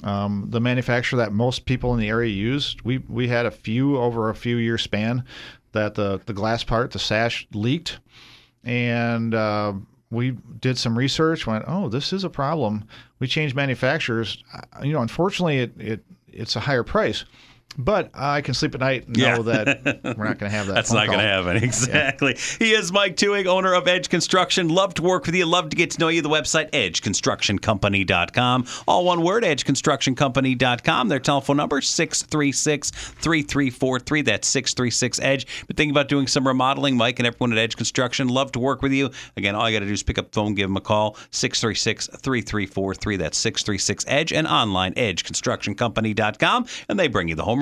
um, 0.02 0.46
the 0.48 0.60
manufacturer 0.60 1.18
that 1.18 1.32
most 1.32 1.64
people 1.64 1.94
in 1.94 2.00
the 2.00 2.08
area 2.08 2.30
used, 2.30 2.82
we 2.82 2.98
we 2.98 3.28
had 3.28 3.46
a 3.46 3.50
few 3.50 3.96
over 3.98 4.30
a 4.30 4.34
few 4.34 4.56
year 4.56 4.78
span 4.78 5.24
that 5.72 5.94
the 5.94 6.20
the 6.26 6.32
glass 6.32 6.64
part, 6.64 6.90
the 6.90 6.98
sash 6.98 7.46
leaked, 7.52 7.98
and 8.64 9.34
uh, 9.34 9.72
we 10.10 10.32
did 10.60 10.76
some 10.78 10.96
research. 10.96 11.46
Went, 11.46 11.64
oh, 11.66 11.88
this 11.88 12.12
is 12.12 12.24
a 12.24 12.30
problem. 12.30 12.84
We 13.18 13.26
changed 13.26 13.54
manufacturers. 13.54 14.42
You 14.82 14.92
know, 14.92 15.02
unfortunately, 15.02 15.58
it 15.58 15.72
it 15.78 16.04
it's 16.28 16.56
a 16.56 16.60
higher 16.60 16.82
price, 16.82 17.24
but 17.78 18.10
I 18.14 18.40
can 18.40 18.54
sleep 18.54 18.74
at 18.74 18.80
night 18.80 19.06
and 19.06 19.16
Yeah. 19.16 19.36
know 19.36 19.42
that 19.44 20.00
we're 20.16 20.24
not 20.24 20.38
going 20.38 20.50
to 20.50 20.56
have 20.56 20.66
that. 20.66 20.74
That's 20.74 20.92
not 20.92 21.06
going 21.06 21.18
to 21.18 21.24
happen. 21.24 21.56
Exactly. 21.56 22.36
He 22.58 22.72
is 22.72 22.92
Mike 22.92 23.16
Tuig, 23.16 23.46
owner 23.46 23.74
of 23.74 23.86
Edge 23.88 24.08
Construction. 24.08 24.68
Love 24.68 24.94
to 24.94 25.02
work 25.02 25.26
with 25.26 25.34
you. 25.34 25.46
Love 25.46 25.68
to 25.70 25.76
get 25.76 25.90
to 25.92 26.00
know 26.00 26.08
you. 26.08 26.22
The 26.22 26.28
website, 26.28 26.70
edgeconstructioncompany.com. 26.72 28.66
All 28.86 29.04
one 29.04 29.22
word, 29.22 29.44
edgeconstructioncompany.com. 29.44 31.08
Their 31.08 31.18
telephone 31.20 31.56
number, 31.56 31.80
636-3343. 31.80 34.24
That's 34.24 34.52
636-EDGE. 34.54 35.46
But 35.66 35.76
thinking 35.76 35.90
about 35.90 36.08
doing 36.08 36.26
some 36.26 36.46
remodeling, 36.46 36.96
Mike 36.96 37.18
and 37.18 37.26
everyone 37.26 37.52
at 37.52 37.58
Edge 37.58 37.76
Construction, 37.76 38.28
love 38.28 38.52
to 38.52 38.58
work 38.58 38.82
with 38.82 38.92
you. 38.92 39.10
Again, 39.36 39.54
all 39.54 39.68
you 39.68 39.76
got 39.76 39.80
to 39.80 39.86
do 39.86 39.92
is 39.92 40.02
pick 40.02 40.18
up 40.18 40.30
the 40.30 40.34
phone, 40.34 40.54
give 40.54 40.68
them 40.68 40.76
a 40.76 40.80
call, 40.80 41.14
636-3343. 41.30 43.18
That's 43.18 43.42
636-EDGE 43.42 44.32
and 44.32 44.46
online, 44.46 44.94
edgeconstructioncompany.com. 44.94 46.66
And 46.88 46.98
they 46.98 47.08
bring 47.08 47.28
you 47.28 47.34
the 47.34 47.44
home 47.44 47.61